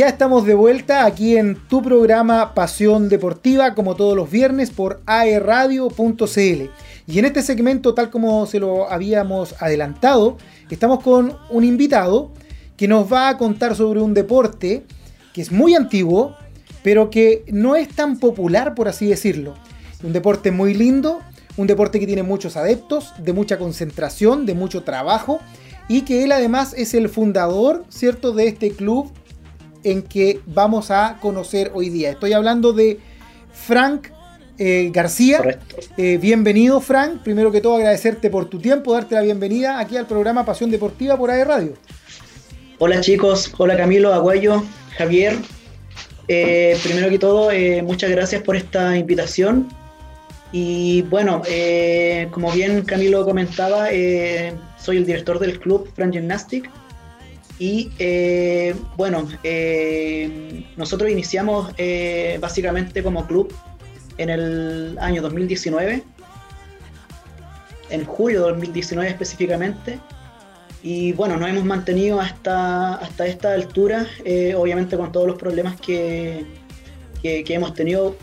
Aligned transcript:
ya 0.00 0.08
estamos 0.08 0.46
de 0.46 0.54
vuelta 0.54 1.04
aquí 1.04 1.36
en 1.36 1.56
tu 1.68 1.82
programa 1.82 2.54
Pasión 2.54 3.10
Deportiva, 3.10 3.74
como 3.74 3.96
todos 3.96 4.16
los 4.16 4.30
viernes 4.30 4.70
por 4.70 5.02
aerradio.cl. 5.04 6.70
Y 7.06 7.18
en 7.18 7.24
este 7.26 7.42
segmento, 7.42 7.92
tal 7.92 8.08
como 8.08 8.46
se 8.46 8.60
lo 8.60 8.90
habíamos 8.90 9.54
adelantado, 9.60 10.38
estamos 10.70 11.02
con 11.02 11.36
un 11.50 11.64
invitado 11.64 12.32
que 12.78 12.88
nos 12.88 13.12
va 13.12 13.28
a 13.28 13.36
contar 13.36 13.76
sobre 13.76 14.00
un 14.00 14.14
deporte 14.14 14.86
que 15.34 15.42
es 15.42 15.52
muy 15.52 15.74
antiguo, 15.74 16.34
pero 16.82 17.10
que 17.10 17.44
no 17.48 17.76
es 17.76 17.88
tan 17.88 18.18
popular, 18.18 18.74
por 18.74 18.88
así 18.88 19.06
decirlo. 19.06 19.52
Un 20.02 20.14
deporte 20.14 20.50
muy 20.50 20.72
lindo, 20.72 21.20
un 21.58 21.66
deporte 21.66 22.00
que 22.00 22.06
tiene 22.06 22.22
muchos 22.22 22.56
adeptos, 22.56 23.12
de 23.18 23.34
mucha 23.34 23.58
concentración, 23.58 24.46
de 24.46 24.54
mucho 24.54 24.82
trabajo, 24.82 25.40
y 25.90 26.02
que 26.02 26.24
él 26.24 26.32
además 26.32 26.72
es 26.74 26.94
el 26.94 27.10
fundador, 27.10 27.84
¿cierto?, 27.90 28.32
de 28.32 28.46
este 28.46 28.70
club 28.70 29.12
en 29.84 30.02
que 30.02 30.40
vamos 30.46 30.90
a 30.90 31.18
conocer 31.20 31.70
hoy 31.74 31.88
día. 31.88 32.10
Estoy 32.10 32.32
hablando 32.32 32.72
de 32.72 32.98
Frank 33.52 34.08
eh, 34.58 34.90
García. 34.92 35.58
Eh, 35.96 36.18
bienvenido, 36.20 36.80
Frank. 36.80 37.22
Primero 37.22 37.50
que 37.50 37.60
todo, 37.60 37.76
agradecerte 37.76 38.30
por 38.30 38.48
tu 38.48 38.58
tiempo, 38.58 38.92
darte 38.92 39.14
la 39.14 39.22
bienvenida 39.22 39.78
aquí 39.78 39.96
al 39.96 40.06
programa 40.06 40.44
Pasión 40.44 40.70
Deportiva 40.70 41.16
por 41.16 41.30
AE 41.30 41.44
Radio. 41.44 41.74
Hola 42.78 43.00
chicos, 43.00 43.52
hola 43.58 43.76
Camilo, 43.76 44.12
Aguayo, 44.12 44.62
Javier. 44.96 45.36
Eh, 46.28 46.78
primero 46.82 47.08
que 47.10 47.18
todo, 47.18 47.50
muchas 47.82 48.10
gracias 48.10 48.42
por 48.42 48.56
esta 48.56 48.96
invitación. 48.96 49.68
Y 50.52 51.02
bueno, 51.02 51.42
como 52.30 52.50
bien 52.52 52.82
Camilo 52.82 53.24
comentaba, 53.24 53.88
soy 54.78 54.96
el 54.96 55.06
director 55.06 55.38
del 55.38 55.60
club 55.60 55.88
Frank 55.94 56.12
Gymnastic 56.12 56.70
y 57.60 57.92
eh, 57.98 58.74
bueno, 58.96 59.28
eh, 59.44 60.64
nosotros 60.78 61.10
iniciamos 61.10 61.70
eh, 61.76 62.38
básicamente 62.40 63.02
como 63.02 63.26
club 63.26 63.52
en 64.16 64.30
el 64.30 64.98
año 64.98 65.20
2019, 65.20 66.02
en 67.90 68.04
julio 68.06 68.44
de 68.46 68.50
2019 68.52 69.10
específicamente. 69.10 69.98
Y 70.82 71.12
bueno, 71.12 71.36
nos 71.36 71.50
hemos 71.50 71.64
mantenido 71.66 72.18
hasta, 72.18 72.94
hasta 72.94 73.26
esta 73.26 73.52
altura, 73.52 74.06
obviamente 74.56 74.96
con 74.96 75.12
todos 75.12 75.26
los 75.26 75.36
problemas 75.36 75.78
que, 75.78 76.46
que, 77.22 77.44
hemos 77.50 77.74
tenido, 77.74 78.16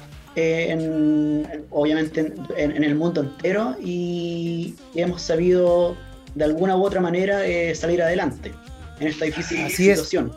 obviamente 1.70 2.34
en, 2.58 2.84
el 2.84 2.96
mundo 2.96 3.22
entero, 3.22 3.76
y, 3.80 4.74
hemos 4.96 5.22
sabido 5.22 5.96
de 6.34 6.46
alguna 6.46 6.76
u 6.76 6.84
otra 6.84 7.02
manera 7.02 7.42
salir 7.76 8.02
adelante 8.02 8.52
en 9.00 9.08
esta 9.08 9.26
difícil 9.26 9.70
situación. 9.70 10.34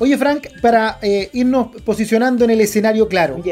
Oye, 0.00 0.16
Frank, 0.16 0.46
para 0.60 0.98
eh, 1.02 1.28
irnos 1.32 1.68
posicionando 1.82 2.44
en 2.44 2.50
el 2.50 2.60
escenario 2.60 3.08
claro, 3.08 3.42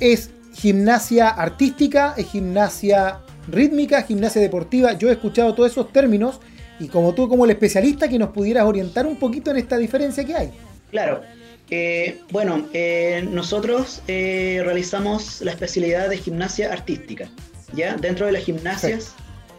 ¿es 0.00 0.30
gimnasia 0.54 1.28
artística, 1.28 2.14
es 2.16 2.26
gimnasia 2.26 3.20
rítmica, 3.46 4.02
gimnasia 4.02 4.40
deportiva? 4.40 4.94
Yo 4.94 5.08
he 5.08 5.12
escuchado 5.12 5.54
todos 5.54 5.70
esos 5.70 5.92
términos 5.92 6.40
y 6.80 6.88
como 6.88 7.14
tú, 7.14 7.28
como 7.28 7.44
el 7.44 7.52
especialista, 7.52 8.08
que 8.08 8.18
nos 8.18 8.30
pudieras 8.30 8.64
orientar 8.64 9.06
un 9.06 9.16
poquito 9.16 9.50
en 9.50 9.58
esta 9.58 9.76
diferencia 9.76 10.24
que 10.24 10.34
hay. 10.34 10.50
Claro. 10.90 11.22
Eh, 11.70 12.22
bueno, 12.30 12.66
eh, 12.72 13.26
nosotros 13.30 14.02
realizamos 14.06 15.42
la 15.42 15.52
especialidad 15.52 16.08
de 16.08 16.16
gimnasia 16.16 16.72
artística. 16.72 17.28
¿ya? 17.72 17.94
Dentro 17.94 18.26
de 18.26 18.32
las 18.32 18.42
gimnasias 18.42 19.14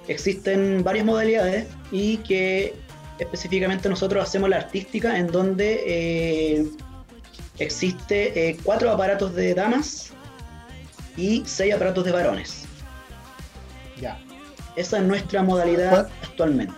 existen 0.09 0.83
varias 0.83 1.05
modalidades 1.05 1.67
y 1.91 2.17
que 2.17 2.73
específicamente 3.19 3.89
nosotros 3.89 4.23
hacemos 4.23 4.49
la 4.49 4.57
artística 4.57 5.17
en 5.17 5.27
donde 5.27 5.83
eh, 5.85 6.67
existe 7.59 8.49
eh, 8.49 8.57
cuatro 8.63 8.89
aparatos 8.89 9.35
de 9.35 9.53
damas 9.53 10.11
y 11.17 11.43
seis 11.45 11.73
aparatos 11.73 12.05
de 12.05 12.11
varones. 12.11 12.63
Ya. 14.01 14.19
Esa 14.75 14.99
es 14.99 15.03
nuestra 15.03 15.43
modalidad 15.43 16.09
actualmente. 16.23 16.73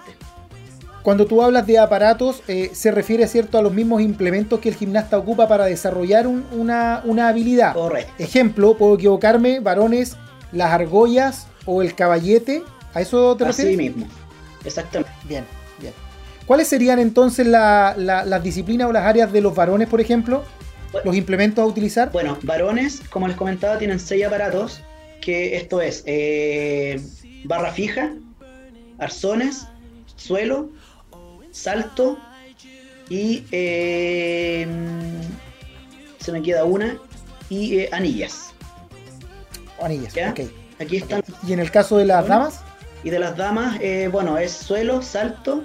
Cuando 1.03 1.25
tú 1.25 1.41
hablas 1.41 1.65
de 1.65 1.79
aparatos, 1.79 2.43
eh, 2.47 2.69
se 2.73 2.91
refiere, 2.91 3.27
¿cierto?, 3.27 3.57
a 3.57 3.61
los 3.61 3.73
mismos 3.73 4.01
implementos 4.01 4.59
que 4.59 4.69
el 4.69 4.75
gimnasta 4.75 5.17
ocupa 5.17 5.47
para 5.47 5.65
desarrollar 5.65 6.27
una, 6.27 7.01
una, 7.05 7.27
habilidad. 7.27 7.73
Correcto. 7.73 8.13
Ejemplo, 8.19 8.77
puedo 8.77 8.95
equivocarme, 8.95 9.59
varones, 9.59 10.17
las 10.51 10.71
argollas 10.71 11.47
o 11.65 11.81
el 11.81 11.95
caballete. 11.95 12.63
¿A 12.93 13.01
eso 13.01 13.35
te 13.35 13.45
refieres? 13.45 13.73
Así 13.73 13.89
mismo, 13.89 14.07
exactamente. 14.63 15.11
Bien. 15.27 15.60
¿Cuáles 16.51 16.67
serían 16.67 16.99
entonces 16.99 17.47
las 17.47 18.43
disciplinas 18.43 18.89
o 18.89 18.91
las 18.91 19.05
áreas 19.05 19.31
de 19.31 19.39
los 19.39 19.55
varones, 19.55 19.87
por 19.87 20.01
ejemplo? 20.01 20.43
¿Los 21.05 21.15
implementos 21.15 21.63
a 21.63 21.65
utilizar? 21.65 22.11
Bueno, 22.11 22.37
varones, 22.43 23.01
como 23.09 23.29
les 23.29 23.37
comentaba, 23.37 23.77
tienen 23.77 24.01
seis 24.01 24.25
aparatos, 24.25 24.81
que 25.21 25.55
esto 25.55 25.79
es 25.79 26.03
eh, 26.05 27.01
barra 27.45 27.71
fija, 27.71 28.11
arzones, 28.99 29.65
suelo, 30.17 30.71
salto 31.51 32.19
y 33.07 33.45
eh, 33.53 34.67
se 36.19 36.33
me 36.33 36.41
queda 36.41 36.65
una 36.65 36.97
y 37.47 37.77
eh, 37.77 37.89
anillas. 37.93 38.53
Anillas, 39.81 40.13
ok. 40.31 40.41
Aquí 40.81 40.97
están. 40.97 41.23
¿Y 41.47 41.53
en 41.53 41.61
el 41.61 41.71
caso 41.71 41.95
de 41.95 42.03
las 42.03 42.27
damas? 42.27 42.59
Y 43.05 43.09
de 43.09 43.19
las 43.19 43.37
damas, 43.37 43.79
bueno, 44.11 44.37
es 44.37 44.51
suelo, 44.51 45.01
salto, 45.01 45.63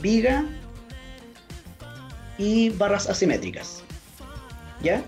viga 0.00 0.44
y 2.38 2.70
barras 2.70 3.08
asimétricas. 3.08 3.82
¿Ya? 4.82 5.02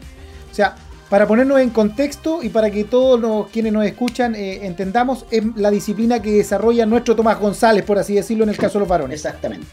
O 0.51 0.55
sea, 0.55 0.77
para 1.09 1.27
ponernos 1.27 1.61
en 1.61 1.71
contexto 1.71 2.43
y 2.43 2.49
para 2.49 2.71
que 2.71 2.85
todos 2.85 3.21
los 3.21 3.49
quienes 3.49 3.73
nos 3.73 3.85
escuchan 3.85 4.35
eh, 4.35 4.67
entendamos, 4.67 5.27
es 5.31 5.45
la 5.57 5.71
disciplina 5.71 6.23
que 6.23 6.33
desarrolla 6.33 6.87
nuestro 6.87 7.17
Tomás 7.17 7.39
González, 7.39 7.85
por 7.85 7.99
así 7.99 8.15
decirlo, 8.15 8.45
en 8.45 8.51
el 8.51 8.57
caso 8.57 8.75
de 8.75 8.81
los 8.81 8.89
varones. 8.89 9.17
Exactamente. 9.17 9.67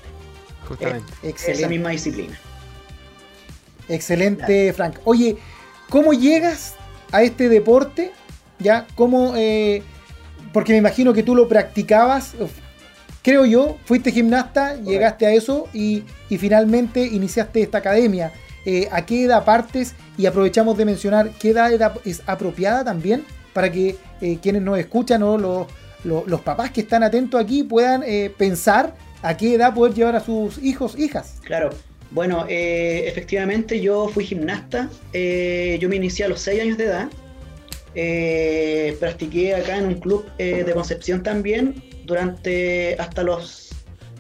Justamente. 0.68 1.12
Esa 1.24 1.68
misma 1.68 1.90
disciplina. 1.90 2.38
Excelente, 3.88 4.72
Frank. 4.74 4.98
Oye, 5.04 5.38
¿cómo 5.90 6.14
llegas 6.14 6.76
a 7.12 7.24
este 7.24 7.50
deporte? 7.50 8.12
¿Ya? 8.60 8.86
¿Cómo...? 8.96 9.34
Eh, 9.36 9.82
porque 10.52 10.74
me 10.74 10.80
imagino 10.80 11.14
que 11.14 11.24
tú 11.24 11.36
lo 11.36 11.48
practicabas 11.48 12.34
creo 13.22 13.46
yo, 13.46 13.78
fuiste 13.86 14.12
gimnasta, 14.12 14.76
llegaste 14.76 15.26
a 15.26 15.34
eso 15.34 15.68
y, 15.74 16.04
finalmente 16.38 17.06
iniciaste 17.06 17.62
esta 17.62 17.80
academia. 17.80 18.32
Eh, 18.66 18.88
¿A 18.92 19.06
qué 19.06 19.24
edad 19.24 19.46
partes? 19.46 19.96
Y 20.18 20.26
aprovechamos 20.26 20.78
de 20.78 20.86
mencionar 20.86 21.32
qué 21.40 21.52
edad 21.52 21.94
es 22.06 22.22
apropiada 22.26 22.84
también 22.84 23.24
para 23.54 23.72
que 23.72 23.96
eh, 24.22 24.38
quienes 24.42 24.62
nos 24.62 24.78
escuchan 24.78 25.24
o 25.24 25.38
los, 26.04 26.42
papás 26.42 26.72
que 26.72 26.82
están 26.82 27.04
atentos 27.04 27.42
aquí 27.42 27.64
puedan 27.64 28.04
eh, 28.06 28.32
pensar 28.38 28.94
a 29.22 29.36
qué 29.36 29.56
edad 29.56 29.74
poder 29.74 29.94
llevar 29.94 30.16
a 30.16 30.20
sus 30.20 30.58
hijos, 30.60 30.98
hijas. 30.98 31.40
Claro. 31.44 31.70
Bueno, 32.12 32.48
efectivamente 32.50 33.80
yo 33.80 34.08
fui 34.08 34.26
gimnasta, 34.26 34.90
yo 35.14 35.90
me 35.90 35.96
inicié 35.96 36.26
a 36.26 36.28
los 36.28 36.42
6 36.42 36.62
años 36.64 36.78
de 36.80 36.86
edad, 36.86 37.08
practiqué 39.00 39.54
acá 39.54 39.78
en 39.78 39.86
un 39.86 40.00
club 40.00 40.26
de 40.38 40.72
Concepción 40.74 41.22
también 41.22 41.76
durante 42.10 42.96
hasta 43.00 43.24
los 43.24 43.70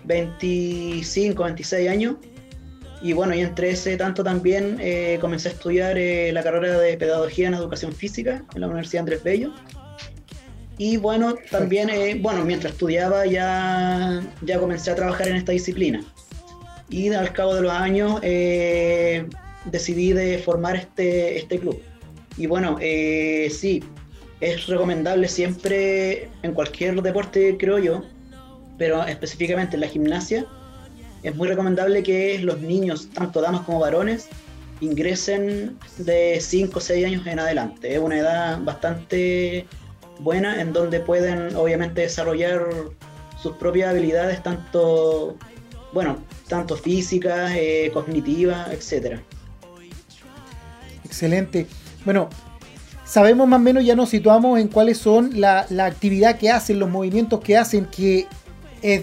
25, 0.06 1.44
26 1.44 1.90
años. 1.90 2.16
Y 3.02 3.14
bueno, 3.14 3.34
y 3.34 3.42
entre 3.42 3.72
ese 3.72 3.98
tanto 3.98 4.24
también 4.24 4.78
eh, 4.80 5.18
comencé 5.22 5.50
a 5.50 5.52
estudiar 5.54 5.98
eh, 5.98 6.32
la 6.32 6.44
carrera 6.44 6.78
de 6.78 6.98
Pedagogía 6.98 7.48
en 7.48 7.54
Educación 7.56 7.94
Física 7.94 8.44
en 8.54 8.62
la 8.62 8.68
Universidad 8.68 9.02
Andrés 9.02 9.24
Bello. 9.24 9.54
Y 10.78 10.98
bueno, 10.98 11.36
también, 11.50 11.90
eh, 11.90 12.18
bueno, 12.22 12.46
mientras 12.46 12.74
estudiaba 12.74 13.26
ya, 13.26 14.22
ya 14.42 14.60
comencé 14.60 14.92
a 14.92 14.96
trabajar 14.96 15.30
en 15.30 15.38
esta 15.38 15.52
disciplina. 15.52 16.04
Y 16.90 17.10
al 17.14 17.34
cabo 17.34 17.56
de 17.56 17.62
los 17.62 17.72
años 17.72 18.22
decidí 19.66 20.14
de 20.14 20.38
formar 20.40 20.76
este, 20.76 21.38
este 21.38 21.60
club. 21.60 21.82
Y 22.38 22.48
bueno, 22.48 22.78
sí, 22.80 23.84
es 24.42 24.68
recomendable 24.68 25.28
siempre 25.28 26.30
en 26.44 26.54
cualquier 26.54 27.02
deporte, 27.02 27.58
creo 27.58 27.80
yo, 27.80 28.04
pero 28.78 29.06
específicamente 29.06 29.76
en 29.76 29.82
la 29.82 29.88
gimnasia, 29.88 30.46
es 31.24 31.36
muy 31.36 31.48
recomendable 31.48 32.02
que 32.04 32.40
los 32.40 32.62
niños, 32.62 33.10
tanto 33.14 33.42
damas 33.42 33.62
como 33.62 33.80
varones, 33.80 34.30
ingresen 34.80 35.78
de 35.98 36.40
5 36.40 36.78
o 36.78 36.82
6 36.82 37.06
años 37.06 37.28
en 37.28 37.40
adelante. 37.40 37.94
Es 37.94 38.00
una 38.00 38.18
edad 38.18 38.60
bastante 38.62 39.66
buena 40.20 40.62
en 40.62 40.72
donde 40.72 41.02
pueden 41.02 41.56
obviamente 41.56 42.02
desarrollar 42.02 42.66
sus 43.42 43.56
propias 43.58 43.90
habilidades, 43.90 44.42
tanto, 44.42 45.38
bueno, 45.94 46.18
tanto 46.48 46.78
físicas, 46.78 47.52
eh, 47.56 47.92
cognitivas, 47.94 48.72
etcétera. 48.72 49.22
Excelente. 51.04 51.68
Bueno, 52.06 52.30
sabemos 53.10 53.48
más 53.48 53.60
o 53.60 53.64
menos, 53.64 53.84
ya 53.84 53.96
nos 53.96 54.10
situamos 54.10 54.60
en 54.60 54.68
cuáles 54.68 55.00
son 55.00 55.42
la, 55.42 55.66
actividad 55.80 56.38
que 56.38 56.52
hacen, 56.52 56.80
los 56.80 56.90
movimientos 56.90 57.40
que 57.42 57.58
hacen, 57.58 57.86
que 57.86 58.28
es 58.84 59.02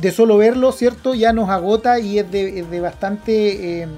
de 0.00 0.12
solo 0.12 0.36
verlo, 0.38 0.70
¿cierto? 0.70 1.14
Ya 1.14 1.32
nos 1.32 1.50
agota 1.50 1.98
y 1.98 2.20
es 2.20 2.30
de, 2.30 2.80
bastante 2.80 3.82
eh, 3.82 3.88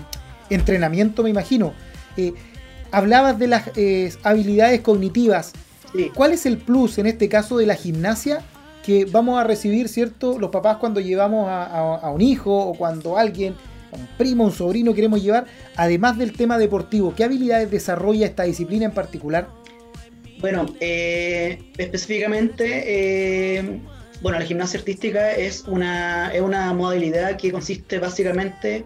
entrenamiento, 0.49 1.23
me 1.23 1.29
imagino. 1.29 1.75
Eh, 2.17 2.33
hablabas 2.91 3.39
de 3.39 3.47
las 3.47 3.71
eh, 3.77 4.13
habilidades 4.23 4.81
cognitivas. 4.81 5.53
¿Cuál 6.15 6.33
es 6.33 6.47
el 6.47 6.57
plus 6.57 6.97
en 6.97 7.07
este 7.07 7.29
caso 7.29 7.59
de 7.59 7.67
la 7.67 7.75
gimnasia 7.75 8.43
que 8.83 9.05
vamos 9.05 9.39
a 9.39 9.45
recibir, 9.45 9.91
cierto, 9.91 10.39
los 10.39 10.49
papás 10.49 10.79
cuando 10.79 11.01
llevamos 11.01 11.47
a, 11.51 12.09
un 12.09 12.23
hijo 12.23 12.57
o 12.57 12.73
cuando 12.73 13.19
alguien, 13.19 13.55
un 13.93 14.07
primo, 14.19 14.45
un 14.45 14.53
sobrino 14.53 14.95
queremos 14.95 15.23
llevar, 15.23 15.47
además 15.77 16.19
del 16.19 16.33
tema 16.33 16.59
deportivo? 16.59 17.15
¿Qué 17.15 17.25
habilidades 17.25 17.71
desarrolla 17.71 18.27
esta 18.27 18.45
disciplina 18.45 18.87
en 18.87 18.93
particular? 18.93 19.49
Bueno, 20.41 20.67
eh, 20.81 21.71
específicamente, 21.79 23.81
bueno, 24.23 24.39
la 24.39 24.45
gimnasia 24.45 24.81
artística 24.81 25.33
es 25.33 25.65
una, 25.67 26.33
es 26.33 26.41
una 26.41 26.73
modalidad 26.73 27.37
que 27.37 27.53
consiste 27.53 27.99
básicamente 27.99 28.85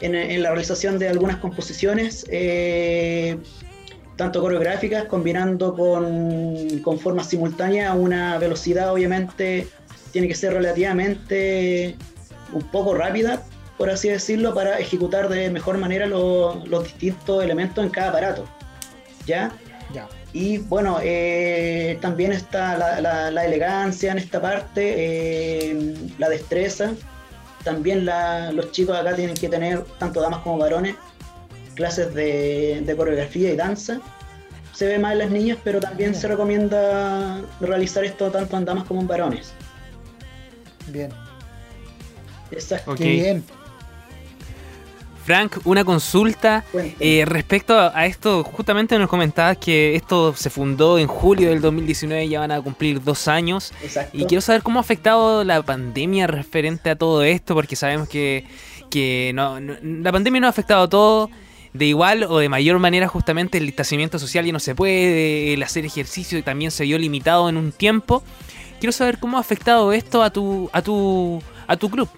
en, 0.00 0.42
la 0.42 0.50
realización 0.50 0.98
de 0.98 1.08
algunas 1.08 1.36
composiciones, 1.36 2.26
eh, 2.30 3.38
tanto 4.16 4.40
coreográficas, 4.40 5.04
combinando 5.04 5.74
con, 5.74 6.80
con 6.80 6.98
forma 6.98 7.24
simultánea 7.24 7.94
una 7.94 8.38
velocidad, 8.38 8.92
obviamente, 8.92 9.66
tiene 10.12 10.28
que 10.28 10.34
ser 10.34 10.52
relativamente 10.52 11.96
un 12.52 12.62
poco 12.70 12.94
rápida, 12.94 13.42
por 13.78 13.88
así 13.88 14.08
decirlo, 14.08 14.52
para 14.52 14.78
ejecutar 14.78 15.28
de 15.28 15.48
mejor 15.50 15.78
manera 15.78 16.06
los 16.06 16.84
distintos 16.84 17.42
elementos 17.42 17.82
en 17.84 17.90
cada 17.90 18.10
aparato. 18.10 18.44
¿Ya? 19.24 19.52
Ya. 19.94 20.08
Y 20.32 20.58
bueno, 20.58 20.98
eh, 21.02 21.96
también 22.02 22.32
está 22.32 22.76
la, 23.00 23.44
elegancia 23.44 24.12
en 24.12 24.18
esta 24.18 24.42
parte, 24.42 25.70
eh, 25.70 25.94
la 26.18 26.28
destreza, 26.28 26.92
también 27.64 28.04
los 28.04 28.72
chicos 28.72 28.96
acá 28.96 29.14
tienen 29.14 29.36
que 29.36 29.48
tener, 29.48 29.84
tanto 29.98 30.20
damas 30.20 30.40
como 30.40 30.58
varones, 30.58 30.96
clases 31.74 32.12
de, 32.14 32.94
coreografía 32.96 33.52
y 33.52 33.56
danza. 33.56 34.00
Se 34.72 34.86
ve 34.86 34.98
más 34.98 35.12
en 35.12 35.18
las 35.18 35.30
niñas, 35.30 35.58
pero 35.64 35.80
también 35.80 36.14
se 36.14 36.28
recomienda 36.28 37.42
realizar 37.60 38.04
esto 38.04 38.30
tanto 38.30 38.56
en 38.56 38.64
damas 38.64 38.84
como 38.84 39.00
en 39.00 39.06
varones. 39.08 39.52
Bien. 40.88 41.10
Exacto. 42.50 42.94
bien. 42.94 43.44
Frank, 45.28 45.58
una 45.66 45.84
consulta 45.84 46.64
eh, 46.72 47.24
respecto 47.26 47.78
a, 47.78 48.06
esto. 48.06 48.42
Justamente 48.44 48.98
nos 48.98 49.10
comentabas 49.10 49.58
que 49.58 49.94
esto 49.94 50.34
se 50.34 50.48
fundó 50.48 50.98
en 50.98 51.06
julio 51.06 51.50
del 51.50 51.60
2019, 51.60 52.30
ya 52.30 52.40
van 52.40 52.50
a 52.50 52.62
cumplir 52.62 53.04
dos 53.04 53.28
años. 53.28 53.74
Exacto. 53.82 54.16
Y 54.16 54.24
quiero 54.24 54.40
saber 54.40 54.62
cómo 54.62 54.78
ha 54.78 54.80
afectado 54.80 55.44
la 55.44 55.62
pandemia 55.62 56.28
referente 56.28 56.88
a 56.88 56.96
todo 56.96 57.22
esto, 57.24 57.54
porque 57.54 57.76
sabemos 57.76 58.08
que, 58.08 58.46
la 59.34 60.12
pandemia 60.12 60.40
no 60.40 60.46
ha 60.46 60.50
afectado 60.50 60.84
a 60.84 60.88
todo 60.88 61.30
de 61.74 61.84
igual 61.84 62.24
o 62.24 62.38
de 62.38 62.48
mayor 62.48 62.78
manera 62.78 63.06
justamente 63.06 63.58
el 63.58 63.66
distanciamiento 63.66 64.18
social 64.18 64.46
ya 64.46 64.52
no 64.54 64.60
se 64.60 64.74
puede, 64.74 65.52
el 65.52 65.62
hacer 65.62 65.84
ejercicio 65.84 66.42
también 66.42 66.70
se 66.70 66.84
vio 66.84 66.96
limitado 66.96 67.50
en 67.50 67.58
un 67.58 67.70
tiempo. 67.70 68.22
Quiero 68.80 68.92
saber 68.92 69.18
cómo 69.18 69.36
ha 69.36 69.40
afectado 69.40 69.92
esto 69.92 70.22
a 70.22 70.30
tu 70.30 70.70
a 70.72 70.80
tu 70.80 71.42
a 71.66 71.76
tu 71.76 71.90
club. 71.90 72.08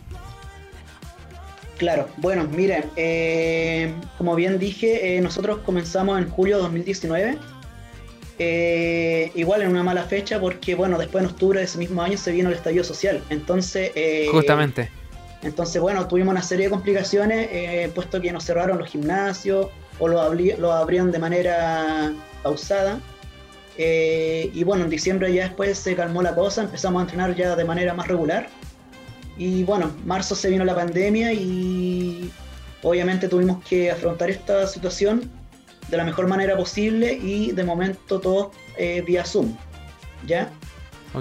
Claro, 1.80 2.08
bueno, 2.18 2.44
miren, 2.44 2.84
eh, 2.94 3.90
como 4.18 4.34
bien 4.34 4.58
dije, 4.58 5.16
eh, 5.16 5.20
nosotros 5.22 5.60
comenzamos 5.64 6.18
en 6.18 6.28
julio 6.28 6.56
de 6.56 6.62
2019. 6.64 7.38
Eh, 8.38 9.32
igual 9.34 9.62
en 9.62 9.70
una 9.70 9.82
mala 9.82 10.02
fecha 10.02 10.38
porque, 10.38 10.74
bueno, 10.74 10.98
después 10.98 11.24
en 11.24 11.30
octubre 11.30 11.58
de 11.58 11.64
ese 11.64 11.78
mismo 11.78 12.02
año 12.02 12.18
se 12.18 12.32
vino 12.32 12.50
el 12.50 12.56
estallido 12.56 12.84
social. 12.84 13.24
Entonces... 13.30 13.92
Justamente. 14.30 14.90
Entonces, 15.42 15.80
bueno, 15.80 16.06
tuvimos 16.06 16.32
una 16.32 16.42
serie 16.42 16.66
de 16.66 16.70
complicaciones, 16.70 17.88
puesto 17.94 18.20
que 18.20 18.30
nos 18.30 18.44
cerraron 18.44 18.76
los 18.76 18.90
gimnasios 18.90 19.68
o 19.98 20.06
los, 20.06 20.20
abrían 20.20 21.10
de 21.10 21.18
manera 21.18 22.12
pausada. 22.42 23.00
y 23.78 24.64
bueno, 24.64 24.84
en 24.84 24.90
diciembre 24.90 25.32
ya 25.32 25.44
después 25.44 25.78
se 25.78 25.96
calmó 25.96 26.20
la 26.20 26.34
cosa, 26.34 26.60
empezamos 26.60 27.00
a 27.00 27.04
entrenar 27.04 27.34
ya 27.34 27.56
de 27.56 27.64
manera 27.64 27.94
más 27.94 28.06
regular. 28.06 28.50
Y 29.40 29.64
bueno, 29.64 29.90
marzo 30.04 30.34
se 30.34 30.50
vino 30.50 30.66
la 30.66 30.74
pandemia 30.74 31.32
y 31.32 32.30
obviamente 32.82 33.26
tuvimos 33.26 33.64
que 33.64 33.90
afrontar 33.90 34.28
esta 34.28 34.66
situación 34.66 35.30
de 35.88 35.96
la 35.96 36.04
mejor 36.04 36.26
manera 36.26 36.58
posible 36.58 37.14
y 37.14 37.50
de 37.52 37.64
momento 37.64 38.20
todo 38.20 38.50
eh, 38.76 39.00
vía 39.00 39.24
Zoom, 39.24 39.56
¿ya? 40.26 40.52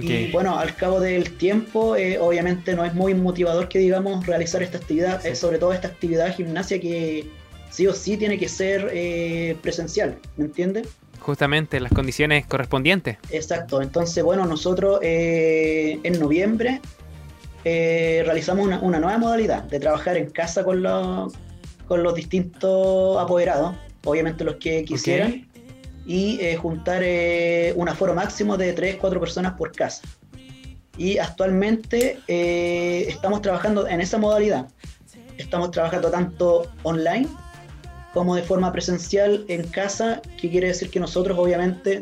Y 0.01 0.29
bueno, 0.33 0.59
al 0.59 0.75
cabo 0.75 0.99
del 0.99 1.37
tiempo, 1.37 1.95
eh, 1.95 2.19
obviamente 2.19 2.75
no 2.75 2.83
es 2.83 2.93
muy 2.93 3.13
motivador 3.13 3.69
que 3.69 3.79
digamos 3.79 4.25
realizar 4.25 4.61
esta 4.63 4.79
actividad, 4.79 5.25
eh, 5.25 5.33
sobre 5.33 5.57
todo 5.57 5.71
esta 5.71 5.87
actividad 5.87 6.25
de 6.25 6.33
gimnasia 6.33 6.77
que 6.81 7.25
sí 7.69 7.87
o 7.87 7.93
sí 7.93 8.17
tiene 8.17 8.37
que 8.37 8.49
ser 8.49 9.57
presencial, 9.61 10.17
¿me 10.35 10.43
entiendes? 10.43 10.89
Justamente, 11.21 11.79
las 11.79 11.93
condiciones 11.93 12.45
correspondientes. 12.45 13.15
Exacto, 13.29 13.81
entonces 13.81 14.21
bueno, 14.25 14.45
nosotros 14.45 14.99
en 15.01 16.19
noviembre 16.19 16.81
eh, 17.65 18.21
realizamos 18.25 18.65
una, 18.81 18.99
nueva 18.99 19.17
modalidad 19.17 19.63
de 19.63 19.79
trabajar 19.79 20.15
en 20.17 20.29
casa 20.29 20.63
con 20.63 20.81
los, 20.81 21.33
con 21.87 22.03
los 22.03 22.15
distintos 22.15 23.17
apoderados, 23.17 23.75
obviamente 24.05 24.43
los 24.43 24.55
que 24.55 24.85
quisieran, 24.85 25.47
y 26.05 26.39
eh, 26.39 26.55
juntar 26.55 27.01
eh, 27.03 27.73
un 27.75 27.89
aforo 27.89 28.13
máximo 28.13 28.57
de 28.57 28.75
3-4 28.75 29.19
personas 29.19 29.53
por 29.53 29.71
casa. 29.73 30.01
Y 30.97 31.17
actualmente 31.17 32.19
estamos 32.27 33.41
trabajando 33.41 33.87
en 33.87 34.01
esa 34.01 34.17
modalidad. 34.17 34.67
Estamos 35.37 35.71
trabajando 35.71 36.11
tanto 36.11 36.69
online 36.83 37.25
como 38.13 38.35
de 38.35 38.41
forma 38.41 38.73
presencial 38.73 39.45
en 39.47 39.65
casa, 39.67 40.21
que 40.37 40.49
quiere 40.49 40.67
decir 40.67 40.89
que 40.89 40.99
nosotros 40.99 41.39
obviamente 41.39 42.01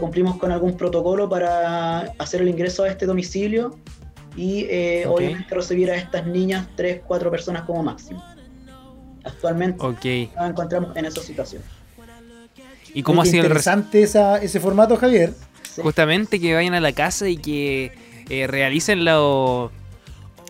cumplimos 0.00 0.36
con 0.38 0.50
algún 0.50 0.76
protocolo 0.76 1.28
para 1.28 2.00
hacer 2.18 2.42
el 2.42 2.48
ingreso 2.48 2.82
a 2.82 2.88
este 2.88 3.06
domicilio 3.06 3.78
y 4.36 4.66
eh, 4.70 5.04
obviamente 5.06 5.54
recibir 5.54 5.90
a 5.90 5.96
estas 5.96 6.26
niñas 6.26 6.66
tres, 6.76 7.00
cuatro 7.06 7.30
personas 7.30 7.62
como 7.62 7.82
máximo. 7.82 8.24
Actualmente 9.24 9.82
nos 9.82 10.50
encontramos 10.50 10.96
en 10.96 11.04
esa 11.06 11.20
situación. 11.20 11.62
¿Y 12.94 13.02
cómo 13.02 13.22
ha 13.22 13.24
sido 13.24 13.44
interesante 13.44 14.02
ese 14.02 14.60
formato, 14.60 14.96
Javier? 14.96 15.32
Justamente 15.76 16.40
que 16.40 16.54
vayan 16.54 16.74
a 16.74 16.80
la 16.80 16.92
casa 16.92 17.28
y 17.28 17.36
que 17.36 17.92
eh, 18.28 18.46
realicen 18.46 19.04
lo, 19.04 19.70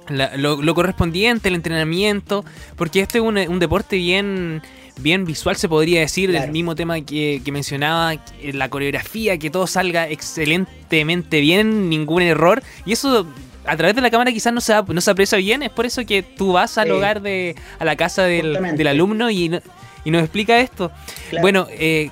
lo, 0.09 0.75
correspondiente, 0.75 1.49
el 1.49 1.55
entrenamiento, 1.55 2.45
porque 2.77 3.01
este 3.01 3.19
es 3.19 3.25
un, 3.25 3.59
deporte 3.59 3.97
bien 3.97 4.63
bien 4.99 5.25
visual 5.25 5.57
se 5.57 5.71
podría 5.71 6.01
decir, 6.01 6.35
el 6.35 6.51
mismo 6.51 6.75
tema 6.75 7.01
que, 7.01 7.41
que, 7.43 7.51
mencionaba, 7.51 8.15
la 8.43 8.69
coreografía, 8.69 9.39
que 9.39 9.49
todo 9.49 9.67
salga 9.67 10.09
excelentemente 10.09 11.41
bien, 11.41 11.89
ningún 11.89 12.23
error. 12.23 12.63
Y 12.85 12.93
eso 12.93 13.27
a 13.65 13.77
través 13.77 13.95
de 13.95 14.03
la 14.03 14.11
cámara 14.11 14.33
quizás 14.33 14.53
no 14.53 14.61
se, 14.61 14.75
no 14.87 15.01
se 15.01 15.11
aprecia 15.11 15.39
bien, 15.39 15.63
es 15.63 15.71
por 15.71 15.87
eso 15.87 16.05
que 16.05 16.23
tú 16.23 16.53
vas 16.53 16.79
al 16.79 16.91
hogar 16.91 17.23
de, 17.23 17.55
a 17.79 17.85
la 17.85 17.97
casa 17.97 18.25
del, 18.25 18.87
alumno 18.87 19.31
y, 19.31 19.61
y, 20.05 20.11
nos 20.11 20.23
explica 20.23 20.61
esto. 20.61 20.91
Bueno, 21.41 21.67
eh, 21.71 22.11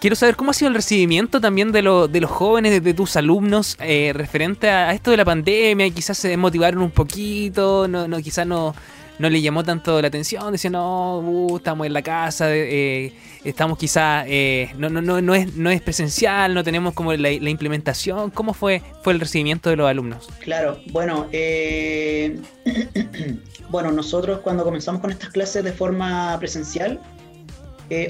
quiero 0.00 0.16
saber 0.16 0.36
cómo 0.36 0.50
ha 0.50 0.54
sido 0.54 0.68
el 0.68 0.74
recibimiento 0.74 1.40
también 1.40 1.72
de, 1.72 1.82
de 1.82 2.20
los 2.20 2.30
jóvenes, 2.30 2.82
de, 2.82 2.94
tus 2.94 3.16
alumnos, 3.16 3.76
eh, 3.80 4.12
referente 4.14 4.68
a, 4.70 4.92
esto 4.92 5.10
de 5.10 5.16
la 5.16 5.24
pandemia, 5.24 5.90
quizás 5.90 6.18
se 6.18 6.28
desmotivaron 6.28 6.82
un 6.82 6.90
poquito, 6.90 7.88
no, 7.88 8.06
no 8.06 8.18
quizás 8.18 8.46
no 8.46 8.74
no 9.18 9.30
le 9.30 9.40
llamó 9.40 9.62
tanto 9.62 10.00
la 10.00 10.08
atención, 10.08 10.52
decía, 10.52 10.70
no, 10.70 11.18
uh, 11.18 11.56
estamos 11.56 11.86
en 11.86 11.92
la 11.92 12.02
casa, 12.02 12.54
eh, 12.54 13.12
estamos 13.44 13.78
quizá, 13.78 14.24
eh, 14.26 14.72
no, 14.76 14.90
no, 14.90 15.00
no, 15.00 15.20
no, 15.20 15.34
es, 15.34 15.54
no 15.54 15.70
es 15.70 15.80
presencial, 15.80 16.52
no 16.54 16.64
tenemos 16.64 16.94
como 16.94 17.12
la, 17.12 17.30
implementación. 17.30 18.30
¿Cómo 18.30 18.54
fue, 18.54 18.82
fue 19.02 19.12
el 19.12 19.20
recibimiento 19.20 19.70
de 19.70 19.76
los 19.76 19.88
alumnos? 19.88 20.28
Claro, 20.40 20.78
bueno, 20.90 21.28
eh, 21.32 22.40
bueno, 23.70 23.92
nosotros 23.92 24.40
cuando 24.40 24.64
comenzamos 24.64 25.00
con 25.00 25.10
estas 25.10 25.30
clases 25.30 25.62
de 25.64 25.72
forma 25.72 26.36
presencial, 26.38 27.00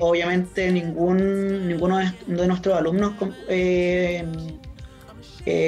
obviamente 0.00 0.72
ningún, 0.72 1.68
ninguno 1.68 1.98
de 1.98 2.46
nuestros 2.46 2.74
alumnos 2.74 3.12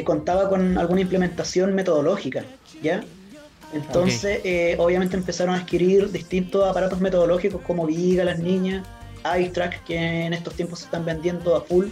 contaba 0.05 0.49
con 0.49 0.79
alguna 0.79 1.03
implementación 1.03 1.75
metodológica, 1.75 2.45
¿ya? 2.83 3.03
Entonces, 3.73 4.41
eh, 4.45 4.77
obviamente 4.79 5.17
empezaron 5.17 5.55
a 5.55 5.59
adquirir 5.59 6.11
distintos 6.11 6.69
aparatos 6.69 7.01
metodológicos 7.01 7.61
como 7.63 7.87
Viga, 7.87 8.25
las 8.25 8.39
niñas, 8.39 8.87
iTrack, 9.39 9.85
que 9.85 9.97
en 9.97 10.33
estos 10.33 10.55
tiempos 10.55 10.81
se 10.81 10.85
están 10.87 11.05
vendiendo 11.05 11.57
a 11.57 11.61
full, 11.61 11.87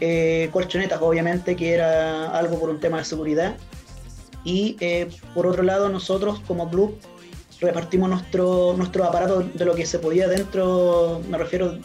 eh, 0.00 0.48
colchonetas, 0.52 1.00
obviamente, 1.02 1.56
que 1.56 1.74
era 1.74 2.30
algo 2.30 2.58
por 2.58 2.70
un 2.70 2.80
tema 2.80 2.98
de 2.98 3.04
seguridad. 3.04 3.56
Y 4.44 4.76
eh, 4.80 5.08
por 5.34 5.46
otro 5.46 5.62
lado, 5.62 5.88
nosotros 5.88 6.40
como 6.46 6.70
club 6.70 6.98
repartimos 7.60 8.08
nuestro, 8.08 8.74
nuestros 8.76 9.06
aparatos 9.06 9.52
de 9.54 9.64
lo 9.64 9.74
que 9.74 9.84
se 9.84 9.98
podía 9.98 10.28
dentro, 10.28 11.20
me 11.28 11.36
refiero 11.36 11.76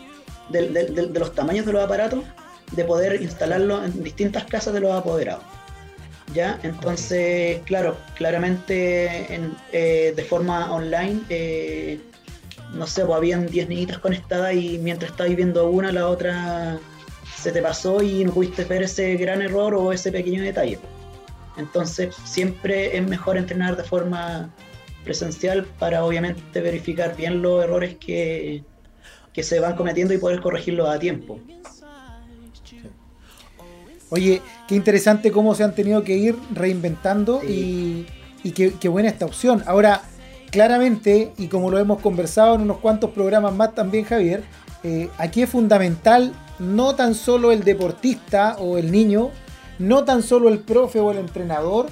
de, 0.50 0.70
de 0.70 1.20
los 1.20 1.34
tamaños 1.34 1.66
de 1.66 1.74
los 1.74 1.84
aparatos, 1.84 2.24
de 2.72 2.84
poder 2.86 3.22
instalarlos 3.22 3.86
en 3.86 4.04
distintas 4.04 4.46
casas 4.46 4.74
de 4.74 4.80
los 4.80 4.92
apoderados. 4.94 5.44
¿Ya? 6.34 6.60
Entonces, 6.64 7.62
claro, 7.66 7.98
claramente 8.16 9.28
eh, 9.72 10.14
de 10.16 10.24
forma 10.24 10.72
online, 10.72 11.22
eh, 11.30 12.00
no 12.74 12.88
sé, 12.88 13.06
pues 13.06 13.18
habían 13.18 13.48
10 13.48 13.70
niñitas 13.70 14.00
conectadas 14.00 14.54
y 14.56 14.78
mientras 14.80 15.12
estabas 15.12 15.36
viendo 15.36 15.70
una, 15.70 15.92
la 15.92 16.08
otra 16.08 16.80
se 17.36 17.52
te 17.52 17.62
pasó 17.62 18.02
y 18.02 18.24
no 18.24 18.32
pudiste 18.32 18.64
ver 18.64 18.84
ese 18.84 19.16
gran 19.16 19.42
error 19.42 19.76
o 19.76 19.92
ese 19.92 20.12
pequeño 20.12 20.42
detalle. 20.42 20.80
Entonces 21.58 22.16
siempre 22.24 22.98
es 22.98 23.08
mejor 23.08 23.38
entrenar 23.38 23.76
de 23.76 23.84
forma 23.84 24.50
presencial 25.04 25.66
para 25.78 26.04
obviamente 26.04 26.62
verificar 26.62 27.16
bien 27.16 27.42
los 27.42 27.64
errores 27.64 27.98
que, 27.98 28.64
que 29.34 29.44
se 29.44 29.60
van 29.60 29.76
cometiendo 29.76 30.14
y 30.14 30.18
poder 30.18 30.40
corregirlos 30.40 30.88
a 30.88 30.98
tiempo. 31.00 31.40
Oye, 34.14 34.44
qué 34.68 34.76
interesante 34.76 35.32
cómo 35.32 35.56
se 35.56 35.64
han 35.64 35.74
tenido 35.74 36.04
que 36.04 36.16
ir 36.16 36.38
reinventando 36.52 37.42
y, 37.44 38.06
qué, 38.54 38.88
buena 38.88 39.10
esta 39.10 39.26
opción. 39.26 39.64
Ahora, 39.66 40.04
claramente, 40.52 41.32
y 41.36 41.48
como 41.48 41.72
lo 41.72 41.80
hemos 41.80 42.00
conversado 42.00 42.54
en 42.54 42.62
unos 42.62 42.78
cuantos 42.78 43.10
programas 43.10 43.56
más 43.56 43.74
también, 43.74 44.06
Javier, 44.06 44.44
eh, 44.84 45.10
aquí 45.18 45.42
es 45.42 45.50
fundamental 45.50 46.32
no 46.60 46.94
tan 46.94 47.16
solo 47.16 47.52
el 47.52 47.64
deportista 47.64 48.56
o 48.60 48.78
el 48.78 48.92
niño, 48.92 49.32
no 49.80 50.04
tan 50.04 50.22
solo 50.22 50.50
el 50.50 50.60
profe 50.60 51.00
o 51.00 51.10
el 51.10 51.18
entrenador, 51.18 51.88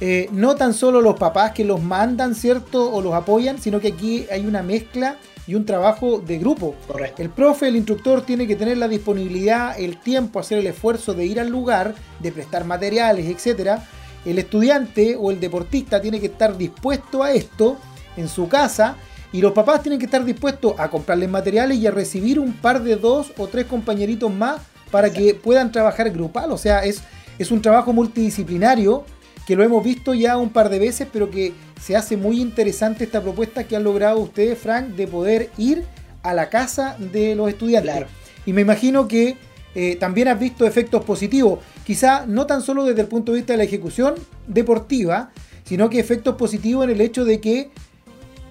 eh, 0.00 0.28
no 0.32 0.56
tan 0.56 0.74
solo 0.74 1.00
los 1.00 1.14
papás 1.14 1.52
que 1.52 1.64
los 1.64 1.80
mandan, 1.80 2.34
¿cierto? 2.34 2.92
O 2.92 3.00
los 3.02 3.14
apoyan, 3.14 3.60
sino 3.60 3.78
que 3.78 3.88
aquí 3.88 4.26
hay 4.32 4.46
una 4.46 4.64
mezcla 4.64 5.16
y 5.46 5.54
un 5.54 5.66
trabajo 5.66 6.18
de 6.20 6.38
grupo. 6.38 6.74
Correcto. 6.86 7.22
El 7.22 7.30
profe, 7.30 7.68
el 7.68 7.76
instructor 7.76 8.22
tiene 8.22 8.46
que 8.46 8.56
tener 8.56 8.78
la 8.78 8.88
disponibilidad, 8.88 9.78
el 9.78 9.98
tiempo, 9.98 10.38
hacer 10.38 10.58
el 10.58 10.66
esfuerzo 10.66 11.14
de 11.14 11.26
ir 11.26 11.40
al 11.40 11.48
lugar, 11.48 11.94
de 12.20 12.32
prestar 12.32 12.64
materiales, 12.64 13.26
etc. 13.26 13.80
El 14.24 14.38
estudiante 14.38 15.16
o 15.18 15.30
el 15.30 15.40
deportista 15.40 16.00
tiene 16.00 16.20
que 16.20 16.26
estar 16.26 16.56
dispuesto 16.56 17.22
a 17.22 17.32
esto 17.32 17.76
en 18.16 18.28
su 18.28 18.48
casa 18.48 18.96
y 19.32 19.40
los 19.40 19.52
papás 19.52 19.82
tienen 19.82 19.98
que 19.98 20.04
estar 20.04 20.24
dispuestos 20.24 20.74
a 20.78 20.90
comprarles 20.90 21.28
materiales 21.28 21.78
y 21.78 21.86
a 21.86 21.90
recibir 21.90 22.38
un 22.38 22.52
par 22.52 22.82
de 22.82 22.96
dos 22.96 23.32
o 23.38 23.48
tres 23.48 23.66
compañeritos 23.66 24.32
más 24.32 24.60
para 24.90 25.10
que 25.10 25.34
puedan 25.34 25.72
trabajar 25.72 26.10
grupal. 26.10 26.52
O 26.52 26.58
sea, 26.58 26.84
es, 26.84 27.02
es 27.38 27.50
un 27.50 27.62
trabajo 27.62 27.92
multidisciplinario 27.92 29.04
que 29.46 29.56
lo 29.56 29.64
hemos 29.64 29.82
visto 29.82 30.14
ya 30.14 30.36
un 30.36 30.50
par 30.50 30.68
de 30.68 30.78
veces, 30.78 31.08
pero 31.12 31.30
que 31.30 31.52
se 31.80 31.96
hace 31.96 32.16
muy 32.16 32.40
interesante 32.40 33.04
esta 33.04 33.20
propuesta 33.20 33.64
que 33.64 33.76
han 33.76 33.84
logrado 33.84 34.18
ustedes, 34.20 34.58
Frank, 34.58 34.88
de 34.90 35.06
poder 35.06 35.50
ir 35.58 35.84
a 36.22 36.34
la 36.34 36.48
casa 36.48 36.96
de 36.98 37.34
los 37.34 37.48
estudiantes. 37.48 38.06
Y 38.46 38.52
me 38.52 38.60
imagino 38.60 39.08
que 39.08 39.36
eh, 39.74 39.96
también 39.96 40.28
has 40.28 40.38
visto 40.38 40.66
efectos 40.66 41.04
positivos, 41.04 41.60
quizá 41.84 42.26
no 42.26 42.46
tan 42.46 42.62
solo 42.62 42.84
desde 42.84 43.00
el 43.00 43.08
punto 43.08 43.32
de 43.32 43.38
vista 43.38 43.54
de 43.54 43.58
la 43.58 43.64
ejecución 43.64 44.14
deportiva, 44.46 45.30
sino 45.64 45.88
que 45.88 45.98
efectos 45.98 46.36
positivos 46.36 46.84
en 46.84 46.90
el 46.90 47.00
hecho 47.00 47.24
de 47.24 47.40
que 47.40 47.70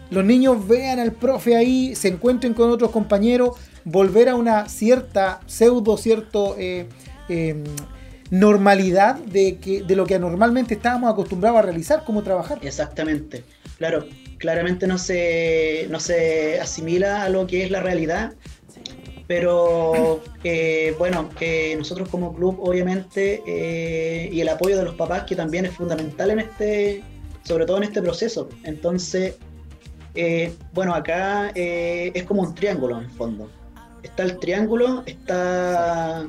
los 0.10 0.25
niños 0.25 0.67
vean 0.67 1.00
al 1.00 1.13
profe 1.13 1.55
ahí, 1.55 1.95
se 1.95 2.10
encuentren 2.10 2.53
con 2.53 2.69
otros 2.69 2.91
compañeros, 2.91 3.57
volver 3.86 4.29
a 4.29 4.36
una 4.36 4.67
cierta 4.67 5.39
pseudo, 5.45 5.98
cierto 5.98 6.55
eh, 6.57 6.88
em, 7.29 7.63
normalidad 8.31 9.17
de, 9.17 9.57
que, 9.57 9.83
de 9.83 9.95
lo 9.95 10.05
que 10.05 10.17
normalmente 10.17 10.73
estábamos 10.73 11.11
acostumbrados 11.11 11.59
a 11.59 11.61
realizar, 11.61 12.03
como 12.05 12.23
trabajar. 12.23 12.59
Exactamente, 12.63 13.43
claro, 13.77 14.05
claramente 14.38 14.88
no 14.88 14.97
se, 14.97 15.85
no 15.89 16.00
se 16.00 16.59
asimila 16.59 17.23
a 17.23 17.29
lo 17.29 17.45
que 17.45 17.65
es 17.65 17.71
la 17.71 17.81
realidad, 17.81 18.33
pero 19.27 20.21
eh, 20.43 20.95
bueno, 20.97 21.29
que 21.29 21.75
nosotros 21.77 22.09
como 22.09 22.33
club 22.33 22.57
obviamente 22.61 23.43
eh, 23.45 24.29
y 24.31 24.41
el 24.41 24.50
apoyo 24.50 24.77
de 24.77 24.83
los 24.83 24.95
papás 24.95 25.23
que 25.23 25.35
también 25.35 25.65
es 25.65 25.73
fundamental 25.73 26.31
en 26.31 26.39
este, 26.39 27.03
sobre 27.43 27.65
todo 27.65 27.77
en 27.77 27.83
este 27.83 28.01
proceso. 28.01 28.47
Entonces, 28.63 29.35
eh, 30.15 30.53
bueno, 30.73 30.93
acá 30.93 31.51
es 31.53 32.23
como 32.23 32.43
un 32.43 32.55
triángulo 32.55 32.97
en 32.97 33.05
el 33.05 33.11
fondo. 33.11 33.50
Está 34.03 34.23
el 34.23 34.38
triángulo, 34.39 35.03
está 35.05 36.27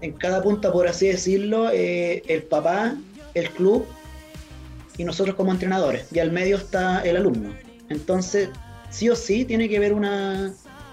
en 0.00 0.12
cada 0.12 0.42
punta, 0.42 0.72
por 0.72 0.88
así 0.88 1.08
decirlo, 1.08 1.70
eh, 1.70 2.22
el 2.26 2.42
papá, 2.42 2.96
el 3.34 3.50
club 3.50 3.86
y 4.96 5.04
nosotros 5.04 5.36
como 5.36 5.52
entrenadores. 5.52 6.06
Y 6.12 6.18
al 6.18 6.32
medio 6.32 6.56
está 6.56 7.00
el 7.02 7.16
alumno. 7.16 7.54
Entonces, 7.88 8.50
sí 8.90 9.08
o 9.08 9.16
sí 9.16 9.44
tiene 9.44 9.68
que 9.68 9.76
haber 9.76 9.92
una, 9.92 10.52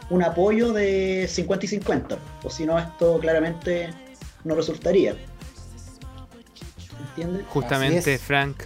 un 0.10 0.24
apoyo 0.24 0.74
de 0.74 1.28
50 1.30 1.66
y 1.66 1.70
50. 1.70 2.18
O 2.44 2.50
si 2.50 2.66
no, 2.66 2.78
esto 2.80 3.20
claramente 3.20 3.90
no 4.44 4.56
resultaría. 4.56 5.16
¿Entiendes? 7.10 7.46
Justamente, 7.50 8.18
Frank. 8.18 8.64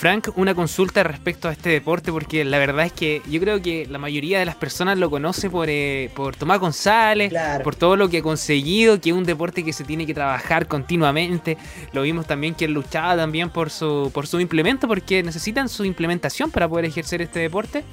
Frank, 0.00 0.30
una 0.36 0.54
consulta 0.54 1.02
respecto 1.02 1.46
a 1.46 1.52
este 1.52 1.68
deporte, 1.68 2.10
porque 2.10 2.42
la 2.42 2.56
verdad 2.56 2.86
es 2.86 2.92
que 2.94 3.20
yo 3.28 3.38
creo 3.38 3.60
que 3.60 3.86
la 3.86 3.98
mayoría 3.98 4.38
de 4.38 4.46
las 4.46 4.54
personas 4.54 4.96
lo 4.96 5.10
conoce 5.10 5.50
por, 5.50 5.68
eh, 5.68 6.10
por 6.14 6.36
Tomás 6.36 6.58
González, 6.58 7.30
por 7.62 7.76
todo 7.76 7.96
lo 7.96 8.08
que 8.08 8.16
ha 8.16 8.22
conseguido, 8.22 8.98
que 8.98 9.10
es 9.10 9.14
un 9.14 9.24
deporte 9.24 9.62
que 9.62 9.74
se 9.74 9.84
tiene 9.84 10.06
que 10.06 10.14
trabajar 10.14 10.68
continuamente. 10.68 11.58
Lo 11.92 12.00
vimos 12.00 12.26
también 12.26 12.54
que 12.54 12.64
él 12.64 12.72
luchaba 12.72 13.14
también 13.14 13.50
por 13.50 13.68
su, 13.68 14.10
por 14.14 14.26
su 14.26 14.40
implemento, 14.40 14.88
porque 14.88 15.22
necesitan 15.22 15.68
su 15.68 15.84
implementación 15.84 16.50
para 16.50 16.66
poder 16.66 16.86
ejercer 16.86 17.20
este 17.20 17.40
deporte. 17.40 17.84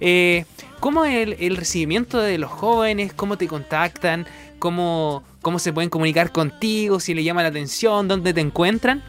Eh, 0.00 0.44
¿Cómo 0.80 1.06
es 1.06 1.14
el, 1.14 1.36
el, 1.40 1.56
recibimiento 1.56 2.20
de 2.20 2.36
los 2.36 2.50
jóvenes? 2.50 3.14
¿Cómo 3.14 3.38
te 3.38 3.48
contactan? 3.48 4.26
¿Cómo, 4.58 5.24
¿Cómo 5.40 5.58
se 5.58 5.72
pueden 5.72 5.88
comunicar 5.88 6.30
contigo? 6.30 7.00
¿Si 7.00 7.14
le 7.14 7.24
llama 7.24 7.40
la 7.40 7.48
atención? 7.48 8.06
¿Dónde 8.06 8.34
te 8.34 8.42
encuentran? 8.42 9.02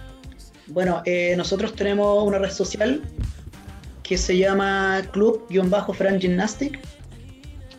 Bueno, 0.69 1.01
eh, 1.05 1.33
nosotros 1.35 1.75
tenemos 1.75 2.23
una 2.23 2.37
red 2.37 2.51
social 2.51 3.01
que 4.03 4.17
se 4.17 4.37
llama 4.37 5.01
Club-Fran 5.11 6.19
Gymnastic 6.19 6.79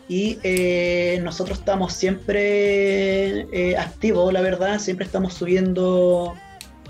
y 0.09 0.37
eh, 0.43 1.19
nosotros 1.23 1.59
estamos 1.59 1.93
siempre 1.93 3.47
eh, 3.53 3.77
activos, 3.77 4.33
la 4.33 4.41
verdad, 4.41 4.77
siempre 4.79 5.05
estamos 5.05 5.33
subiendo 5.33 6.35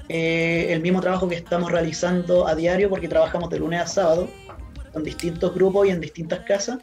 el 0.10 0.82
mismo 0.82 1.00
trabajo 1.00 1.30
que 1.30 1.36
estamos 1.36 1.72
realizando 1.72 2.46
a 2.46 2.54
diario 2.54 2.90
porque 2.90 3.08
trabajamos 3.08 3.50
de 3.50 3.60
lunes 3.60 3.80
a 3.80 3.88
sábado 3.88 4.28
con 4.92 5.06
distintos 5.06 5.54
grupos 5.54 5.88
y 5.88 5.92
en 5.92 6.02
distintas 6.02 6.40
casas. 6.40 6.80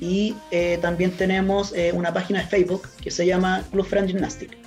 Y 0.00 0.34
también 0.82 1.12
tenemos 1.12 1.72
una 1.92 2.12
página 2.12 2.40
de 2.40 2.46
Facebook 2.46 2.88
que 3.00 3.12
se 3.12 3.24
llama 3.24 3.62
Club 3.70 3.86
Fran 3.86 4.08
Gymnastic. 4.08 4.63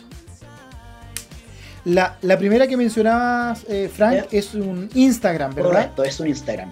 La, 1.88 2.38
primera 2.38 2.68
que 2.68 2.76
mencionabas, 2.76 3.64
eh, 3.70 3.90
Frank, 3.92 4.26
es 4.32 4.54
un 4.54 4.90
Instagram, 4.94 5.56
¿verdad? 5.56 5.72
Correcto, 5.72 6.04
es 6.04 6.20
un 6.20 6.28
Instagram. 6.28 6.70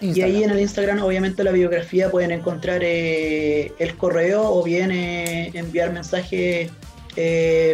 Y 0.00 0.22
ahí 0.22 0.42
en 0.42 0.50
el 0.50 0.58
Instagram, 0.58 1.02
obviamente, 1.02 1.44
la 1.44 1.52
biografía 1.52 2.10
pueden 2.10 2.32
encontrar 2.32 2.80
eh, 2.82 3.72
el 3.78 3.96
correo 3.96 4.42
o 4.42 4.64
bien 4.64 4.90
eh, 4.90 5.52
enviar 5.54 5.92
mensajes 5.92 6.70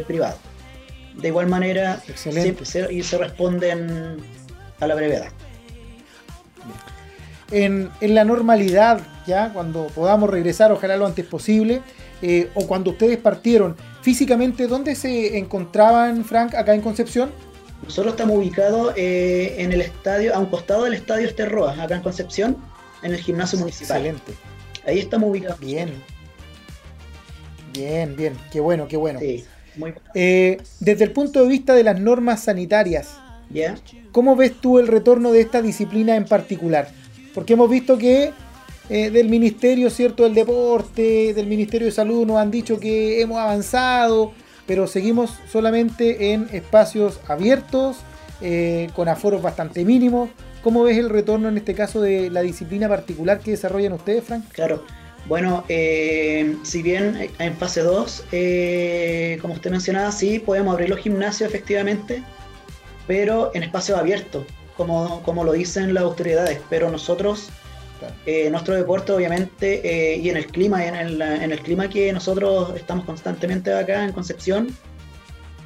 privados. 0.06 0.38
De 1.16 1.28
igual 1.28 1.46
manera, 1.46 2.02
Excelente. 2.08 2.66
Se, 2.66 2.92
y 2.92 3.02
se 3.02 3.16
responden 3.16 4.16
a 4.80 4.86
la 4.86 4.94
brevedad. 4.94 5.28
En, 7.50 7.90
en, 8.02 8.14
la 8.14 8.24
normalidad, 8.24 9.00
ya 9.26 9.50
cuando 9.52 9.86
podamos 9.88 10.28
regresar, 10.28 10.72
ojalá 10.72 10.96
lo 10.98 11.06
antes 11.06 11.24
posible, 11.24 11.80
o 12.54 12.66
cuando 12.66 12.90
ustedes 12.90 13.16
partieron, 13.16 13.76
físicamente, 14.04 14.66
¿dónde 14.66 14.94
se 14.94 15.38
encontraban, 15.38 16.26
Frank, 16.26 16.54
acá 16.54 16.75
en 16.75 16.82
Concepción? 16.82 17.30
Nosotros 17.82 18.12
estamos 18.12 18.37
ubicados 18.37 18.92
eh, 18.96 19.54
en 19.56 19.73
el 19.73 19.80
estadio, 19.80 20.34
a 20.34 20.38
un 20.38 20.46
costado 20.46 20.84
del 20.84 20.92
estadio 20.92 21.26
Esterroa, 21.26 21.82
acá 21.82 21.96
en 21.96 22.02
Concepción, 22.02 22.58
en 23.02 23.14
el 23.14 23.18
gimnasio 23.18 23.58
municipal. 23.58 24.04
Excelente. 24.04 24.34
Ahí 24.87 24.99
estamos 24.99 25.30
ubicados. 25.30 25.58
Bien. 25.58 25.90
Bien, 27.73 28.14
bien. 28.14 28.34
Qué 28.52 28.61
bueno, 28.61 28.87
qué 28.88 28.99
bueno. 28.99 29.20
Sí, 29.20 29.42
muy 29.76 29.94
eh, 30.14 30.58
desde 30.80 31.04
el 31.04 31.12
punto 31.12 31.42
de 31.42 31.49
vista 31.49 31.75
de 31.75 31.82
las 31.82 31.99
normas 31.99 32.44
sanitarias. 32.44 33.18
¿cómo 34.12 34.37
ves 34.37 34.52
tú 34.61 34.78
el 34.78 34.88
retorno 34.88 35.30
de 35.30 35.40
esta 35.40 35.62
disciplina 35.62 36.16
en 36.16 36.26
particular? 36.26 36.88
Porque 37.34 37.54
hemos 37.54 37.70
visto 37.70 37.96
que 37.96 38.32
eh, 38.90 39.10
del 39.10 39.30
Ministerio 39.30 39.88
cierto 39.88 40.24
del 40.24 40.34
Deporte, 40.34 41.32
del 41.32 41.46
Ministerio 41.46 41.86
de 41.86 41.92
Salud 41.92 42.26
nos 42.26 42.36
han 42.36 42.50
dicho 42.50 42.78
que 42.78 43.22
hemos 43.22 43.38
avanzado, 43.38 44.32
pero 44.66 44.86
seguimos 44.86 45.38
solamente 45.50 46.32
en 46.32 46.48
espacios 46.52 47.18
abiertos, 47.26 47.96
eh, 48.42 48.90
con 48.94 49.08
aforos 49.08 49.40
bastante 49.40 49.84
mínimos. 49.84 50.28
¿Cómo 50.62 50.82
ves 50.82 50.98
el 50.98 51.08
retorno 51.08 51.48
en 51.48 51.56
este 51.56 51.74
caso 51.74 52.00
de 52.00 52.30
la 52.30 52.42
disciplina 52.42 52.88
particular 52.88 53.40
que 53.40 53.52
desarrollan 53.52 53.94
ustedes, 53.94 54.24
Frank? 54.24 54.44
Claro. 54.52 54.84
Bueno, 55.26 55.64
eh, 55.70 56.54
si 56.64 56.82
bien 56.82 57.30
en 57.38 57.56
fase 57.56 57.80
2, 57.80 58.24
como 59.40 59.54
usted 59.54 59.70
mencionaba, 59.70 60.12
sí 60.12 60.38
podemos 60.38 60.74
abrir 60.74 60.90
los 60.90 60.98
gimnasios 60.98 61.48
efectivamente, 61.48 62.22
pero 63.06 63.50
en 63.54 63.62
espacios 63.62 63.98
abiertos, 63.98 64.44
como, 64.76 65.22
como 65.22 65.42
lo 65.44 65.52
dicen 65.52 65.94
las 65.94 66.04
autoridades. 66.04 66.60
Pero 66.68 66.90
nosotros 66.90 67.48
eh, 68.26 68.49
nuestro 68.50 68.75
deporte, 68.75 69.12
obviamente, 69.12 69.80
eh, 69.84 70.16
y 70.16 70.28
en 70.30 70.37
el 70.37 70.46
clima, 70.46 70.84
en 70.84 70.94
el, 70.94 71.23
en 71.23 71.52
el 71.52 71.61
clima 71.61 71.88
que 71.88 72.12
nosotros 72.12 72.73
estamos 72.76 73.04
constantemente 73.04 73.73
acá 73.73 74.04
en 74.04 74.12
Concepción, 74.12 74.76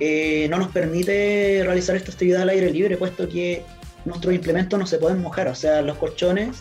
eh, 0.01 0.47
no 0.51 0.59
nos 0.59 0.69
permite 0.69 1.63
realizar 1.65 1.97
esta 1.97 2.13
actividad 2.13 2.43
al 2.43 2.51
aire 2.51 2.71
libre, 2.71 2.97
puesto 2.97 3.29
que 3.29 3.65
nuestros 4.05 4.35
implementos 4.35 4.79
no 4.79 4.87
se 4.87 4.99
pueden 4.99 5.21
mojar, 5.21 5.49
o 5.49 5.55
sea, 5.55 5.83
los 5.83 5.99
colchones 5.99 6.59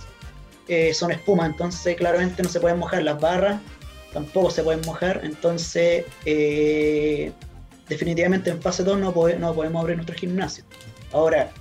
son 0.93 1.11
espuma, 1.11 1.45
entonces 1.45 1.95
claramente 1.95 2.43
no 2.43 2.49
se 2.49 2.59
pueden 2.59 2.77
mojar. 2.77 3.01
Las 3.01 3.21
barras, 3.21 3.61
tampoco 4.11 4.51
se 4.51 4.63
pueden 4.63 4.81
mojar, 4.85 5.21
entonces 5.23 6.03
definitivamente 7.87 8.49
en 8.49 8.61
fase 8.61 8.83
2 8.83 8.99
no, 8.99 9.13
no 9.39 9.53
podemos 9.53 9.81
abrir 9.81 9.95
nuestro 9.95 10.15
gimnasio. 10.17 10.65
Ahora, 11.13 11.51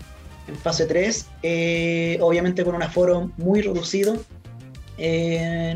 en 0.49 0.57
fase 0.57 0.87
3, 0.87 1.27
eh, 1.43 2.19
obviamente 2.21 2.65
con 2.65 2.75
un 2.75 2.83
aforo 2.83 3.31
muy 3.37 3.63
reducido, 3.63 4.17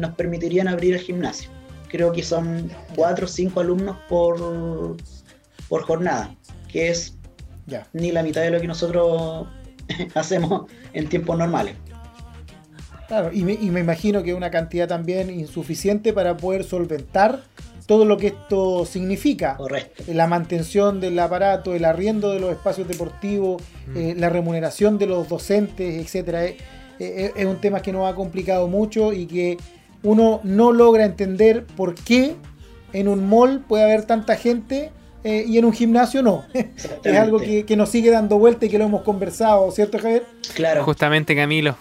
nos 0.01 0.15
permitirían 0.15 0.69
abrir 0.69 0.95
el 0.95 1.01
gimnasio. 1.01 1.51
Creo 1.89 2.13
que 2.13 2.23
son 2.23 2.71
4 2.95 3.25
o 3.25 3.29
5 3.29 3.61
alumnos 3.61 3.97
por, 4.09 4.97
por 5.69 5.83
jornada, 5.83 6.35
que 6.69 6.89
es 6.89 7.17
ni 7.93 8.13
la 8.13 8.23
mitad 8.23 8.43
de 8.43 8.51
lo 8.51 8.61
que 8.61 8.67
nosotros 8.67 9.47
hacemos 10.15 10.71
en 10.93 11.09
tiempos 11.09 11.37
normales. 11.39 11.77
Claro, 13.09 13.31
y 13.33 13.43
me, 13.43 13.55
imagino 13.55 14.23
que 14.23 14.35
una 14.35 14.53
cantidad 14.53 14.87
también 14.87 15.31
insuficiente 15.31 16.13
para 16.13 16.37
poder 16.37 16.63
solventar 16.63 17.43
todo 17.91 18.05
lo 18.05 18.19
que 18.19 18.29
esto 18.29 18.87
significa. 18.87 19.57
Correcto. 19.57 20.05
La 20.15 20.29
mantención 20.29 21.01
del 21.01 21.19
aparato, 21.19 21.75
el 21.75 21.85
arriendo 21.85 22.31
de 22.31 22.39
los 22.39 22.53
espacios 22.53 22.87
deportivos, 22.87 23.61
mm. 23.89 23.97
eh, 23.97 24.15
la 24.17 24.29
remuneración 24.29 24.97
de 24.97 25.07
los 25.07 25.29
docentes, 25.29 25.97
etcétera. 26.01 26.45
Eh, 26.45 26.57
eh, 27.01 27.33
es 27.35 27.47
un 27.47 27.61
tema 27.61 27.83
que 27.83 27.93
nos 27.93 28.09
ha 28.09 28.15
complicado 28.15 28.69
mucho 28.69 29.13
y 29.13 29.27
que 29.27 29.57
uno 30.05 30.39
no 30.45 30.71
logra 30.71 31.05
entender 31.05 31.67
por 31.67 31.97
qué 31.97 32.37
en 32.93 33.09
un 33.09 33.29
mall 33.29 33.65
puede 33.67 33.83
haber 33.83 34.05
tanta 34.05 34.37
gente 34.37 34.93
y 35.25 35.59
en 35.59 35.65
un 35.65 35.73
gimnasio 35.73 36.23
no. 36.23 36.45
es 36.55 37.19
algo 37.19 37.41
que, 37.41 37.67
que, 37.67 37.77
nos 37.77 37.89
sigue 37.89 38.13
dando 38.13 38.39
vuelta 38.39 38.67
y 38.67 38.69
que 38.69 38.79
lo 38.79 38.85
hemos 38.85 39.03
conversado, 39.03 39.69
¿cierto 39.73 39.99
Javier? 39.99 40.25
Claro. 40.55 40.85
Justamente 40.85 41.35
Camilo 41.35 41.77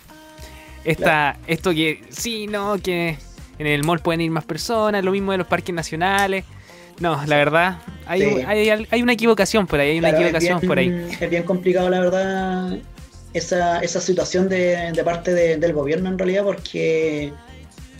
esta, 0.83 1.37
esto 1.47 1.71
que 1.71 2.01
sí, 2.09 2.47
no, 2.47 2.77
que 2.81 3.17
en 3.59 3.67
el 3.67 3.83
mall 3.83 3.99
pueden 3.99 4.21
ir 4.21 4.31
más 4.31 4.45
personas, 4.45 5.03
lo 5.03 5.11
mismo 5.11 5.33
de 5.33 5.37
los 5.37 5.47
parques 5.47 5.75
nacionales. 5.75 6.45
No, 6.99 7.23
la 7.25 7.37
verdad, 7.37 7.77
hay, 8.07 8.23
hay, 8.89 9.01
una 9.01 9.13
equivocación 9.13 9.67
por 9.67 9.79
ahí, 9.79 9.91
hay 9.91 9.99
una 9.99 10.09
equivocación 10.09 10.59
por 10.61 10.79
ahí. 10.79 11.07
Es 11.19 11.29
bien 11.29 11.43
complicado, 11.43 11.89
la 11.89 11.99
verdad, 12.01 12.77
esa, 13.33 13.79
esa 13.79 14.01
situación 14.01 14.49
de, 14.49 14.91
de 14.91 15.03
parte 15.03 15.33
del 15.33 15.73
gobierno 15.73 16.09
en 16.09 16.17
realidad, 16.17 16.43
porque, 16.43 17.31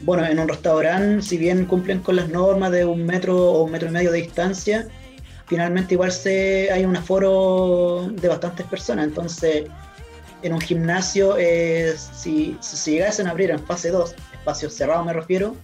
bueno, 0.01 0.25
en 0.25 0.39
un 0.39 0.49
restaurante, 0.49 1.21
si 1.21 1.37
bien 1.37 1.65
cumplen 1.65 1.99
con 1.99 2.17
las 2.17 2.27
normas 2.29 2.71
de 2.71 2.83
un 2.83 3.05
metro 3.05 3.37
o 3.37 3.63
un 3.63 3.71
metro 3.71 3.87
y 3.87 3.91
medio 3.91 4.11
de 4.11 4.21
distancia, 4.21 4.87
finalmente 5.47 5.93
igual 5.93 6.11
se 6.11 6.69
hay 6.71 6.83
un 6.83 6.95
aforo 6.95 8.09
de 8.11 8.27
bastantes 8.27 8.65
personas, 8.65 9.07
entonces 9.07 9.63
en 10.41 10.53
un 10.53 10.61
gimnasio, 10.61 11.35
eh, 11.37 11.95
si, 11.97 12.57
si 12.61 12.91
llegasen 12.91 13.27
a 13.27 13.31
abrir 13.31 13.51
en 13.51 13.59
fase 13.59 13.89
2, 13.91 14.15
espacios 14.39 14.73
cerrados 14.73 15.05
me 15.05 15.13
refiero, 15.13 15.55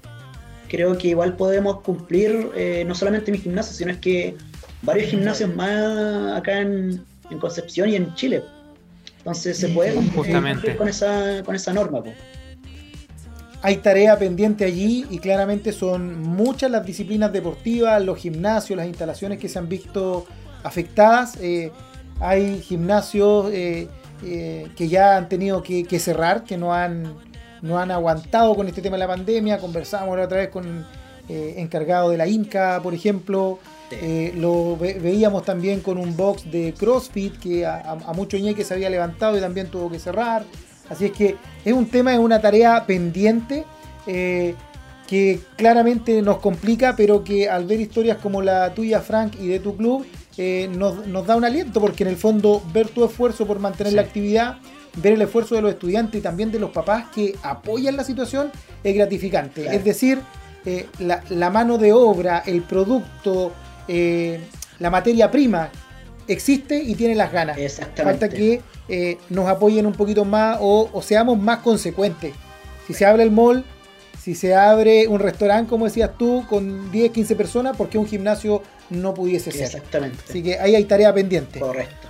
creo 0.68 0.98
que 0.98 1.10
igual 1.10 1.36
podemos 1.36 1.82
cumplir 1.82 2.52
eh, 2.56 2.84
no 2.86 2.96
solamente 2.96 3.32
mi 3.32 3.38
gimnasio, 3.38 3.74
sino 3.74 3.92
es 3.92 3.98
que 3.98 4.36
varios 4.82 5.10
gimnasios 5.10 5.54
más 5.54 6.38
acá 6.38 6.60
en, 6.60 7.04
Concepción 7.42 7.90
y 7.90 7.96
en 7.96 8.14
Chile. 8.14 8.44
Entonces 9.18 9.58
se 9.58 9.70
puede 9.70 9.96
cumplir 9.96 10.78
con 10.78 10.88
esa, 10.88 11.42
con 11.44 11.56
esa 11.56 11.74
norma. 11.74 12.04
Hay 13.64 13.78
tarea 13.78 14.16
pendiente 14.20 14.64
allí 14.64 15.08
y 15.10 15.18
claramente 15.18 15.72
son 15.72 16.22
muchas 16.22 16.70
las 16.70 16.86
disciplinas 16.86 17.34
deportivas, 17.34 18.00
los 18.04 18.20
gimnasios, 18.20 18.78
las 18.78 18.86
instalaciones 18.86 19.40
que 19.40 19.50
se 19.50 19.58
han 19.58 19.68
visto 19.68 20.28
afectadas. 20.64 21.36
Eh, 21.42 21.72
hay 22.20 22.62
gimnasios 22.62 23.52
eh, 23.52 23.88
que 24.22 24.88
ya 24.88 25.18
han 25.18 25.28
tenido 25.28 25.64
que, 25.64 26.00
cerrar, 26.00 26.44
que 26.44 26.58
no 26.58 26.74
han, 26.74 27.16
no 27.62 27.80
han 27.80 27.92
aguantado 27.92 28.56
con 28.56 28.68
este 28.68 28.82
tema 28.82 28.96
de 28.96 29.00
la 29.00 29.08
pandemia. 29.08 29.58
Conversábamos 29.58 30.20
otra 30.20 30.38
vez 30.38 30.50
con 30.50 30.86
eh, 31.30 31.56
encargado 31.58 32.10
de 32.10 32.18
la 32.18 32.28
Inca, 32.28 32.80
por 32.82 32.94
ejemplo. 32.94 33.60
Eh, 33.92 34.34
lo 34.36 34.78
veíamos 34.78 35.44
también 35.44 35.82
con 35.82 35.98
un 35.98 36.18
box 36.18 36.50
de 36.52 36.74
CrossFit 36.78 37.38
que 37.40 37.66
a, 37.66 37.82
a, 37.92 38.14
mucho 38.14 38.38
ñeque 38.38 38.64
se 38.64 38.74
había 38.74 38.90
levantado 38.90 39.38
y 39.38 39.42
también 39.42 39.68
tuvo 39.68 39.90
que 39.90 40.00
cerrar. 40.00 40.44
Así 40.90 41.06
es 41.06 41.12
que 41.12 41.36
es 41.64 41.74
un 41.74 41.88
tema, 41.88 42.14
es 42.14 42.20
una 42.20 42.42
tarea 42.42 42.86
pendiente 42.86 43.64
que 44.06 45.40
claramente 45.56 46.22
nos 46.22 46.40
complica, 46.40 46.96
pero 46.96 47.24
que 47.24 47.50
al 47.50 47.66
ver 47.66 47.80
historias 47.80 48.18
como 48.18 48.42
la 48.42 48.74
tuya, 48.74 49.02
Frank, 49.02 49.36
y 49.40 49.48
de 49.48 49.60
tu 49.60 49.76
club, 49.78 50.06
eh, 50.38 50.70
nos, 50.70 51.26
da 51.26 51.36
un 51.36 51.46
aliento, 51.46 51.80
porque 51.80 52.04
en 52.04 52.10
el 52.10 52.18
fondo 52.18 52.62
ver 52.74 52.90
tu 52.90 53.06
esfuerzo 53.06 53.46
por 53.48 53.60
mantener 53.60 53.94
la 53.94 54.02
actividad, 54.02 54.58
ver 54.98 55.14
el 55.14 55.22
esfuerzo 55.22 55.56
de 55.56 55.62
los 55.62 55.72
estudiantes 55.72 56.20
y 56.20 56.22
también 56.22 56.52
de 56.52 56.60
los 56.60 56.72
papás 56.72 57.06
que 57.14 57.36
apoyan 57.42 57.96
la 57.96 58.04
situación 58.04 58.52
es 58.84 58.96
gratificante. 58.96 59.74
Es 59.74 59.84
decir, 59.84 60.20
eh, 60.66 60.88
la, 61.00 61.50
mano 61.50 61.78
de 61.78 61.94
obra, 61.94 62.44
el 62.46 62.64
producto, 62.64 63.54
eh, 63.88 64.42
la 64.80 64.90
materia 64.90 65.32
prima 65.32 65.70
existe 66.28 66.82
y 66.82 66.96
tiene 66.96 67.16
las 67.16 67.32
ganas. 67.32 67.58
Falta 67.96 68.28
que 68.30 68.62
nos 69.30 69.48
apoyen 69.48 69.86
un 69.86 69.94
poquito 69.94 70.26
más 70.26 70.58
o, 70.60 70.90
o 70.92 71.02
seamos 71.02 71.40
más 71.40 71.60
consecuentes. 71.60 72.34
Si 72.88 72.94
se 72.94 73.06
abre 73.06 73.24
el 73.24 73.32
mall, 73.32 73.64
si 74.26 74.34
se 74.34 74.56
abre 74.56 75.08
un 75.08 75.20
restaurante, 75.20 75.70
como 75.70 75.86
decías 75.86 76.18
tú, 76.18 76.44
con 76.50 76.92
10, 76.92 77.12
15 77.12 77.36
personas, 77.36 77.78
porque 77.78 78.00
un 78.00 78.08
gimnasio 78.08 78.64
no 78.90 79.14
pudiese 79.14 79.52
ser. 79.52 79.66
Exactamente. 79.66 80.18
Así 80.28 80.42
que 80.42 80.58
ahí 80.58 80.74
hay 80.74 80.84
tarea 80.86 81.14
pendiente. 81.14 81.60
Correcto. 81.60 82.08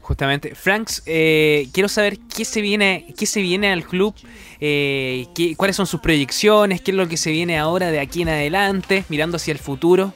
justamente. 0.00 0.54
Franks, 0.54 1.02
eh, 1.06 1.68
quiero 1.72 1.88
saber 1.88 2.18
qué 2.32 2.44
se 2.44 2.60
viene, 2.60 3.12
qué 3.18 3.26
se 3.26 3.40
viene 3.42 3.72
al 3.72 3.84
club, 3.84 4.14
eh, 4.60 5.26
qué, 5.34 5.56
cuáles 5.56 5.74
son 5.74 5.88
sus 5.88 6.00
proyecciones, 6.00 6.80
qué 6.80 6.92
es 6.92 6.96
lo 6.96 7.08
que 7.08 7.16
se 7.16 7.32
viene 7.32 7.58
ahora 7.58 7.90
de 7.90 7.98
aquí 7.98 8.22
en 8.22 8.28
adelante, 8.28 9.04
mirando 9.08 9.36
hacia 9.36 9.50
el 9.50 9.58
futuro. 9.58 10.14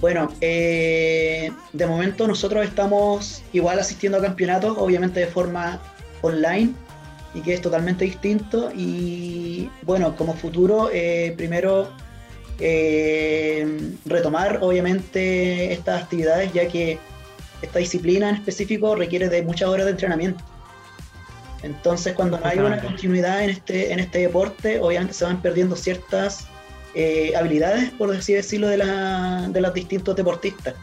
Bueno, 0.00 0.32
eh, 0.40 1.50
de 1.72 1.86
momento 1.88 2.28
nosotros 2.28 2.64
estamos 2.64 3.42
igual 3.52 3.80
asistiendo 3.80 4.18
a 4.18 4.22
campeonatos, 4.22 4.76
obviamente 4.78 5.18
de 5.18 5.26
forma 5.26 5.80
online, 6.22 6.72
y 7.34 7.40
que 7.42 7.54
es 7.54 7.60
totalmente 7.60 8.04
distinto. 8.04 8.70
Y 8.74 9.70
bueno, 9.82 10.16
como 10.16 10.34
futuro, 10.34 10.90
eh, 10.92 11.34
primero 11.36 11.90
eh, 12.58 13.94
retomar 14.04 14.58
obviamente 14.62 15.72
estas 15.72 16.02
actividades, 16.02 16.52
ya 16.52 16.68
que 16.68 16.98
esta 17.62 17.78
disciplina 17.78 18.30
en 18.30 18.36
específico 18.36 18.94
requiere 18.94 19.28
de 19.28 19.42
muchas 19.42 19.68
horas 19.68 19.86
de 19.86 19.92
entrenamiento. 19.92 20.42
Entonces, 21.62 22.14
cuando 22.14 22.38
no 22.38 22.46
hay 22.46 22.58
una 22.58 22.80
continuidad 22.80 23.44
en 23.44 23.50
este, 23.50 23.92
en 23.92 24.00
este 24.00 24.20
deporte, 24.20 24.80
obviamente 24.80 25.12
se 25.12 25.26
van 25.26 25.42
perdiendo 25.42 25.76
ciertas 25.76 26.46
eh, 26.94 27.32
habilidades, 27.36 27.90
por 27.90 28.14
así 28.14 28.32
decirlo, 28.32 28.68
de, 28.68 28.78
la, 28.78 29.46
de 29.50 29.60
los 29.60 29.74
distintos 29.74 30.16
deportistas. 30.16 30.74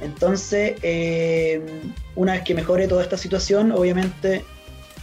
Entonces, 0.00 0.76
una 2.14 2.34
vez 2.34 2.42
que 2.42 2.54
mejore 2.54 2.86
toda 2.86 3.02
esta 3.02 3.16
situación, 3.16 3.72
obviamente 3.72 4.44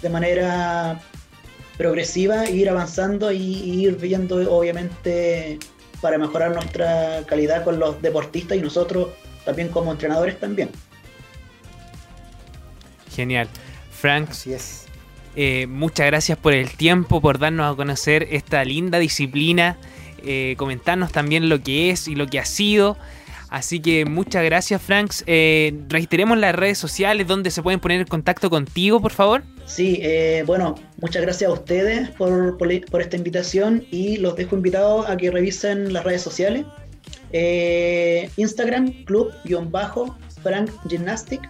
de 0.06 0.12
manera 0.12 1.02
progresiva, 1.80 2.48
ir 2.48 2.70
avanzando 2.70 3.32
y, 3.32 3.40
ir 3.40 3.96
viendo, 3.98 4.36
obviamente, 4.56 5.58
para 6.00 6.20
mejorar 6.20 6.54
nuestra 6.54 7.24
calidad 7.26 7.64
con 7.64 7.80
los 7.80 8.00
deportistas 8.04 8.56
y 8.56 8.62
nosotros 8.62 9.10
también 9.46 9.70
como 9.70 9.92
entrenadores 9.92 10.40
también. 10.40 10.70
Genial. 13.16 13.48
Frank, 13.90 14.30
es. 14.46 14.86
Eh, 15.36 15.66
muchas 15.68 16.06
gracias 16.06 16.38
por 16.38 16.54
el 16.54 16.70
tiempo, 16.78 17.20
por 17.20 17.40
darnos 17.40 17.74
a 17.74 17.76
conocer 17.76 18.28
esta 18.30 18.64
linda 18.64 19.00
disciplina, 19.00 19.78
eh, 20.24 20.54
comentarnos 20.58 21.12
también 21.12 21.50
lo 21.50 21.64
que 21.64 21.90
es 21.90 22.08
y 22.08 22.14
lo 22.14 22.28
que 22.28 22.38
ha 22.38 22.46
sido. 22.46 22.96
Así 23.50 23.80
que 23.80 24.06
muchas 24.06 24.44
gracias, 24.44 24.82
Franks. 24.82 25.24
Eh, 25.28 25.74
reiteremos 25.88 26.38
las 26.38 26.56
redes 26.56 26.78
sociales 26.78 27.28
donde 27.28 27.52
se 27.52 27.62
pueden 27.62 27.80
poner 27.80 28.02
en 28.02 28.08
contacto 28.08 28.50
contigo, 28.50 29.02
por 29.02 29.12
favor. 29.12 29.44
Sí, 29.66 30.00
eh, 30.02 30.44
bueno, 30.46 30.76
muchas 31.02 31.22
gracias 31.22 31.50
a 31.50 31.54
ustedes 31.54 32.10
por, 32.12 33.02
esta 33.02 33.18
invitación 33.18 33.86
y 33.92 34.18
los 34.18 34.36
dejo 34.36 34.56
invitados 34.56 35.10
a 35.10 35.18
que 35.18 35.32
revisen 35.32 35.94
las 35.94 36.04
redes 36.04 36.22
sociales. 36.22 36.66
Eh, 37.32 38.30
Instagram, 38.38 39.06
club-frank 39.06 40.72
gymnastic. 40.90 41.42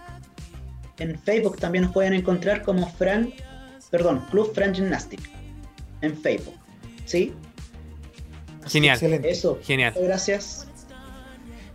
En 0.98 1.18
Facebook 1.18 1.58
también 1.58 1.84
nos 1.84 1.92
pueden 1.92 2.14
encontrar 2.14 2.62
como 2.62 2.90
Frank, 2.92 3.34
perdón, 3.90 4.24
Club 4.30 4.52
Frank 4.54 4.74
Gymnastic. 4.74 5.20
En 6.00 6.16
Facebook. 6.16 6.54
¿Sí? 7.04 7.34
Genial. 8.66 8.94
Excelente. 8.94 9.30
Eso. 9.30 9.58
Genial. 9.62 9.94
Gracias. 9.96 10.65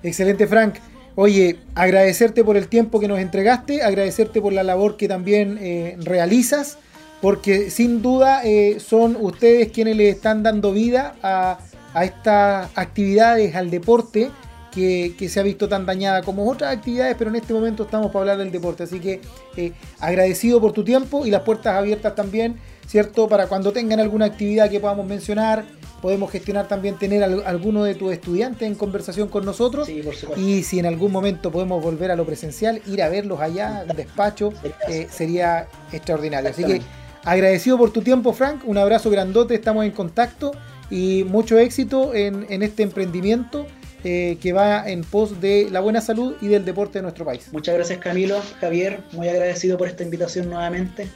Excelente, 0.04 0.48
Frank. 0.48 0.76
Oye, 1.16 1.58
agradecerte 1.76 2.44
por 2.44 2.56
el 2.56 2.68
tiempo 2.68 3.00
que 3.00 3.08
nos 3.08 3.20
entregaste, 3.20 3.84
agradecerte 3.84 4.42
por 4.42 4.54
la 4.54 4.64
labor 4.64 4.96
que 4.96 5.08
también 5.08 5.58
eh, 5.62 5.98
realizas, 6.00 6.78
porque 7.22 7.70
sin 7.70 8.02
duda 8.02 8.42
eh, 8.46 8.78
son 8.80 9.18
ustedes 9.20 9.72
quienes 9.72 9.98
le 9.98 10.10
están 10.10 10.42
dando 10.42 10.72
vida 10.72 11.16
a, 11.22 11.60
estas 12.02 12.70
actividades, 12.76 13.54
al 13.56 13.70
deporte, 13.70 14.32
que, 14.72 15.14
se 15.30 15.40
ha 15.42 15.44
visto 15.44 15.68
tan 15.68 15.86
dañada 15.86 16.22
como 16.22 16.50
otras 16.50 16.78
actividades, 16.78 17.18
pero 17.18 17.30
en 17.30 17.36
este 17.36 17.54
momento 17.54 17.84
estamos 17.84 18.08
para 18.08 18.22
hablar 18.22 18.38
del 18.38 18.50
deporte. 18.50 18.84
Así 18.84 19.02
que 19.02 19.20
eh, 19.58 19.74
agradecido 20.00 20.62
por 20.62 20.72
tu 20.72 20.86
tiempo 20.86 21.26
y 21.26 21.30
las 21.30 21.42
puertas 21.42 21.76
abiertas 21.76 22.16
también, 22.16 22.56
¿cierto? 22.88 23.28
Para 23.28 23.48
cuando 23.48 23.74
tengan 23.74 24.00
alguna 24.00 24.28
actividad 24.28 24.70
que 24.70 24.80
podamos 24.80 25.06
mencionar, 25.06 25.66
podemos 26.02 26.32
gestionar 26.32 26.68
también 26.68 26.98
tener 26.98 27.24
a 27.24 27.28
alguno 27.50 27.84
de 27.84 27.96
tus 27.96 28.12
estudiantes 28.12 28.68
en 28.68 28.76
conversación 28.76 29.28
con 29.28 29.46
nosotros. 29.46 29.90
y 30.36 30.64
si 30.64 30.80
en 30.80 30.86
algún 30.86 31.12
momento 31.12 31.52
podemos 31.52 31.82
volver 31.84 32.12
a 32.12 32.16
lo 32.16 32.26
presencial, 32.26 32.82
ir 32.88 33.02
a 33.02 33.10
verlos 33.10 33.40
allá, 33.40 33.86
en 33.90 33.96
despacho, 33.96 34.54
eh, 34.88 35.08
sería 35.10 35.68
extraordinario. 35.92 36.50
Así 36.50 36.64
que 36.64 36.82
agradecido 37.24 37.78
por 37.78 37.92
tu 37.92 38.02
tiempo, 38.02 38.34
Frank. 38.34 38.62
Un 38.66 38.78
abrazo 38.78 39.10
grandote, 39.10 39.56
estamos 39.56 39.86
en 39.86 39.92
contacto 39.92 40.52
y 40.90 41.24
mucho 41.24 41.58
éxito 41.58 42.14
en, 42.14 42.46
en 42.50 42.64
este 42.64 42.84
emprendimiento 42.84 43.66
eh, 44.04 44.40
que 44.42 44.52
va 44.52 44.90
en 44.90 45.04
pos 45.04 45.40
de 45.42 45.68
la 45.70 45.80
buena 45.80 46.02
salud 46.02 46.34
y 46.42 46.48
del 46.48 46.66
deporte 46.66 46.98
de 46.98 47.04
nuestro 47.04 47.24
país. 47.24 47.50
Muchas 47.52 47.76
gracias 47.76 48.00
Camilo, 48.00 48.42
Javier, 48.60 49.02
muy 49.12 49.30
agradecido 49.30 49.78
por 49.78 49.88
esta 49.88 50.04
invitación 50.04 50.50
nuevamente. 50.50 51.08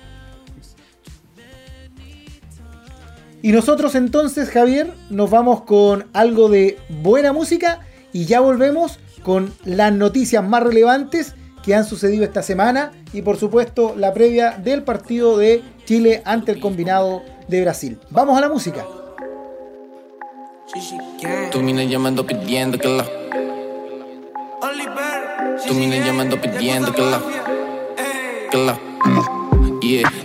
Y 3.45 3.51
nosotros 3.51 3.93
entonces, 3.93 4.49
Javier, 4.49 4.91
nos 5.11 5.29
vamos 5.29 5.61
con 5.65 6.07
algo 6.13 6.49
de 6.49 6.79
buena 6.89 7.31
música 7.31 7.81
y 8.11 8.25
ya 8.25 8.39
volvemos 8.39 8.97
con 9.21 9.53
las 9.65 9.93
noticias 9.93 10.43
más 10.43 10.63
relevantes 10.63 11.35
que 11.63 11.75
han 11.75 11.85
sucedido 11.85 12.23
esta 12.23 12.41
semana 12.41 12.91
y 13.13 13.21
por 13.21 13.37
supuesto 13.37 13.93
la 13.95 14.15
previa 14.15 14.57
del 14.57 14.81
partido 14.81 15.37
de 15.37 15.61
Chile 15.85 16.23
ante 16.25 16.53
el 16.53 16.59
combinado 16.59 17.21
de 17.47 17.61
Brasil. 17.61 17.99
Vamos 18.09 18.35
a 18.35 18.41
la 18.41 18.49
música. 18.49 18.83
Mina 21.61 21.83
llamando 21.83 22.25
pidiendo 22.25 22.79
que 22.79 22.87
la. 22.87 23.05
Llamando 26.03 26.41
pidiendo 26.41 26.91
que 26.91 27.01
la. 27.03 27.21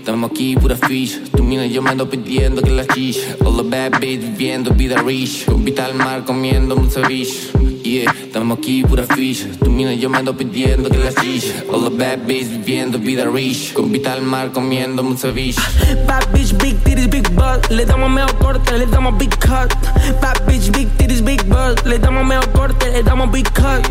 Estamos 0.00 0.30
aquí 0.30 0.56
pura 0.56 0.76
fish. 0.76 1.20
Tu 1.30 1.42
mina 1.42 1.66
llamando 1.66 2.08
pidiendo 2.08 2.62
que 2.62 2.70
la 2.70 2.86
chicha. 2.86 3.36
All 3.44 3.56
the 3.56 3.62
bad 3.62 4.00
bitch 4.00 4.20
viviendo 4.20 4.72
vida 4.72 5.02
rich. 5.02 5.44
Con 5.44 5.64
vital 5.64 5.94
mar 5.94 6.24
comiendo 6.24 6.74
un 6.74 6.90
ceviche. 6.90 7.52
Yeah, 7.82 8.12
estamos 8.22 8.58
aquí 8.58 8.82
pura 8.82 9.04
ficha. 9.04 9.46
Tu 9.58 9.70
mina 9.70 9.94
llamando 9.94 10.36
pidiendo 10.36 10.88
que 10.90 10.98
la 10.98 11.12
chicha. 11.14 11.64
All 11.72 11.84
the 11.84 11.90
bad 11.90 12.26
bitch 12.26 12.48
viviendo 12.48 12.98
vida 12.98 13.24
rich. 13.26 13.72
Con 13.72 13.90
vital 13.90 14.22
mar 14.22 14.52
comiendo 14.52 15.02
un 15.02 15.16
ceviche. 15.16 15.60
Bad 16.06 16.30
bitch, 16.32 16.56
big 16.58 16.76
titties, 16.84 17.08
big 17.08 17.28
butt. 17.34 17.68
Le 17.70 17.84
damos 17.84 18.10
medio 18.10 18.28
corte, 18.38 18.78
le 18.78 18.86
damos 18.86 19.18
big 19.18 19.30
cut. 19.38 19.74
Bad 20.20 20.46
bitch, 20.46 20.70
big 20.72 20.88
titties, 20.98 21.22
big 21.22 21.42
butt. 21.48 21.84
Le 21.84 21.98
damos 21.98 22.24
medio 22.24 22.52
corte, 22.52 22.90
le 22.92 23.02
damos 23.02 23.30
big 23.32 23.48
cut. 23.52 23.82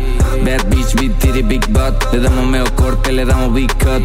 Bad 0.44 0.64
bitch, 0.70 0.94
big 0.96 1.12
titties, 1.18 1.46
big 1.46 1.66
butt. 1.72 1.94
Le 2.12 2.20
damos 2.20 2.46
medio 2.46 2.74
corte, 2.76 3.12
le 3.12 3.24
damos 3.24 3.52
big 3.52 3.70
cut. 3.78 4.02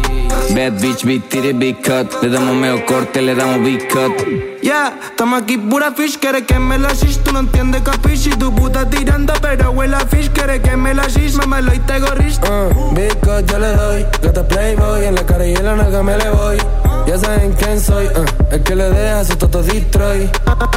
Bad 0.54 0.80
bitch, 0.80 1.04
big 1.04 1.22
titties, 1.28 1.54
big 1.54 1.80
cut. 1.82 1.95
Le 1.96 2.28
damos 2.28 2.54
medio 2.54 2.84
corte, 2.84 3.22
le 3.22 3.34
damos 3.34 3.62
big 3.62 3.88
cut. 3.88 4.12
Yeah, 4.60 4.98
estamos 5.02 5.40
aquí 5.40 5.56
pura 5.56 5.92
fish, 5.92 6.18
quiere 6.18 6.44
que 6.44 6.58
me 6.58 6.76
la 6.76 6.92
shish, 6.92 7.22
tú 7.22 7.32
no 7.32 7.38
entiendes 7.38 7.80
capichi, 7.80 8.28
tu 8.30 8.54
puta 8.54 8.86
tirando, 8.90 9.32
pero 9.40 9.70
huele 9.70 9.96
a 9.96 10.00
fish, 10.00 10.28
quiere 10.28 10.60
que 10.60 10.76
me 10.76 10.92
la 10.92 11.06
shish, 11.06 11.36
lo 11.36 11.74
y 11.74 11.78
te 11.78 11.98
rich. 12.16 12.38
Uh, 12.42 12.94
big 12.94 13.18
cut 13.20 13.50
yo 13.50 13.58
le 13.58 13.72
doy, 13.72 14.06
gata 14.20 14.46
playboy, 14.46 15.06
en 15.06 15.14
la 15.14 15.24
cara 15.24 15.46
y 15.46 15.54
en 15.54 15.64
la 15.64 15.74
nalga 15.74 16.02
me 16.02 16.18
le 16.18 16.30
voy. 16.30 16.85
Saben 17.16 17.54
quién 17.54 17.80
soy, 17.80 18.06
uh, 18.08 18.54
el 18.54 18.62
que 18.62 18.76
le 18.76 18.90
deja 18.90 19.24
su 19.24 19.36
toto 19.36 19.62
destroy. 19.62 20.30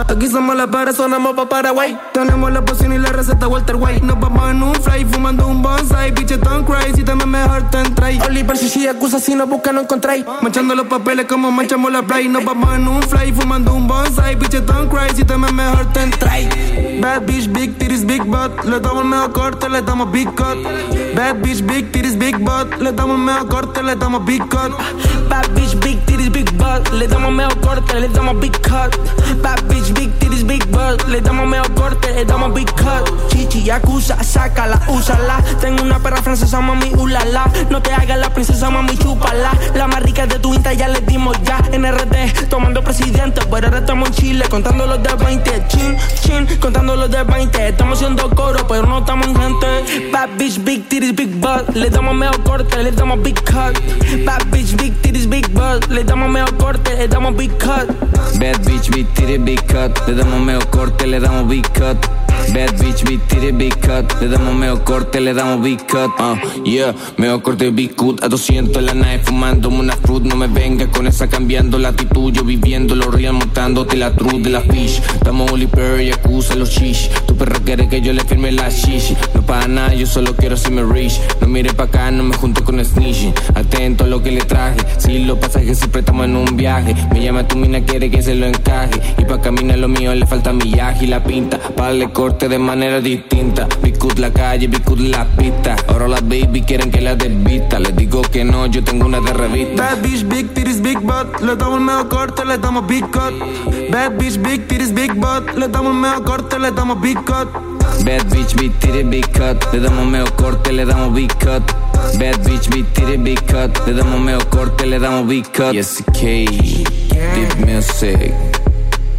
Aquí 0.08 0.28
somos 0.28 0.56
la 0.56 0.68
para, 0.68 0.94
sonamos 0.94 1.36
pa' 1.36 1.50
Paraguay. 1.50 2.00
Tenemos 2.14 2.52
la 2.52 2.64
poción 2.64 2.94
y 2.94 2.98
la 2.98 3.10
receta 3.10 3.48
Walter 3.48 3.76
White. 3.76 4.06
Nos 4.06 4.20
vamos 4.20 4.50
en 4.50 4.64
un 4.64 4.74
fly, 4.76 5.06
fumando 5.06 5.48
un 5.48 5.62
bonsai. 5.62 6.12
Don't 6.12 6.66
cry, 6.66 6.94
si 6.96 7.04
también 7.04 7.30
mejor 7.30 7.70
te 7.70 7.80
entráis. 7.80 8.22
Oliver, 8.26 8.58
si 8.58 8.88
acusa, 8.88 9.20
si 9.20 9.36
no 9.36 9.48
busca, 9.48 9.74
no 9.74 9.82
encontráis. 9.82 10.26
Manchando 10.42 10.76
los 10.76 10.88
papeles 10.88 11.26
como 11.28 11.52
manchamos 11.52 11.92
la 11.92 12.04
play. 12.04 12.30
Nos 12.30 12.46
vamos 12.46 12.74
en 12.74 12.88
un 12.88 13.04
fly, 13.04 13.34
fumando 13.34 13.74
un 13.74 13.88
bonsai. 13.88 14.36
Don't 14.36 14.90
cry, 14.90 15.14
si 15.16 15.26
también 15.26 15.56
mejor 15.56 15.92
te 15.92 16.04
entráis. 16.04 16.48
Bad 17.02 17.26
bitch, 17.26 17.52
big 17.52 17.78
titties, 17.78 18.06
big 18.06 18.24
butt. 18.24 18.64
Le 18.64 18.80
damos 18.80 19.04
el 19.04 19.10
mejor 19.10 19.32
corte, 19.34 19.70
le 19.70 19.82
damos 19.82 20.12
big 20.12 20.30
cut. 20.36 20.58
Bad 21.16 21.42
bitch, 21.42 21.62
big 21.66 21.92
titties, 21.92 22.18
big 22.18 22.38
butt. 22.38 22.80
Le 22.80 22.92
damos 22.94 23.18
el 23.18 23.24
mejor 23.26 23.48
corte, 23.48 23.84
le 23.84 23.96
damos 23.96 24.26
big 24.26 24.42
cut. 24.50 24.72
Bad 25.30 25.50
bitch, 25.54 25.80
big 25.80 26.00
titties, 26.06 26.29
big 26.30 26.59
Le 26.94 27.08
damos 27.08 27.32
medio 27.32 27.60
corte, 27.62 28.00
le 28.00 28.08
damos 28.10 28.40
big 28.40 28.54
cut. 28.62 28.96
Bad 29.42 29.64
bitch, 29.68 29.94
big 29.94 30.12
titties, 30.20 30.46
big 30.46 30.66
butt. 30.68 31.08
Le 31.08 31.22
damos 31.22 31.48
medio 31.48 31.64
corte, 31.76 32.14
le 32.14 32.26
damos 32.26 32.54
big 32.54 32.70
cut. 32.74 33.10
Chichi, 33.30 33.64
yakuza, 33.64 34.24
sácala, 34.24 34.80
úsala. 34.88 35.44
Tengo 35.62 35.84
una 35.84 36.00
perra 36.00 36.22
francesa, 36.22 36.60
mami, 36.62 36.92
ulala. 36.98 37.46
No 37.70 37.82
te 37.82 37.92
hagas 37.94 38.18
la 38.18 38.34
princesa, 38.34 38.70
mami, 38.70 38.98
chúpala. 38.98 39.52
La 39.76 39.88
más 39.88 40.02
rica 40.04 40.26
de 40.28 40.40
tu 40.40 40.54
Insta 40.54 40.74
ya 40.74 40.88
le 40.88 41.02
dimos 41.02 41.38
ya. 41.44 41.62
En 41.72 41.86
RD, 41.86 42.48
tomando 42.50 42.84
presidente. 42.84 43.42
Pero 43.50 43.68
ahora 43.68 43.80
estamos 43.80 44.10
en 44.10 44.16
Chile, 44.16 44.46
contando 44.50 44.86
los 44.86 45.02
de 45.02 45.14
20. 45.14 45.68
Chin, 45.68 45.98
chin, 46.22 46.48
contando 46.60 46.96
los 46.96 47.10
de 47.10 47.24
20. 47.24 47.70
Estamos 47.70 47.98
haciendo 47.98 48.30
coro, 48.32 48.66
pero 48.68 48.86
no 48.86 49.00
estamos 49.00 49.28
en 49.28 49.36
gente. 49.36 50.12
Bad 50.12 50.30
bitch, 50.38 50.64
big 50.64 50.88
titties, 50.90 51.16
big 51.16 51.30
butt. 51.40 51.76
Le 51.76 51.90
damos 51.90 52.16
medio 52.16 52.44
corte, 52.44 52.82
le 52.84 52.92
damos 52.92 53.22
big 53.22 53.40
cut. 53.44 53.78
Bad 54.26 54.46
bitch, 54.52 54.76
big 54.76 54.94
titties, 55.02 55.28
big 55.28 55.48
butt. 55.50 55.88
Le 55.90 56.04
damos 56.04 56.30
medio 56.30 56.46
corte, 56.58 56.69
le 56.78 57.08
damos 57.08 57.36
big 57.36 57.52
cut. 57.58 57.88
Bad 58.40 58.58
bitch, 58.66 58.92
big 58.92 59.08
titty, 59.16 59.38
big 59.38 59.60
cut. 59.68 59.92
Le 60.08 60.16
damos 60.16 60.40
medio 60.42 60.60
corte, 60.70 61.08
le 61.08 61.20
damos 61.20 61.48
big 61.50 61.66
cut. 61.74 61.98
Bad 62.54 62.80
bitch, 62.80 63.04
big 63.06 63.22
titty, 63.28 63.52
big 63.52 63.76
cut. 63.82 64.06
Le 64.22 64.28
damos 64.28 64.56
medio 64.56 64.84
corte, 64.84 65.20
le 65.20 65.34
damos 65.34 65.62
big 65.62 65.86
cut. 65.88 66.10
Uh, 66.18 66.36
yeah, 66.64 66.96
medio 67.18 67.44
corte, 67.44 67.70
big 67.72 67.96
cut. 67.96 68.24
A 68.24 68.30
200 68.30 68.78
en 68.78 68.86
la 68.86 68.94
nave 68.94 69.20
fumando 69.20 69.70
una 69.70 69.96
fruit. 69.96 70.24
No 70.24 70.36
me 70.36 70.48
venga 70.48 70.88
con 70.88 71.06
esa 71.06 71.28
cambiando 71.28 71.78
la 71.78 71.90
actitud. 71.90 72.32
Yo 72.32 72.44
viviendo 72.44 72.96
los 72.96 73.14
real 73.14 73.34
montándote 73.34 73.98
la 73.98 74.16
truth 74.16 74.42
de 74.42 74.50
la 74.50 74.62
fish. 74.62 75.02
Estamos 75.14 75.52
Oli 75.52 75.70
y 76.04 76.12
acusa 76.12 76.56
los 76.56 76.70
shish. 76.70 77.10
Tu 77.28 77.36
perro 77.36 77.60
quiere 77.64 77.88
que 77.88 78.02
yo 78.02 78.14
le 78.14 78.24
firme 78.24 78.52
la 78.52 78.70
shish. 78.70 79.16
No 79.36 79.42
para 79.42 79.68
nada, 79.68 79.94
yo 79.94 80.08
solo 80.08 80.36
quiero 80.36 80.56
me 80.72 80.82
rich. 80.84 81.20
No 81.42 81.48
mire 81.48 81.74
pa' 81.74 81.84
acá, 81.84 82.10
no 82.10 82.24
me 82.24 82.36
junto 82.36 82.64
con 82.64 82.84
snitching. 82.84 83.34
Atento 83.54 84.06
a 84.06 84.08
lo 84.08 84.24
que 84.24 84.32
le 84.32 84.42
traje. 84.42 84.80
Si 84.98 85.20
los 85.20 85.38
pasajes 85.38 85.78
siempre 85.78 86.00
estamos 86.00 86.26
en 86.26 86.36
un 86.36 86.58
viaje. 86.58 86.96
Me 87.12 87.22
llama 87.22 87.48
tu 87.48 87.58
mina, 87.58 87.82
quiere 87.82 88.10
que 88.10 88.24
se 88.24 88.34
lo 88.34 88.48
encaje. 88.48 89.00
Y 89.18 89.26
pa' 89.26 89.42
caminar 89.42 89.78
lo 89.78 89.88
mío 89.88 90.16
le 90.16 90.26
falta 90.26 90.54
millaje 90.54 91.06
y 91.06 91.08
la 91.08 91.24
pinta. 91.24 91.60
Pa' 91.76 91.92
le 91.92 92.10
corte 92.12 92.29
de 92.38 92.60
manera 92.60 93.00
distinta. 93.02 93.68
Bicut 93.82 94.20
la 94.20 94.32
calle, 94.32 94.68
bicut 94.68 95.00
la 95.00 95.26
pista. 95.26 95.76
Ahora 95.88 96.08
las 96.08 96.22
baby 96.22 96.62
quieren 96.62 96.92
que 96.92 97.02
la 97.02 97.16
desvista. 97.16 97.80
Les 97.80 97.96
digo 97.96 98.22
que 98.22 98.44
no, 98.44 98.66
yo 98.68 98.84
tengo 98.84 99.06
una 99.06 99.20
de 99.20 99.34
revista. 99.34 99.84
Bad 99.84 100.02
bitch, 100.02 100.24
big 100.28 100.54
titties, 100.54 100.82
big 100.82 101.00
butt. 101.00 101.42
Le 101.42 101.56
damos 101.56 101.80
el 101.80 101.86
medio 101.86 102.10
corte, 102.10 102.46
le 102.46 102.58
damos 102.58 102.88
big 102.88 103.06
cut. 103.12 103.34
Bad 103.92 104.18
bitch, 104.18 104.38
big 104.42 104.68
titties, 104.68 104.94
big 104.94 105.14
butt. 105.14 105.56
Le 105.58 105.68
damos 105.68 105.94
el 105.94 106.00
medio 106.00 106.24
corte, 106.24 106.60
le 106.60 106.72
damos 106.72 107.02
big 107.02 107.18
cut. 107.26 107.50
Bad 108.06 108.26
bitch, 108.32 108.56
big 108.56 108.72
titties, 108.80 109.10
big 109.10 109.26
cut. 109.32 109.74
Le 109.74 109.80
damos 109.80 110.06
medio 110.06 110.36
corte, 110.36 110.72
le 110.72 110.86
damos 110.86 111.14
big 111.14 111.32
cut. 111.40 111.64
Bad 112.18 112.44
bitch, 112.46 112.70
big 112.70 112.86
titty, 112.94 113.18
big 113.18 113.40
cut. 113.46 113.78
Le 113.88 113.94
damos 113.94 114.20
medio 114.20 114.40
corte, 114.50 114.86
le 114.86 115.00
damos 115.00 115.28
big 115.28 115.46
cut. 115.52 115.74
Yes, 115.74 116.04
K, 116.14 116.46
deep 116.46 117.66
music. 117.66 118.34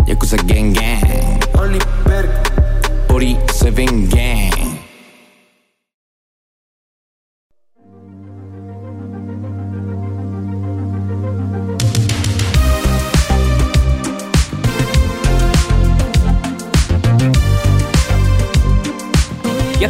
Yakuza 0.07 0.37
gang 0.47 0.73
gang. 0.73 2.00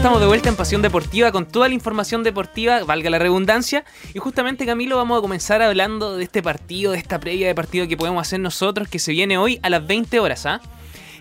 Estamos 0.00 0.18
de 0.18 0.26
vuelta 0.26 0.48
en 0.48 0.56
Pasión 0.56 0.80
Deportiva 0.80 1.30
con 1.30 1.44
toda 1.44 1.68
la 1.68 1.74
información 1.74 2.22
deportiva, 2.22 2.82
valga 2.84 3.10
la 3.10 3.18
redundancia. 3.18 3.84
Y 4.14 4.18
justamente, 4.18 4.64
Camilo, 4.64 4.96
vamos 4.96 5.18
a 5.18 5.20
comenzar 5.20 5.60
hablando 5.60 6.16
de 6.16 6.24
este 6.24 6.42
partido, 6.42 6.92
de 6.92 6.98
esta 6.98 7.20
previa 7.20 7.48
de 7.48 7.54
partido 7.54 7.86
que 7.86 7.98
podemos 7.98 8.26
hacer 8.26 8.40
nosotros, 8.40 8.88
que 8.88 8.98
se 8.98 9.12
viene 9.12 9.36
hoy 9.36 9.60
a 9.62 9.68
las 9.68 9.86
20 9.86 10.18
horas. 10.18 10.46
¿ah? 10.46 10.62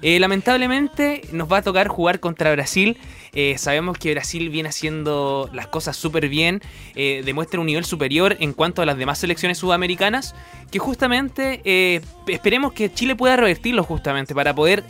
Eh, 0.01 0.17
lamentablemente 0.21 1.23
nos 1.33 1.51
va 1.51 1.57
a 1.57 1.61
tocar 1.61 1.89
jugar 1.89 2.21
contra 2.21 2.53
Brasil. 2.53 2.95
Eh, 3.33 3.57
sabemos 3.57 3.97
que 3.97 4.11
Brasil 4.11 4.49
viene 4.49 4.69
haciendo 4.69 5.49
las 5.51 5.67
cosas 5.67 5.97
súper 5.97 6.29
bien, 6.29 6.61
eh, 6.95 7.21
demuestra 7.25 7.59
un 7.59 7.65
nivel 7.65 7.83
superior 7.83 8.37
en 8.39 8.53
cuanto 8.53 8.81
a 8.81 8.85
las 8.85 8.97
demás 8.97 9.19
selecciones 9.19 9.57
sudamericanas, 9.57 10.35
que 10.71 10.79
justamente 10.79 12.01
esperemos 12.27 12.71
que 12.71 12.93
Chile 12.93 13.17
pueda 13.17 13.35
revertirlo 13.35 13.83
justamente 13.83 14.33
para 14.33 14.55
poder 14.55 14.85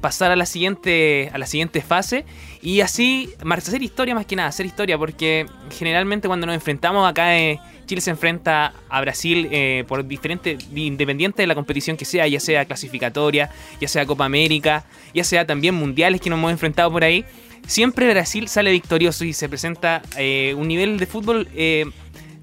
pasar 0.00 0.30
a 0.30 0.36
la 0.36 0.46
siguiente 0.46 1.30
a 1.32 1.38
la 1.38 1.46
siguiente 1.46 1.82
fase 1.82 2.24
y 2.62 2.80
así 2.80 3.30
hacer 3.48 3.82
historia 3.82 4.14
más 4.14 4.26
que 4.26 4.36
nada, 4.36 4.48
hacer 4.48 4.66
historia 4.66 4.96
porque 4.98 5.46
generalmente 5.70 6.28
cuando 6.28 6.46
nos 6.46 6.54
enfrentamos 6.54 7.08
acá 7.08 7.38
eh, 7.38 7.60
Chile 7.90 8.00
se 8.02 8.10
enfrenta 8.10 8.72
a 8.88 9.00
Brasil 9.00 9.48
eh, 9.50 9.82
por 9.88 10.06
diferentes 10.06 10.64
independiente 10.72 11.42
de 11.42 11.48
la 11.48 11.56
competición 11.56 11.96
que 11.96 12.04
sea, 12.04 12.24
ya 12.28 12.38
sea 12.38 12.64
clasificatoria, 12.64 13.50
ya 13.80 13.88
sea 13.88 14.06
Copa 14.06 14.24
América, 14.24 14.84
ya 15.12 15.24
sea 15.24 15.44
también 15.44 15.74
mundiales 15.74 16.20
que 16.20 16.30
nos 16.30 16.38
hemos 16.38 16.52
enfrentado 16.52 16.92
por 16.92 17.02
ahí. 17.02 17.24
siempre 17.66 18.08
Brasil 18.08 18.46
sale 18.46 18.70
victorioso 18.70 19.24
y 19.24 19.32
se 19.32 19.48
presenta 19.48 20.02
eh, 20.16 20.54
un 20.56 20.68
nivel 20.68 21.00
de 21.00 21.06
fútbol 21.06 21.48
eh, 21.52 21.84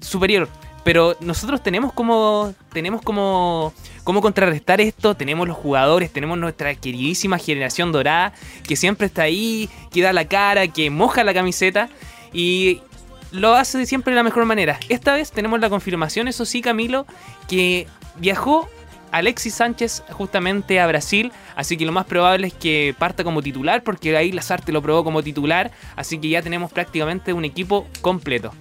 superior. 0.00 0.50
Pero 0.88 1.18
nosotros 1.20 1.62
tenemos 1.62 1.92
como, 1.92 2.54
tenemos 2.72 3.02
como, 3.02 3.74
como 4.04 4.22
contrarrestar 4.22 4.80
esto, 4.80 5.14
tenemos 5.14 5.46
los 5.46 5.54
jugadores, 5.54 6.10
tenemos 6.10 6.38
nuestra 6.38 6.74
queridísima 6.74 7.36
generación 7.36 7.92
dorada, 7.92 8.32
que 8.66 8.74
siempre 8.74 9.08
está 9.08 9.20
ahí, 9.20 9.68
que 9.92 10.00
da 10.00 10.14
la 10.14 10.24
cara, 10.24 10.66
que 10.68 10.88
moja 10.88 11.24
la 11.24 11.34
camiseta 11.34 11.90
y 12.32 12.80
lo 13.32 13.54
hace 13.54 13.84
siempre 13.84 14.12
de 14.12 14.16
la 14.16 14.22
mejor 14.22 14.46
manera. 14.46 14.80
Esta 14.88 15.12
vez 15.12 15.30
tenemos 15.30 15.60
la 15.60 15.68
confirmación, 15.68 16.26
eso 16.26 16.46
sí, 16.46 16.62
Camilo, 16.62 17.04
que 17.48 17.86
viajó 18.16 18.66
Alexis 19.12 19.56
Sánchez 19.56 20.02
justamente 20.12 20.80
a 20.80 20.86
Brasil, 20.86 21.32
así 21.54 21.76
que 21.76 21.84
lo 21.84 21.92
más 21.92 22.06
probable 22.06 22.46
es 22.46 22.54
que 22.54 22.94
parta 22.98 23.24
como 23.24 23.42
titular, 23.42 23.82
porque 23.82 24.16
ahí 24.16 24.32
Lazarte 24.32 24.72
lo 24.72 24.80
probó 24.80 25.04
como 25.04 25.22
titular, 25.22 25.70
así 25.96 26.16
que 26.16 26.30
ya 26.30 26.40
tenemos 26.40 26.72
prácticamente 26.72 27.34
un 27.34 27.44
equipo 27.44 27.86
completo. 28.00 28.54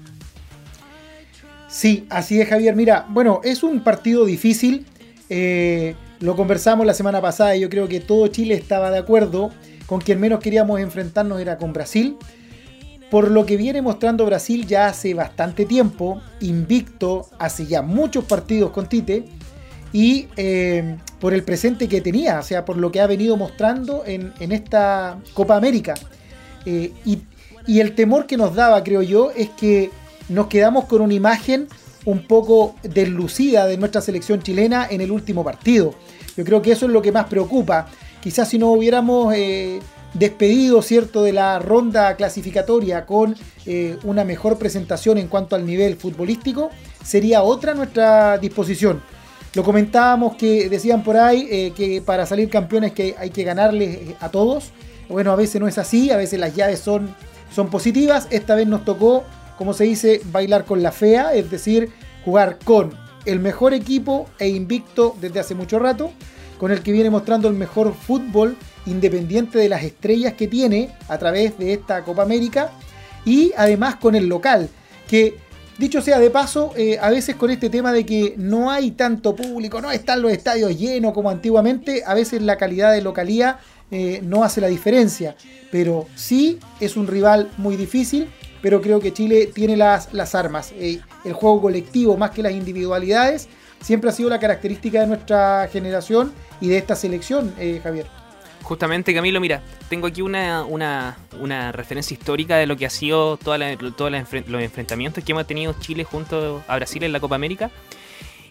Sí, 1.77 2.07
así 2.09 2.41
es 2.41 2.49
Javier. 2.49 2.75
Mira, 2.75 3.05
bueno, 3.07 3.39
es 3.43 3.61
un 3.61 3.81
partido 3.81 4.25
difícil. 4.25 4.87
Eh, 5.29 5.93
lo 6.19 6.35
conversamos 6.35 6.87
la 6.87 6.95
semana 6.95 7.21
pasada 7.21 7.55
y 7.55 7.59
yo 7.59 7.69
creo 7.69 7.87
que 7.87 7.99
todo 7.99 8.25
Chile 8.29 8.55
estaba 8.55 8.89
de 8.89 8.97
acuerdo. 8.97 9.51
Con 9.85 10.01
quien 10.01 10.19
menos 10.19 10.39
queríamos 10.39 10.79
enfrentarnos 10.79 11.39
era 11.39 11.59
con 11.59 11.73
Brasil. 11.73 12.17
Por 13.11 13.29
lo 13.29 13.45
que 13.45 13.57
viene 13.57 13.83
mostrando 13.83 14.25
Brasil 14.25 14.65
ya 14.65 14.87
hace 14.87 15.13
bastante 15.13 15.67
tiempo, 15.67 16.19
invicto, 16.39 17.27
hace 17.37 17.67
ya 17.67 17.83
muchos 17.83 18.25
partidos 18.25 18.71
con 18.71 18.89
Tite. 18.89 19.25
Y 19.93 20.29
eh, 20.35 20.97
por 21.19 21.35
el 21.35 21.43
presente 21.43 21.87
que 21.87 22.01
tenía, 22.01 22.39
o 22.39 22.43
sea, 22.43 22.65
por 22.65 22.77
lo 22.77 22.91
que 22.91 23.01
ha 23.01 23.05
venido 23.05 23.37
mostrando 23.37 24.01
en, 24.03 24.33
esta 24.51 25.19
Copa 25.35 25.55
América. 25.55 25.93
Eh, 26.65 26.91
y, 27.05 27.19
y 27.67 27.81
el 27.81 27.93
temor 27.93 28.25
que 28.25 28.35
nos 28.35 28.55
daba, 28.55 28.83
creo 28.83 29.03
yo, 29.03 29.29
es 29.29 29.49
que 29.49 29.91
nos 30.29 30.47
quedamos 30.47 30.85
con 30.85 31.01
una 31.01 31.13
imagen 31.13 31.67
un 32.05 32.25
poco 32.25 32.75
deslucida 32.83 33.65
de 33.65 33.77
nuestra 33.77 34.01
selección 34.01 34.41
chilena 34.41 34.87
en 34.89 35.01
el 35.01 35.11
último 35.11 35.43
partido. 35.43 35.93
Yo 36.37 36.45
creo 36.45 36.61
que 36.61 36.71
eso 36.71 36.85
es 36.85 36.91
lo 36.91 37.01
que 37.01 37.11
más 37.11 37.25
preocupa. 37.25 37.87
Quizás 38.21 38.49
si 38.49 38.57
no 38.57 38.71
hubiéramos 38.71 39.33
eh, 39.35 39.79
despedido, 40.13 40.81
¿cierto?, 40.81 41.23
de 41.23 41.33
la 41.33 41.59
ronda 41.59 42.15
clasificatoria 42.15 43.05
con 43.05 43.35
eh, 43.65 43.97
una 44.03 44.23
mejor 44.23 44.57
presentación 44.57 45.17
en 45.17 45.27
cuanto 45.27 45.55
al 45.55 45.65
nivel 45.65 45.97
futbolístico, 45.97 46.69
sería 47.03 47.43
otra 47.43 47.73
nuestra 47.73 48.37
disposición. 48.37 49.01
Lo 49.53 49.63
comentábamos 49.63 50.35
que 50.35 50.69
decían 50.69 51.03
por 51.03 51.17
ahí 51.17 51.47
eh, 51.49 51.73
que 51.75 52.01
para 52.01 52.25
salir 52.25 52.49
campeones 52.49 52.91
que 52.93 53.15
hay 53.17 53.31
que 53.31 53.43
ganarles 53.43 54.15
a 54.19 54.29
todos. 54.29 54.71
Bueno, 55.09 55.31
a 55.31 55.35
veces 55.35 55.59
no 55.59 55.67
es 55.67 55.77
así, 55.77 56.11
a 56.11 56.17
veces 56.17 56.39
las 56.39 56.55
llaves 56.55 56.79
son, 56.79 57.15
son 57.53 57.69
positivas. 57.69 58.27
Esta 58.29 58.55
vez 58.55 58.67
nos 58.67 58.85
tocó 58.85 59.23
como 59.57 59.73
se 59.73 59.85
dice, 59.85 60.21
bailar 60.31 60.65
con 60.65 60.83
la 60.83 60.91
fea, 60.91 61.33
es 61.33 61.49
decir, 61.49 61.89
jugar 62.23 62.59
con 62.63 62.91
el 63.25 63.39
mejor 63.39 63.73
equipo 63.73 64.27
e 64.39 64.47
invicto 64.47 65.15
desde 65.19 65.39
hace 65.39 65.55
mucho 65.55 65.79
rato, 65.79 66.11
con 66.57 66.71
el 66.71 66.81
que 66.81 66.91
viene 66.91 67.09
mostrando 67.09 67.47
el 67.47 67.53
mejor 67.53 67.93
fútbol 67.93 68.55
independiente 68.85 69.59
de 69.59 69.69
las 69.69 69.83
estrellas 69.83 70.33
que 70.33 70.47
tiene 70.47 70.89
a 71.07 71.17
través 71.17 71.57
de 71.57 71.73
esta 71.73 72.03
Copa 72.03 72.23
América 72.23 72.71
y 73.25 73.51
además 73.57 73.97
con 73.97 74.15
el 74.15 74.27
local, 74.27 74.69
que 75.07 75.35
dicho 75.77 76.01
sea 76.01 76.19
de 76.19 76.29
paso, 76.29 76.71
eh, 76.75 76.97
a 76.99 77.09
veces 77.09 77.35
con 77.35 77.51
este 77.51 77.69
tema 77.69 77.91
de 77.91 78.05
que 78.05 78.33
no 78.37 78.71
hay 78.71 78.91
tanto 78.91 79.35
público, 79.35 79.81
no 79.81 79.91
están 79.91 80.21
los 80.21 80.31
estadios 80.31 80.77
llenos 80.77 81.13
como 81.13 81.29
antiguamente, 81.29 82.03
a 82.05 82.13
veces 82.13 82.41
la 82.41 82.57
calidad 82.57 82.93
de 82.93 83.01
localía 83.01 83.59
eh, 83.91 84.21
no 84.23 84.43
hace 84.43 84.61
la 84.61 84.67
diferencia, 84.67 85.35
pero 85.71 86.07
sí 86.15 86.59
es 86.79 86.97
un 86.97 87.07
rival 87.07 87.51
muy 87.57 87.75
difícil 87.75 88.29
pero 88.61 88.81
creo 88.81 88.99
que 88.99 89.13
Chile 89.13 89.49
tiene 89.53 89.77
las, 89.77 90.13
las 90.13 90.35
armas. 90.35 90.73
Eh, 90.75 90.99
el 91.23 91.33
juego 91.33 91.61
colectivo 91.61 92.17
más 92.17 92.31
que 92.31 92.41
las 92.41 92.53
individualidades 92.53 93.47
siempre 93.81 94.09
ha 94.09 94.13
sido 94.13 94.29
la 94.29 94.39
característica 94.39 95.01
de 95.01 95.07
nuestra 95.07 95.67
generación 95.71 96.31
y 96.61 96.67
de 96.67 96.77
esta 96.77 96.95
selección, 96.95 97.53
eh, 97.59 97.79
Javier. 97.83 98.07
Justamente, 98.63 99.13
Camilo, 99.13 99.39
mira, 99.39 99.61
tengo 99.89 100.07
aquí 100.07 100.21
una, 100.21 100.65
una, 100.65 101.71
referencia 101.71 102.13
histórica 102.13 102.57
de 102.57 102.67
lo 102.67 102.75
que 102.75 102.85
ha 102.85 102.89
sido 102.89 103.37
todos 103.37 103.59
los 103.59 104.61
enfrentamientos 104.61 105.23
que 105.23 105.31
hemos 105.31 105.47
tenido 105.47 105.73
Chile 105.79 106.03
junto 106.03 106.61
a 106.67 106.75
Brasil 106.75 107.01
en 107.03 107.13
la 107.13 107.21
Copa 107.21 107.35
América. 107.35 107.71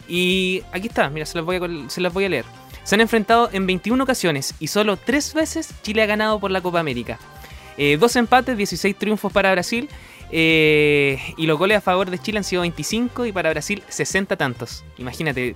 Y 0.08 0.62
aquí 0.72 0.88
está, 0.88 1.10
mira, 1.10 1.26
se 1.26 1.36
las 1.36 1.44
voy 1.44 1.56
a, 1.56 1.90
se 1.90 2.00
las 2.00 2.14
voy 2.14 2.24
a 2.24 2.28
leer. 2.30 2.44
Se 2.84 2.94
han 2.94 3.00
enfrentado 3.00 3.50
en 3.52 3.66
21 3.66 4.02
ocasiones 4.02 4.54
y 4.60 4.68
solo 4.68 4.96
tres 4.96 5.34
veces 5.34 5.74
Chile 5.82 6.02
ha 6.02 6.06
ganado 6.06 6.38
por 6.38 6.50
la 6.50 6.60
Copa 6.60 6.80
América. 6.80 7.18
Eh, 7.78 7.96
dos 7.98 8.16
empates, 8.16 8.56
16 8.56 8.96
triunfos 8.96 9.32
para 9.32 9.52
Brasil. 9.52 9.88
Eh, 10.32 11.20
y 11.36 11.46
los 11.46 11.56
goles 11.58 11.78
a 11.78 11.80
favor 11.80 12.10
de 12.10 12.18
Chile 12.18 12.38
han 12.38 12.44
sido 12.44 12.62
25 12.62 13.26
y 13.26 13.32
para 13.32 13.50
Brasil 13.50 13.82
60 13.88 14.36
tantos. 14.36 14.84
Imagínate, 14.98 15.54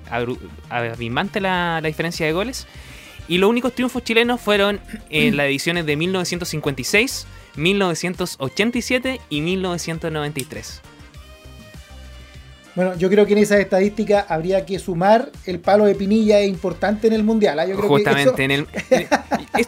abismante 0.68 1.40
la, 1.40 1.80
la 1.82 1.88
diferencia 1.88 2.26
de 2.26 2.32
goles. 2.32 2.66
Y 3.28 3.38
los 3.38 3.48
únicos 3.48 3.74
triunfos 3.74 4.04
chilenos 4.04 4.40
fueron 4.40 4.80
en 5.10 5.36
las 5.36 5.46
ediciones 5.46 5.86
de 5.86 5.96
1956, 5.96 7.26
1987 7.56 9.20
y 9.28 9.40
1993. 9.40 10.82
Bueno, 12.80 12.96
yo 12.96 13.10
creo 13.10 13.26
que 13.26 13.34
en 13.34 13.40
esa 13.40 13.58
estadística 13.58 14.24
habría 14.26 14.64
que 14.64 14.78
sumar 14.78 15.30
el 15.44 15.58
palo 15.58 15.84
de 15.84 15.94
Pinilla 15.94 16.40
es 16.40 16.48
importante 16.48 17.08
en 17.08 17.12
el 17.12 17.22
mundial. 17.22 17.58
¿ah? 17.58 17.66
Yo 17.66 17.76
creo 17.76 17.90
Justamente 17.90 18.34
que 18.34 18.42
en 18.42 18.50
el, 18.52 18.66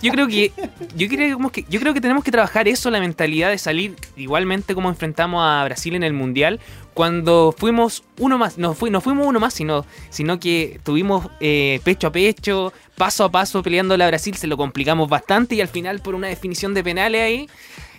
yo 0.00 0.12
creo 0.12 0.26
que 0.28 0.50
yo 0.96 1.08
creo 1.08 1.50
que 1.50 1.66
yo 1.68 1.78
creo 1.78 1.92
que 1.92 2.00
tenemos 2.00 2.24
que 2.24 2.30
trabajar 2.30 2.68
eso, 2.68 2.90
la 2.90 3.00
mentalidad 3.00 3.50
de 3.50 3.58
salir 3.58 3.96
igualmente 4.16 4.74
como 4.74 4.88
enfrentamos 4.88 5.44
a 5.44 5.62
Brasil 5.64 5.94
en 5.94 6.04
el 6.04 6.14
mundial 6.14 6.58
cuando 6.94 7.54
fuimos 7.54 8.02
uno 8.18 8.38
más, 8.38 8.56
no, 8.56 8.74
no 8.90 9.00
fuimos 9.02 9.26
uno 9.26 9.38
más, 9.38 9.52
sino, 9.52 9.84
sino 10.08 10.40
que 10.40 10.80
tuvimos 10.82 11.28
eh, 11.40 11.80
pecho 11.84 12.06
a 12.06 12.12
pecho, 12.12 12.72
paso 12.96 13.24
a 13.24 13.30
paso 13.30 13.62
peleando 13.62 13.92
a 13.92 14.06
Brasil, 14.06 14.34
se 14.36 14.46
lo 14.46 14.56
complicamos 14.56 15.10
bastante 15.10 15.54
y 15.54 15.60
al 15.60 15.68
final 15.68 16.00
por 16.00 16.14
una 16.14 16.28
definición 16.28 16.72
de 16.72 16.82
penales 16.82 17.20
ahí 17.20 17.46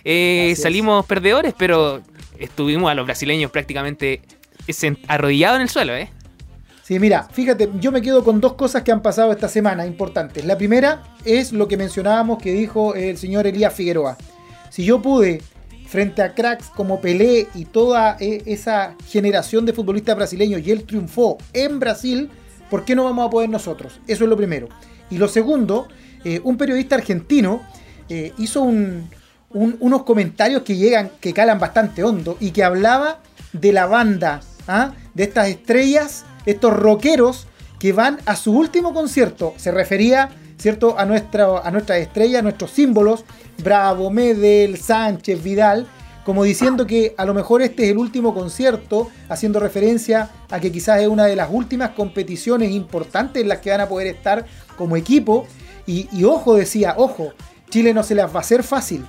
eh, 0.02 0.54
salimos 0.56 1.06
perdedores, 1.06 1.54
pero 1.56 2.02
estuvimos 2.36 2.90
a 2.90 2.94
los 2.94 3.06
brasileños 3.06 3.52
prácticamente 3.52 4.20
arrodillado 5.08 5.56
en 5.56 5.62
el 5.62 5.68
suelo, 5.68 5.94
¿eh? 5.94 6.10
Sí, 6.84 6.98
mira, 6.98 7.22
fíjate, 7.32 7.70
yo 7.80 7.90
me 7.92 8.02
quedo 8.02 8.22
con 8.22 8.42
dos 8.42 8.54
cosas 8.54 8.82
que 8.82 8.92
han 8.92 9.00
pasado 9.00 9.32
esta 9.32 9.48
semana 9.48 9.86
importantes. 9.86 10.44
La 10.44 10.58
primera 10.58 11.02
es 11.24 11.52
lo 11.52 11.66
que 11.66 11.78
mencionábamos 11.78 12.42
que 12.42 12.52
dijo 12.52 12.94
el 12.94 13.16
señor 13.16 13.46
Elías 13.46 13.72
Figueroa. 13.72 14.18
Si 14.68 14.84
yo 14.84 15.00
pude, 15.00 15.40
frente 15.86 16.20
a 16.20 16.34
cracks 16.34 16.66
como 16.66 17.00
Pelé 17.00 17.46
y 17.54 17.64
toda 17.64 18.16
e, 18.20 18.42
esa 18.44 18.96
generación 19.08 19.64
de 19.64 19.72
futbolistas 19.72 20.14
brasileños, 20.14 20.60
y 20.66 20.72
él 20.72 20.84
triunfó 20.84 21.38
en 21.54 21.80
Brasil, 21.80 22.28
¿por 22.68 22.84
qué 22.84 22.94
no 22.94 23.04
vamos 23.04 23.28
a 23.28 23.30
poder 23.30 23.48
nosotros? 23.48 24.00
Eso 24.06 24.24
es 24.24 24.28
lo 24.28 24.36
primero. 24.36 24.68
Y 25.08 25.16
lo 25.16 25.28
segundo, 25.28 25.88
eh, 26.22 26.40
un 26.44 26.58
periodista 26.58 26.96
argentino 26.96 27.62
eh, 28.10 28.32
hizo 28.36 28.62
unos 29.52 30.02
comentarios 30.02 30.62
que 30.62 30.76
llegan, 30.76 31.12
que 31.18 31.32
calan 31.32 31.58
bastante 31.58 32.04
hondo, 32.04 32.36
y 32.40 32.50
que 32.50 32.62
hablaba 32.62 33.20
de 33.52 33.72
la 33.72 33.86
banda 33.86 34.42
¿ah? 34.68 34.92
de 35.14 35.24
estas 35.24 35.48
estrellas, 35.48 36.24
estos 36.46 36.72
rockeros 36.72 37.46
que 37.78 37.92
van 37.92 38.18
a 38.26 38.36
su 38.36 38.52
último 38.52 38.94
concierto. 38.94 39.54
Se 39.56 39.70
refería, 39.70 40.30
¿cierto?, 40.58 40.98
a 40.98 41.04
nuestra, 41.04 41.58
a 41.58 41.70
nuestra 41.70 41.98
estrella, 41.98 42.38
a 42.38 42.42
nuestros 42.42 42.70
símbolos, 42.70 43.24
Bravo, 43.62 44.10
Medel, 44.10 44.78
Sánchez, 44.78 45.42
Vidal, 45.42 45.86
como 46.24 46.44
diciendo 46.44 46.86
que 46.86 47.14
a 47.18 47.26
lo 47.26 47.34
mejor 47.34 47.60
este 47.60 47.84
es 47.84 47.90
el 47.90 47.98
último 47.98 48.32
concierto, 48.32 49.10
haciendo 49.28 49.60
referencia 49.60 50.30
a 50.50 50.58
que 50.58 50.72
quizás 50.72 51.02
es 51.02 51.08
una 51.08 51.26
de 51.26 51.36
las 51.36 51.50
últimas 51.52 51.90
competiciones 51.90 52.70
importantes 52.70 53.42
en 53.42 53.48
las 53.48 53.58
que 53.58 53.70
van 53.70 53.82
a 53.82 53.88
poder 53.88 54.06
estar 54.06 54.46
como 54.76 54.96
equipo. 54.96 55.46
Y, 55.86 56.08
y 56.12 56.24
ojo, 56.24 56.54
decía, 56.54 56.94
ojo, 56.96 57.34
Chile 57.68 57.92
no 57.92 58.02
se 58.02 58.14
las 58.14 58.32
va 58.32 58.38
a 58.38 58.40
hacer 58.40 58.62
fácil. 58.62 59.04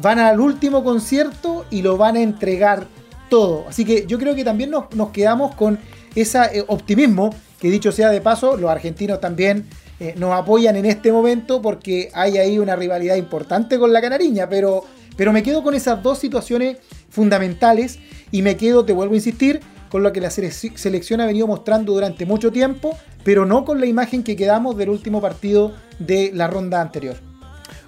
Van 0.00 0.18
al 0.18 0.40
último 0.40 0.82
concierto 0.82 1.66
y 1.70 1.82
lo 1.82 1.98
van 1.98 2.16
a 2.16 2.22
entregar 2.22 2.86
todo. 3.28 3.66
Así 3.68 3.84
que 3.84 4.06
yo 4.06 4.18
creo 4.18 4.34
que 4.34 4.44
también 4.44 4.70
nos, 4.70 5.10
quedamos 5.12 5.54
con 5.54 5.78
ese 6.14 6.38
eh, 6.52 6.64
optimismo, 6.66 7.34
que 7.60 7.70
dicho 7.70 7.92
sea 7.92 8.10
de 8.10 8.20
paso, 8.20 8.56
los 8.56 8.70
argentinos 8.70 9.20
también 9.20 9.66
eh, 9.98 10.14
nos 10.16 10.32
apoyan 10.32 10.76
en 10.76 10.84
este 10.84 11.10
momento 11.10 11.62
porque 11.62 12.10
hay 12.12 12.38
ahí 12.38 12.58
una 12.58 12.76
rivalidad 12.76 13.16
importante 13.16 13.78
con 13.78 13.92
la 13.92 14.00
Canariña, 14.00 14.48
pero, 14.48 14.84
pero 15.16 15.32
me 15.32 15.42
quedo 15.42 15.62
con 15.62 15.74
esas 15.74 16.02
dos 16.02 16.18
situaciones 16.18 16.78
fundamentales 17.08 17.98
y 18.30 18.42
me 18.42 18.56
quedo, 18.56 18.84
te 18.84 18.92
vuelvo 18.92 19.14
a 19.14 19.16
insistir, 19.16 19.60
con 19.88 20.02
lo 20.02 20.12
que 20.12 20.20
la 20.20 20.30
selección 20.30 21.20
ha 21.20 21.26
venido 21.26 21.46
mostrando 21.46 21.92
durante 21.92 22.26
mucho 22.26 22.52
tiempo, 22.52 22.98
pero 23.24 23.46
no 23.46 23.64
con 23.64 23.80
la 23.80 23.86
imagen 23.86 24.22
que 24.22 24.36
quedamos 24.36 24.76
del 24.76 24.90
último 24.90 25.20
partido 25.20 25.74
de 25.98 26.30
la 26.34 26.48
ronda 26.48 26.80
anterior. 26.80 27.16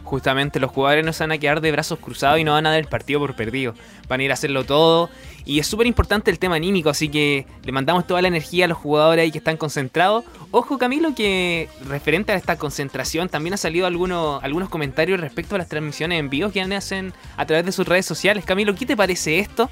Justamente 0.05 0.59
los 0.59 0.71
jugadores 0.71 1.05
no 1.05 1.13
se 1.13 1.23
van 1.23 1.33
a 1.33 1.39
quedar 1.39 1.61
de 1.61 1.71
brazos 1.71 1.99
cruzados 1.99 2.39
y 2.39 2.45
no 2.45 2.53
van 2.53 2.67
a 2.67 2.71
dar 2.71 2.79
el 2.79 2.87
partido 2.87 3.21
por 3.21 3.37
perdido. 3.37 3.75
Van 4.09 4.21
a 4.21 4.23
ir 4.25 4.31
a 4.31 4.35
hacerlo 4.35 4.65
todo. 4.65 5.11
Y 5.49 5.61
es 5.61 5.67
súper 5.67 5.87
importante 5.87 6.31
el 6.31 6.39
tema 6.39 6.57
anímico, 6.57 6.91
así 6.91 7.09
que 7.09 7.47
le 7.65 7.73
mandamos 7.73 8.07
toda 8.07 8.21
la 8.21 8.29
energía 8.29 8.67
a 8.67 8.69
los 8.69 8.77
jugadores 8.77 9.23
ahí 9.23 9.31
que 9.31 9.39
están 9.39 9.57
concentrados. 9.57 10.27
Ojo 10.51 10.77
Camilo 10.77 11.15
que 11.15 11.71
referente 11.89 12.33
a 12.33 12.35
esta 12.35 12.57
concentración 12.57 13.31
también 13.31 13.55
ha 13.55 13.57
salido 13.57 13.87
algunos, 13.87 14.45
algunos 14.45 14.69
comentarios 14.69 15.19
respecto 15.19 15.55
a 15.55 15.59
las 15.59 15.67
transmisiones 15.67 16.21
en 16.21 16.29
vivo 16.29 16.51
que 16.51 16.61
hacen 16.61 17.15
a 17.39 17.47
través 17.47 17.65
de 17.65 17.73
sus 17.73 17.89
redes 17.89 18.05
sociales. 18.05 18.45
Camilo, 18.45 18.75
¿qué 18.75 18.85
te 18.85 18.95
parece 18.95 19.39
esto? 19.39 19.71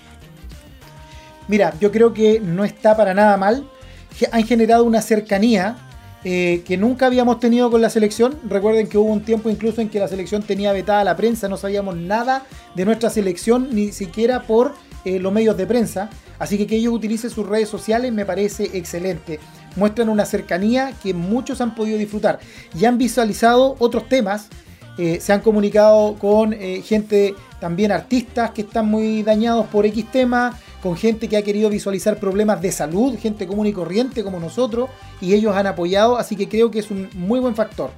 Mira, 1.47 1.75
yo 1.79 1.93
creo 1.93 2.15
que 2.15 2.41
no 2.41 2.65
está 2.65 2.97
para 2.97 3.13
nada 3.13 3.37
mal. 3.37 3.69
Han 4.33 4.47
generado 4.47 4.83
una 4.83 5.03
cercanía 5.03 5.77
eh, 6.25 6.63
que 6.67 6.79
nunca 6.79 7.05
habíamos 7.05 7.39
tenido 7.39 7.71
con 7.71 7.83
la 7.83 7.91
selección. 7.91 8.39
Recuerden 8.49 8.89
que 8.89 8.97
hubo 8.97 9.13
un 9.13 9.21
tiempo 9.21 9.51
incluso 9.51 9.83
en 9.83 9.91
que 9.91 9.99
la 9.99 10.09
selección 10.09 10.43
tenía 10.43 10.73
vetada 10.73 11.05
la 11.05 11.17
prensa, 11.17 11.51
no 11.51 11.59
sabíamos 11.59 11.97
nada 11.97 12.47
de 12.75 12.87
nuestra 12.87 13.11
selección, 13.11 13.69
ni 13.73 13.93
siquiera 13.93 14.45
por 14.45 14.73
eh, 15.07 15.19
los 15.19 15.33
medios 15.33 15.57
de 15.57 15.67
prensa. 15.67 16.11
Así 16.39 16.59
que 16.59 16.67
que 16.67 16.77
ellos 16.77 16.93
utilicen 16.93 17.31
sus 17.31 17.47
redes 17.47 17.69
sociales 17.69 18.13
me 18.13 18.27
parece 18.27 18.71
excelente. 18.75 19.41
Muestran 19.77 20.09
una 20.09 20.27
cercanía 20.27 20.93
que 21.03 21.15
muchos 21.15 21.61
han 21.61 21.75
podido 21.75 21.97
disfrutar 21.97 22.39
y 22.79 22.85
han 22.85 22.99
visualizado 22.99 23.77
otros 23.79 24.09
temas. 24.09 24.49
Eh, 24.99 25.19
se 25.21 25.33
han 25.33 25.41
comunicado 25.41 26.15
con 26.15 26.53
gente, 26.53 27.35
también 27.61 27.93
artistas 27.93 28.51
que 28.51 28.63
están 28.63 28.87
muy 28.87 29.23
dañados 29.23 29.67
por 29.67 29.87
X 29.87 30.11
temas 30.11 30.57
con 30.83 30.97
gente 30.97 31.29
que 31.29 31.37
ha 31.37 31.43
querido 31.43 31.69
visualizar 31.69 32.19
problemas 32.19 32.61
de 32.63 32.71
salud, 32.71 33.19
gente 33.19 33.47
común 33.47 33.67
y 33.67 33.73
corriente 33.73 34.23
como 34.23 34.39
nosotros, 34.39 34.89
y 35.21 35.35
ellos 35.35 35.55
han 35.57 35.67
apoyado, 35.67 36.17
así 36.17 36.37
que 36.37 36.49
creo 36.49 36.71
que 36.71 36.79
es 36.79 36.91
un 36.91 37.09
muy 37.15 37.41
buen 37.41 37.57
factor. 37.57 37.91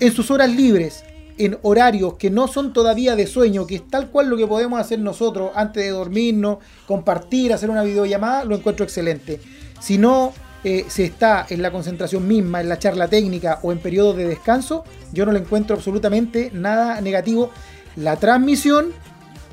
En 0.00 0.12
sus 0.12 0.30
horas 0.30 0.50
libres, 0.50 1.04
en 1.40 1.58
horarios 1.62 2.14
que 2.14 2.30
no 2.30 2.48
son 2.48 2.72
todavía 2.72 3.16
de 3.16 3.26
sueño, 3.26 3.66
que 3.66 3.76
es 3.76 3.88
tal 3.88 4.10
cual 4.10 4.28
lo 4.28 4.36
que 4.36 4.46
podemos 4.46 4.78
hacer 4.78 4.98
nosotros 4.98 5.50
antes 5.54 5.82
de 5.82 5.90
dormirnos, 5.90 6.58
compartir, 6.86 7.52
hacer 7.52 7.70
una 7.70 7.82
videollamada, 7.82 8.44
lo 8.44 8.56
encuentro 8.56 8.84
excelente. 8.84 9.40
Si 9.80 9.96
no 9.96 10.32
eh, 10.64 10.84
se 10.88 11.04
está 11.04 11.46
en 11.48 11.62
la 11.62 11.70
concentración 11.70 12.28
misma, 12.28 12.60
en 12.60 12.68
la 12.68 12.78
charla 12.78 13.08
técnica 13.08 13.58
o 13.62 13.72
en 13.72 13.78
periodos 13.78 14.16
de 14.16 14.26
descanso, 14.26 14.84
yo 15.12 15.24
no 15.24 15.32
le 15.32 15.38
encuentro 15.38 15.76
absolutamente 15.76 16.50
nada 16.52 17.00
negativo. 17.00 17.50
La 17.96 18.16
transmisión 18.16 18.92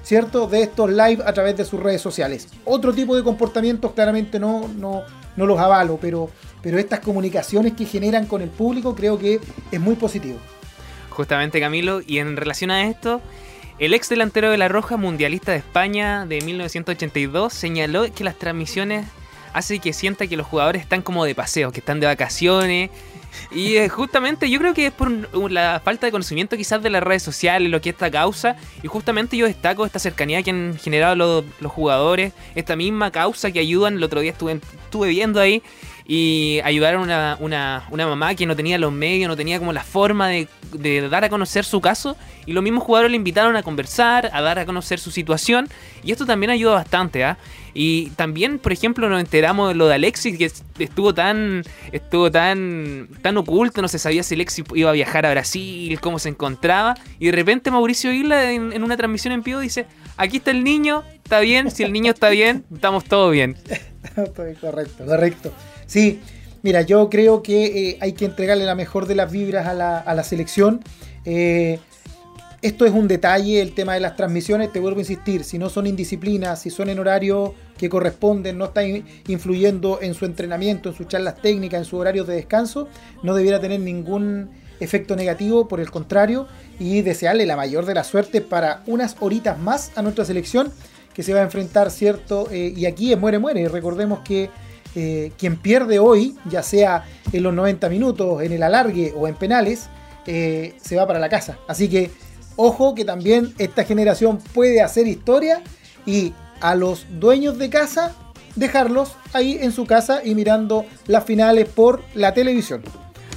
¿cierto? 0.04 0.48
De 0.48 0.62
estos 0.62 0.90
live 0.90 1.22
a 1.26 1.34
través 1.34 1.58
de 1.58 1.66
sus 1.66 1.82
redes 1.82 2.00
sociales. 2.00 2.48
Otro 2.64 2.94
tipo 2.94 3.14
de 3.14 3.24
comportamientos 3.24 3.92
claramente 3.92 4.40
no, 4.40 4.70
no, 4.70 5.04
no 5.36 5.46
los 5.46 5.60
avalo, 5.60 5.98
pero, 6.02 6.30
pero 6.62 6.80
estas 6.80 7.02
comunicaciones 7.02 7.74
que 7.74 7.84
generan 7.84 8.26
con 8.26 8.42
el 8.42 8.50
público 8.50 8.96
creo 8.96 9.20
que 9.20 9.42
es 9.70 9.82
muy 9.82 9.96
positivo. 9.96 10.38
Justamente 11.18 11.60
Camilo, 11.60 12.02
y 12.06 12.20
en 12.20 12.38
relación 12.38 12.70
a 12.70 12.88
esto, 12.88 13.24
el 13.80 13.96
ex 13.96 14.08
delantero 14.08 14.52
de 14.52 14.58
la 14.60 14.68
Roja, 14.68 14.98
mundialista 14.98 15.52
de 15.52 15.58
España 15.58 16.28
de 16.28 16.42
1982, 16.42 17.52
señaló 17.52 18.06
que 18.14 18.24
las 18.24 18.38
transmisiones 18.38 19.08
hacen 19.52 19.82
que 19.82 19.94
sienta 19.94 20.28
que 20.28 20.38
los 20.38 20.46
jugadores 20.46 20.84
están 20.84 21.02
como 21.02 21.26
de 21.26 21.34
paseo, 21.34 21.72
que 21.72 21.80
están 21.80 22.00
de 22.00 22.06
vacaciones, 22.06 22.92
y 23.50 23.78
eh, 23.78 23.90
justamente 23.90 24.48
yo 24.48 24.60
creo 24.60 24.76
que 24.76 24.88
es 24.88 24.94
por 24.94 25.10
la 25.52 25.82
falta 25.84 26.06
de 26.06 26.12
conocimiento 26.12 26.56
quizás 26.56 26.84
de 26.84 26.92
las 26.92 27.02
redes 27.02 27.24
sociales, 27.24 27.72
lo 27.72 27.82
que 27.82 27.90
esta 27.90 28.12
causa. 28.12 28.56
Y 28.84 28.88
justamente 28.88 29.38
yo 29.38 29.46
destaco 29.48 29.86
esta 29.86 30.00
cercanía 30.00 30.44
que 30.44 30.52
han 30.52 30.78
generado 30.78 31.16
los, 31.16 31.46
los 31.60 31.72
jugadores, 31.72 32.34
esta 32.56 32.76
misma 32.76 33.12
causa 33.12 33.52
que 33.52 33.60
ayudan. 33.60 33.96
El 33.96 34.04
otro 34.04 34.22
día 34.22 34.32
estuve, 34.32 34.54
estuve 34.54 35.10
viendo 35.10 35.40
ahí 35.40 35.64
y 36.10 36.62
ayudaron 36.64 37.12
a 37.12 37.38
una, 37.42 37.86
una, 37.92 38.08
mamá 38.08 38.34
que 38.34 38.46
no 38.46 38.56
tenía 38.56 38.78
los 38.78 38.94
medios, 38.94 39.28
no 39.28 39.36
tenía 39.36 39.60
como 39.60 39.74
la 39.74 39.84
forma 39.84 40.30
de, 40.30 40.48
dar 41.10 41.26
a 41.26 41.30
conocer 41.30 41.66
su 41.66 41.82
caso 41.82 42.16
y 42.46 42.54
los 42.54 42.64
mismos 42.64 42.84
jugadores 42.84 43.12
le 43.12 43.18
invitaron 43.18 43.58
a 43.58 43.64
conversar, 43.64 44.30
a 44.32 44.42
dar 44.42 44.58
a 44.58 44.66
conocer 44.66 45.00
su 45.00 45.12
situación 45.12 45.68
y 46.04 46.14
esto 46.14 46.26
también 46.26 46.50
ayuda 46.50 46.76
bastante, 46.76 47.26
¿ah? 47.26 47.38
Y 47.74 48.10
también, 48.12 48.58
por 48.58 48.72
ejemplo, 48.72 49.08
nos 49.08 49.20
enteramos 49.20 49.70
de 49.70 49.76
lo 49.76 49.88
de 49.88 49.96
Alexis, 49.96 50.38
que 50.38 50.50
estuvo 50.80 51.14
tan 51.14 51.64
estuvo 51.92 52.32
tan 52.32 53.10
tan 53.22 53.38
oculto, 53.38 53.82
no 53.82 53.88
se 53.90 54.00
sabía 54.00 54.24
si 54.24 54.36
Alexis 54.36 54.64
iba 54.74 54.90
a 54.90 54.94
viajar 54.94 55.26
a 55.26 55.32
Brasil, 55.32 56.00
cómo 56.00 56.20
se 56.20 56.30
encontraba 56.30 56.96
y 57.20 57.26
de 57.28 57.34
repente 57.34 57.70
Mauricio 57.70 58.14
Isla 58.14 58.52
en, 58.52 58.72
en 58.72 58.84
una 58.84 58.96
transmisión 58.96 59.34
en 59.34 59.44
vivo 59.44 59.60
dice, 59.60 59.86
aquí 60.16 60.38
está 60.38 60.52
el 60.52 60.64
niño, 60.64 61.04
está 61.22 61.42
bien, 61.42 61.70
si 61.70 61.84
el 61.84 61.92
niño 61.92 62.14
está 62.14 62.30
bien, 62.30 62.64
estamos 62.74 63.04
todos 63.04 63.34
bien. 63.34 63.58
correcto, 64.62 65.06
correcto. 65.06 65.54
Sí, 65.88 66.20
mira, 66.62 66.82
yo 66.82 67.10
creo 67.10 67.42
que 67.42 67.90
eh, 67.90 67.98
hay 68.02 68.14
que 68.14 68.26
entregarle 68.26 68.66
la 68.66 68.76
mejor 68.76 69.08
de 69.08 69.16
las 69.16 69.32
vibras 69.32 69.66
a 69.66 69.74
la, 69.74 70.24
selección. 70.24 70.82
Eh, 71.26 71.80
esto 72.62 72.86
es 72.86 72.92
un 72.92 73.08
detalle, 73.08 73.62
el 73.62 73.74
tema 73.74 73.94
de 73.94 74.00
las 74.00 74.16
transmisiones, 74.16 74.72
te 74.72 74.80
vuelvo 74.80 74.98
a 74.98 75.02
insistir, 75.02 75.44
si 75.44 75.58
no 75.58 75.70
son 75.70 75.88
indisciplinas, 75.88 76.62
si 76.62 76.70
son 76.70 76.90
en 76.90 77.00
horario 77.00 77.54
que 77.78 77.88
corresponden, 77.88 78.58
no 78.58 78.66
están 78.66 79.06
influyendo 79.28 80.00
en 80.02 80.14
su 80.14 80.26
entrenamiento, 80.26 80.90
en 80.90 80.96
sus 80.96 81.08
charlas 81.08 81.36
técnicas, 81.42 81.80
en 81.80 81.86
sus 81.86 82.00
horarios 82.00 82.28
de 82.28 82.36
descanso, 82.36 82.88
no 83.24 83.36
debiera 83.36 83.60
tener 83.60 83.80
ningún 83.80 84.50
efecto 84.80 85.16
negativo, 85.16 85.68
por 85.68 85.80
el 85.80 85.92
contrario, 85.92 86.48
y 86.80 87.02
desearle 87.02 87.46
la 87.46 87.56
mayor 87.56 87.86
de 87.86 87.94
la 87.94 88.04
suerte 88.04 88.42
para 88.42 88.82
unas 88.88 89.16
horitas 89.20 89.60
más 89.60 89.92
a 89.96 90.02
nuestra 90.02 90.26
selección 90.26 90.72
que 91.14 91.24
se 91.24 91.34
va 91.34 91.40
a 91.40 91.44
enfrentar, 91.44 91.90
¿cierto? 91.92 92.48
Eh, 92.52 92.74
y 92.76 92.86
aquí 92.86 93.12
es 93.12 93.20
muere, 93.20 93.40
muere, 93.40 93.70
recordemos 93.70 94.20
que 94.20 94.50
eh, 95.00 95.32
quien 95.38 95.58
pierde 95.58 96.00
hoy, 96.00 96.36
ya 96.50 96.64
sea 96.64 97.06
en 97.32 97.44
los 97.44 97.54
90 97.54 97.88
minutos, 97.88 98.42
en 98.42 98.52
el 98.52 98.64
alargue 98.64 99.14
o 99.16 99.28
en 99.28 99.36
penales, 99.36 99.90
eh, 100.26 100.74
se 100.82 100.96
va 100.96 101.06
para 101.06 101.20
la 101.20 101.30
casa. 101.30 101.60
Así 101.68 101.88
que 101.88 102.10
ojo 102.56 102.96
que 102.96 103.06
también 103.06 103.54
esta 103.60 103.84
generación 103.84 104.40
puede 104.56 104.82
hacer 104.82 105.06
historia 105.06 105.62
y 106.08 106.34
a 106.62 106.74
los 106.74 107.06
dueños 107.12 107.60
de 107.60 107.70
casa 107.70 108.16
dejarlos 108.56 109.16
ahí 109.34 109.60
en 109.62 109.72
su 109.72 109.86
casa 109.86 110.22
y 110.26 110.34
mirando 110.34 110.84
las 111.06 111.26
finales 111.26 111.70
por 111.70 112.02
la 112.16 112.34
televisión. 112.34 112.82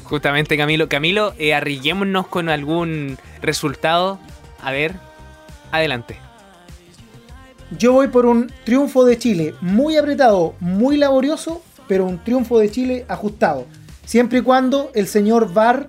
Justamente 0.05 0.57
Camilo, 0.57 0.89
Camilo, 0.89 1.35
eh, 1.39 1.53
arriguémonos 1.53 2.27
con 2.27 2.49
algún 2.49 3.19
resultado. 3.43 4.19
A 4.63 4.73
ver, 4.73 4.95
adelante. 5.73 6.30
Yo 7.79 7.93
voy 7.93 8.09
por 8.09 8.27
un 8.27 8.53
triunfo 8.65 9.05
de 9.05 9.17
Chile 9.17 9.55
muy 9.61 9.97
apretado, 9.97 10.55
muy 10.59 10.97
laborioso, 10.97 11.63
pero 11.87 12.05
un 12.05 12.19
triunfo 12.19 12.59
de 12.59 12.71
Chile 12.71 13.05
ajustado. 13.09 13.67
Siempre 14.05 14.41
y 14.41 14.43
cuando 14.43 14.91
el 14.95 15.07
señor 15.07 15.53
VAR, 15.53 15.89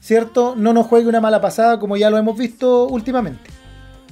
¿cierto?, 0.00 0.54
no 0.56 0.72
nos 0.72 0.86
juegue 0.86 1.08
una 1.08 1.20
mala 1.20 1.40
pasada 1.40 1.78
como 1.78 1.96
ya 1.96 2.10
lo 2.10 2.18
hemos 2.18 2.36
visto 2.36 2.88
últimamente. 2.88 3.48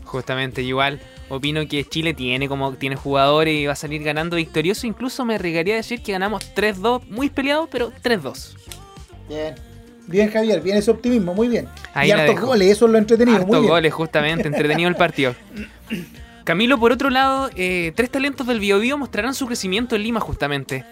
Justamente, 0.04 0.62
igual 0.62 1.00
opino 1.28 1.66
que 1.68 1.85
Chile 1.85 2.14
tiene 2.14 2.48
como 2.48 2.72
tiene 2.74 2.96
jugadores 2.96 3.54
y 3.54 3.66
va 3.66 3.72
a 3.72 3.76
salir 3.76 4.02
ganando 4.02 4.37
victorioso. 4.37 4.87
Incluso 4.87 5.24
me 5.24 5.35
arriesgaría 5.35 5.74
a 5.74 5.78
decir 5.78 6.02
que 6.02 6.12
ganamos 6.12 6.54
3-2, 6.54 7.07
muy 7.09 7.31
peleado, 7.31 7.68
pero 7.70 7.92
3-2. 8.02 8.54
Bien. 9.28 9.54
Bien, 10.07 10.31
Javier, 10.31 10.62
bien 10.62 10.78
ese 10.78 10.90
optimismo, 10.90 11.35
muy 11.35 11.48
bien. 11.48 11.68
y 12.02 12.11
hartos 12.11 12.40
goles, 12.40 12.70
eso 12.70 12.87
es 12.87 12.92
lo 12.92 12.96
entretenido. 12.96 13.38
Hartos 13.38 13.66
goles, 13.66 13.92
justamente, 13.92 14.48
entretenido 14.48 14.88
el 14.88 14.96
partido. 14.96 15.35
Camilo, 16.48 16.80
por 16.80 16.92
otro 16.92 17.11
lado, 17.11 17.50
eh, 17.56 17.92
tres 17.94 18.11
talentos 18.11 18.46
del 18.46 18.58
Biobío 18.58 18.96
mostrarán 18.96 19.34
su 19.34 19.46
crecimiento 19.46 19.94
en 19.94 20.02
Lima 20.02 20.18
justamente. 20.18 20.82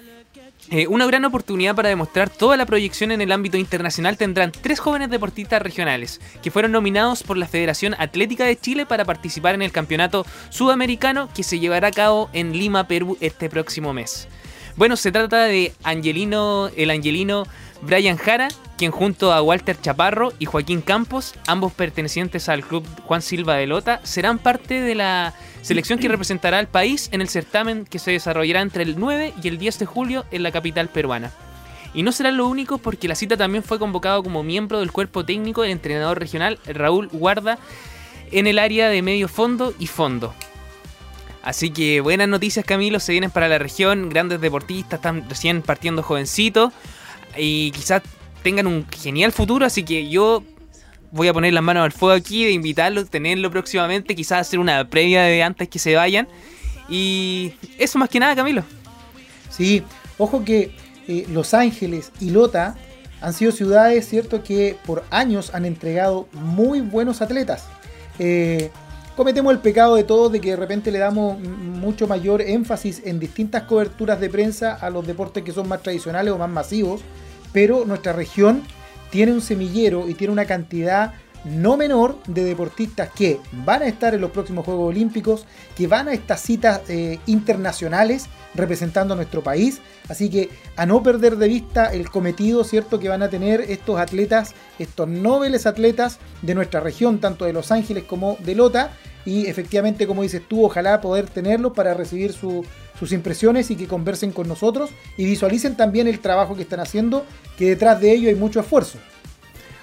Eh, 0.69 0.87
una 0.87 1.07
gran 1.07 1.25
oportunidad 1.25 1.75
para 1.75 1.89
demostrar 1.89 2.29
toda 2.29 2.59
la 2.59 2.67
proyección 2.67 3.11
en 3.11 3.23
el 3.23 3.33
ámbito 3.33 3.57
internacional 3.57 4.19
tendrán 4.19 4.53
tres 4.53 4.81
jóvenes 4.81 5.09
deportistas 5.09 5.63
regionales 5.63 6.21
que 6.43 6.51
fueron 6.51 6.73
nominados 6.73 7.23
por 7.23 7.39
la 7.39 7.49
Federación 7.49 7.95
Atlética 7.99 8.45
de 8.45 8.59
Chile 8.59 8.85
para 8.85 9.07
participar 9.07 9.55
en 9.55 9.63
el 9.63 9.73
campeonato 9.73 10.27
sudamericano 10.51 11.31
que 11.35 11.43
se 11.43 11.59
llevará 11.59 11.89
a 11.89 11.93
cabo 11.93 12.29
en 12.35 12.53
Lima, 12.53 12.87
Perú 12.87 13.17
este 13.23 13.49
próximo 13.49 13.95
mes. 13.95 14.29
Bueno, 14.77 14.97
se 14.97 15.11
trata 15.11 15.45
de 15.45 15.73
Angelino, 15.85 16.69
el 16.77 16.91
Angelino 16.91 17.47
Brian 17.81 18.19
Jara, 18.19 18.49
quien 18.77 18.91
junto 18.91 19.33
a 19.33 19.41
Walter 19.41 19.81
Chaparro 19.81 20.35
y 20.39 20.45
Joaquín 20.45 20.83
Campos, 20.83 21.35
ambos 21.47 21.73
pertenecientes 21.73 22.51
al 22.51 22.63
club 22.63 22.85
Juan 23.05 23.23
Silva 23.23 23.55
de 23.55 23.67
Lota, 23.67 24.01
serán 24.03 24.39
parte 24.39 24.83
de 24.83 24.95
la 24.95 25.33
selección 25.63 25.99
que 25.99 26.09
representará 26.09 26.59
al 26.59 26.69
país 26.69 27.09
en 27.13 27.23
el 27.23 27.31
certamen 27.31 27.87
que 27.87 27.99
se 27.99 28.11
desarrollará 28.11 28.61
entre 28.61 28.83
el 28.83 29.01
9 29.01 29.33
y 29.43 29.49
el 29.49 29.57
10 29.57 29.79
de 29.79 29.87
julio 29.87 30.27
en 30.31 30.43
la 30.43 30.53
capital 30.53 30.89
peruana. 30.89 31.33
Y 31.95 32.03
no 32.03 32.13
será 32.13 32.31
lo 32.31 32.47
único 32.47 32.77
porque 32.77 33.09
la 33.09 33.15
cita 33.15 33.39
también 33.39 33.65
fue 33.65 33.79
convocado 33.79 34.23
como 34.23 34.43
miembro 34.43 34.81
del 34.81 34.93
cuerpo 34.93 35.25
técnico 35.25 35.63
del 35.63 35.71
entrenador 35.71 36.19
regional 36.19 36.59
Raúl 36.67 37.09
Guarda 37.09 37.59
en 38.31 38.47
el 38.47 38.59
área 38.59 38.91
de 38.91 39.01
medio 39.01 39.29
fondo 39.29 39.73
y 39.79 39.87
fondo. 39.87 40.35
Así 41.47 41.71
que 41.71 42.01
buenas 42.01 42.27
noticias 42.27 42.65
Camilo, 42.65 42.99
se 42.99 43.13
vienen 43.13 43.31
para 43.31 43.47
la 43.49 43.59
región, 43.59 44.09
grandes 44.09 44.41
deportistas, 44.41 44.95
están 44.95 45.31
recién 45.31 45.63
partiendo 45.63 46.03
jovencitos 46.03 46.73
y 47.37 47.71
quizás 47.71 48.03
tengan 48.43 48.67
un 48.67 48.85
genial 48.91 49.31
futuro, 49.31 49.65
así 49.65 49.85
que 49.85 50.09
yo 50.09 50.43
voy 51.13 51.29
a 51.29 51.33
poner 51.33 51.53
las 51.53 51.63
manos 51.63 51.85
al 51.85 51.93
fuego 51.93 52.17
aquí 52.17 52.45
de 52.45 52.51
invitarlos, 52.51 53.11
tenerlo 53.11 53.49
próximamente, 53.53 54.17
quizás 54.17 54.41
hacer 54.41 54.59
una 54.59 54.91
previa 54.91 55.23
de 55.23 55.45
antes 55.45 55.69
que 55.69 55.79
se 55.79 55.95
vayan. 55.95 56.27
Y 56.89 57.53
eso 57.79 57.97
más 58.01 58.09
que 58.09 58.19
nada, 58.19 58.35
Camilo. 58.35 58.65
Sí, 59.49 59.85
ojo 60.19 60.45
que 60.45 60.73
eh, 61.07 61.27
Los 61.31 61.55
Ángeles 61.55 62.11
y 62.19 62.31
Lota 62.31 62.77
han 63.21 63.33
sido 63.33 63.53
ciudades, 63.53 64.09
¿cierto?, 64.09 64.43
que 64.43 64.77
por 64.85 65.05
años 65.11 65.55
han 65.55 65.65
entregado 65.65 66.29
muy 66.33 66.81
buenos 66.81 67.23
atletas. 67.23 67.67
Eh, 68.19 68.73
cometemos 69.17 69.53
el 69.53 69.61
pecado 69.61 69.97
de 69.97 70.05
todos 70.05 70.31
de 70.31 70.41
que 70.41 70.51
de 70.51 70.57
repente 70.57 70.91
le 70.91 70.99
damos 70.99 71.41
mucho 71.41 72.07
mayor 72.07 72.43
énfasis 72.43 73.03
en 73.05 73.19
distintas 73.19 73.63
coberturas 73.63 74.21
de 74.21 74.29
prensa 74.29 74.75
a 74.75 74.91
los 74.91 75.07
deportes 75.07 75.43
que 75.43 75.53
son 75.53 75.69
más 75.69 75.83
tradicionales 75.83 76.33
o 76.33 76.39
más 76.39 76.51
masivos, 76.51 77.01
pero 77.53 77.85
nuestra 77.87 78.13
región 78.13 78.63
tiene 79.11 79.33
un 79.33 79.41
semillero 79.41 80.09
y 80.09 80.15
tiene 80.15 80.33
una 80.33 80.45
cantidad 80.45 81.15
no 81.47 81.77
menor 81.77 82.19
de 82.27 82.45
deportistas 82.45 83.11
que 83.11 83.41
van 83.53 83.83
a 83.83 83.87
estar 83.87 84.15
en 84.15 84.21
los 84.21 84.33
próximos 84.33 84.65
Juegos 84.65 84.89
Olímpicos, 84.89 85.47
que 85.77 85.87
van 85.87 86.09
a 86.09 86.13
estas 86.13 86.41
citas 86.41 86.81
eh, 86.89 87.19
internacionales 87.27 88.27
representando 88.55 89.15
a 89.15 89.17
nuestro 89.17 89.43
país. 89.43 89.81
Así 90.09 90.29
que 90.29 90.51
a 90.77 90.87
no 90.87 91.03
perder 91.03 91.37
de 91.37 91.49
vista 91.49 91.93
el 91.93 92.11
cometido, 92.11 92.65
¿cierto?, 92.65 92.99
que 92.99 93.09
van 93.09 93.23
a 93.23 93.31
tener 93.31 93.61
estos 93.61 93.99
atletas, 93.99 94.55
estos 94.79 95.09
nobles 95.09 95.67
atletas 95.67 96.19
de 96.43 96.55
nuestra 96.55 96.81
región, 96.81 97.21
tanto 97.21 97.45
de 97.45 97.53
Los 97.53 97.71
Ángeles 97.71 98.05
como 98.05 98.37
de 98.41 98.55
Lota. 98.55 98.91
Y 99.25 99.47
efectivamente, 99.47 100.07
como 100.07 100.23
dices 100.23 100.43
tú, 100.49 100.65
ojalá 100.65 101.01
poder 101.01 101.29
tenerlos 101.29 101.73
para 101.73 101.95
recibir 101.95 102.33
sus 102.33 103.13
impresiones 103.13 103.71
y 103.71 103.77
que 103.77 103.87
conversen 103.87 104.33
con 104.33 104.49
nosotros 104.49 104.91
y 105.17 105.27
visualicen 105.27 105.77
también 105.77 106.07
el 106.09 106.21
trabajo 106.21 106.55
que 106.57 106.63
están 106.63 106.81
haciendo, 106.81 107.25
que 107.59 107.67
detrás 107.67 108.01
de 108.01 108.13
ello 108.13 108.29
hay 108.29 108.37
mucho 108.37 108.61
esfuerzo. 108.61 108.99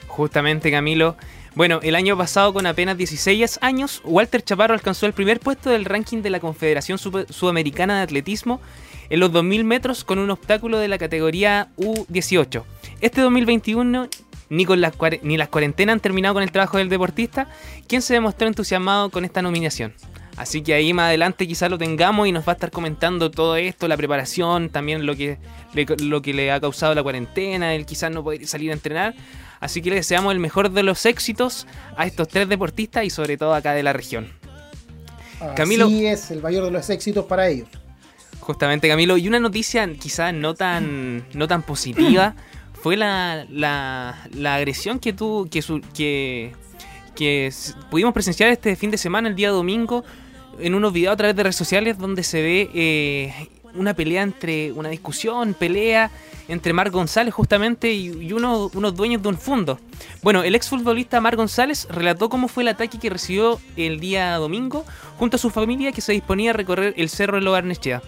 Justamente, 0.08 0.72
Camilo. 0.72 1.18
Bueno, 1.56 1.80
el 1.84 1.94
año 1.96 2.18
pasado, 2.18 2.52
con 2.52 2.66
apenas 2.66 2.98
16 2.98 3.60
años, 3.62 4.02
Walter 4.06 4.42
Chaparro 4.44 4.74
alcanzó 4.74 5.06
el 5.06 5.14
primer 5.14 5.40
puesto 5.40 5.70
del 5.70 5.86
ranking 5.86 6.24
de 6.24 6.32
la 6.32 6.40
Confederación 6.40 6.98
Sudamericana 6.98 7.98
de 7.98 8.02
Atletismo 8.02 8.60
en 9.12 9.20
los 9.20 9.32
2000 9.32 9.64
metros 9.64 10.04
con 10.04 10.18
un 10.18 10.32
obstáculo 10.32 10.80
de 10.80 10.88
la 10.88 10.98
categoría 10.98 11.68
U18. 11.78 12.64
Este 13.02 13.22
2021 13.22 14.10
ni, 14.50 14.66
con 14.66 14.82
las, 14.82 14.94
ni 15.22 15.38
las 15.38 15.50
cuarentenas 15.50 15.94
han 15.94 16.00
terminado 16.00 16.34
con 16.34 16.42
el 16.42 16.52
trabajo 16.52 16.80
del 16.80 16.90
deportista, 16.90 17.48
quien 17.88 18.02
se 18.02 18.16
demostró 18.16 18.48
entusiasmado 18.48 19.12
con 19.12 19.24
esta 19.24 19.44
nominación. 19.44 19.94
Así 20.36 20.64
que 20.64 20.74
ahí 20.74 20.94
más 20.94 21.10
adelante 21.10 21.48
quizás 21.48 21.70
lo 21.70 21.78
tengamos 21.78 22.28
y 22.28 22.32
nos 22.32 22.48
va 22.48 22.54
a 22.54 22.56
estar 22.56 22.72
comentando 22.72 23.30
todo 23.30 23.56
esto, 23.56 23.88
la 23.88 23.98
preparación, 23.98 24.70
también 24.70 25.06
lo 25.06 25.16
que, 25.16 25.38
lo 26.00 26.22
que 26.24 26.34
le 26.34 26.52
ha 26.52 26.60
causado 26.60 26.96
la 26.96 27.04
cuarentena, 27.04 27.76
el 27.76 27.86
quizás 27.86 28.12
no 28.12 28.24
poder 28.24 28.48
salir 28.48 28.72
a 28.72 28.74
entrenar. 28.74 29.14
Así 29.64 29.82
que 29.82 29.92
le 29.92 29.96
deseamos 29.96 30.34
el 30.34 30.40
mejor 30.40 30.72
de 30.72 30.84
los 30.84 31.06
éxitos 31.06 31.68
a 31.96 32.06
estos 32.06 32.28
tres 32.28 32.50
deportistas 32.50 33.06
y 33.06 33.10
sobre 33.10 33.38
todo 33.38 33.54
acá 33.54 33.72
de 33.72 33.82
la 33.82 33.94
región. 33.94 34.28
Camilo. 35.56 35.88
Sí 35.88 36.06
es 36.06 36.32
el 36.32 36.42
mayor 36.42 36.66
de 36.66 36.72
los 36.72 36.90
éxitos 36.90 37.24
para 37.28 37.48
ellos. 37.48 37.70
Justamente, 38.42 38.90
Camilo. 38.90 39.16
Y 39.16 39.26
una 39.26 39.40
noticia 39.40 39.90
quizás 39.94 40.34
no 40.34 40.54
tan, 40.54 41.26
no 41.34 41.48
tan 41.48 41.64
positiva 41.64 42.36
fue 42.74 42.98
la, 42.98 43.46
la, 43.50 44.54
agresión 44.54 45.00
que 45.00 45.14
tú, 45.14 45.48
que, 45.50 45.62
que, 45.94 46.52
que 47.16 47.54
pudimos 47.90 48.14
presenciar 48.14 48.50
este 48.50 48.76
fin 48.76 48.92
de 48.92 48.98
semana, 48.98 49.30
el 49.30 49.36
día 49.36 49.50
domingo, 49.50 50.04
en 50.60 50.76
unos 50.76 50.92
videos 50.92 51.14
a 51.14 51.16
través 51.16 51.38
de 51.38 51.44
redes 51.44 51.56
sociales 51.56 51.98
donde 51.98 52.24
se 52.24 52.42
ve 52.42 52.70
eh, 52.74 53.48
una 53.76 53.94
pelea 53.94 54.24
entre, 54.24 54.72
una 54.72 54.90
discusión, 54.90 55.54
pelea 55.54 56.12
entre 56.48 56.74
Mar 56.74 56.90
González 56.90 57.34
justamente 57.34 57.94
y, 57.94 58.34
uno, 58.34 58.70
unos 58.74 58.96
dueños 58.96 59.22
de 59.22 59.30
un 59.30 59.38
fondo. 59.38 59.80
Bueno, 60.22 60.44
el 60.44 60.56
exfutbolista 60.56 61.22
Mar 61.22 61.36
González 61.36 61.88
relató 61.90 62.30
cómo 62.30 62.48
fue 62.48 62.64
el 62.64 62.70
ataque 62.70 63.00
que 63.00 63.10
recibió 63.10 63.60
el 63.76 64.00
día 64.00 64.36
domingo 64.36 64.86
junto 65.18 65.38
a 65.38 65.40
su 65.40 65.50
familia 65.50 65.92
que 65.92 66.02
se 66.02 66.14
disponía 66.14 66.52
a 66.52 66.54
recorrer 66.54 66.94
el 66.98 67.10
cerro 67.10 67.36
de 67.36 67.42
Logarnechea. 67.42 68.02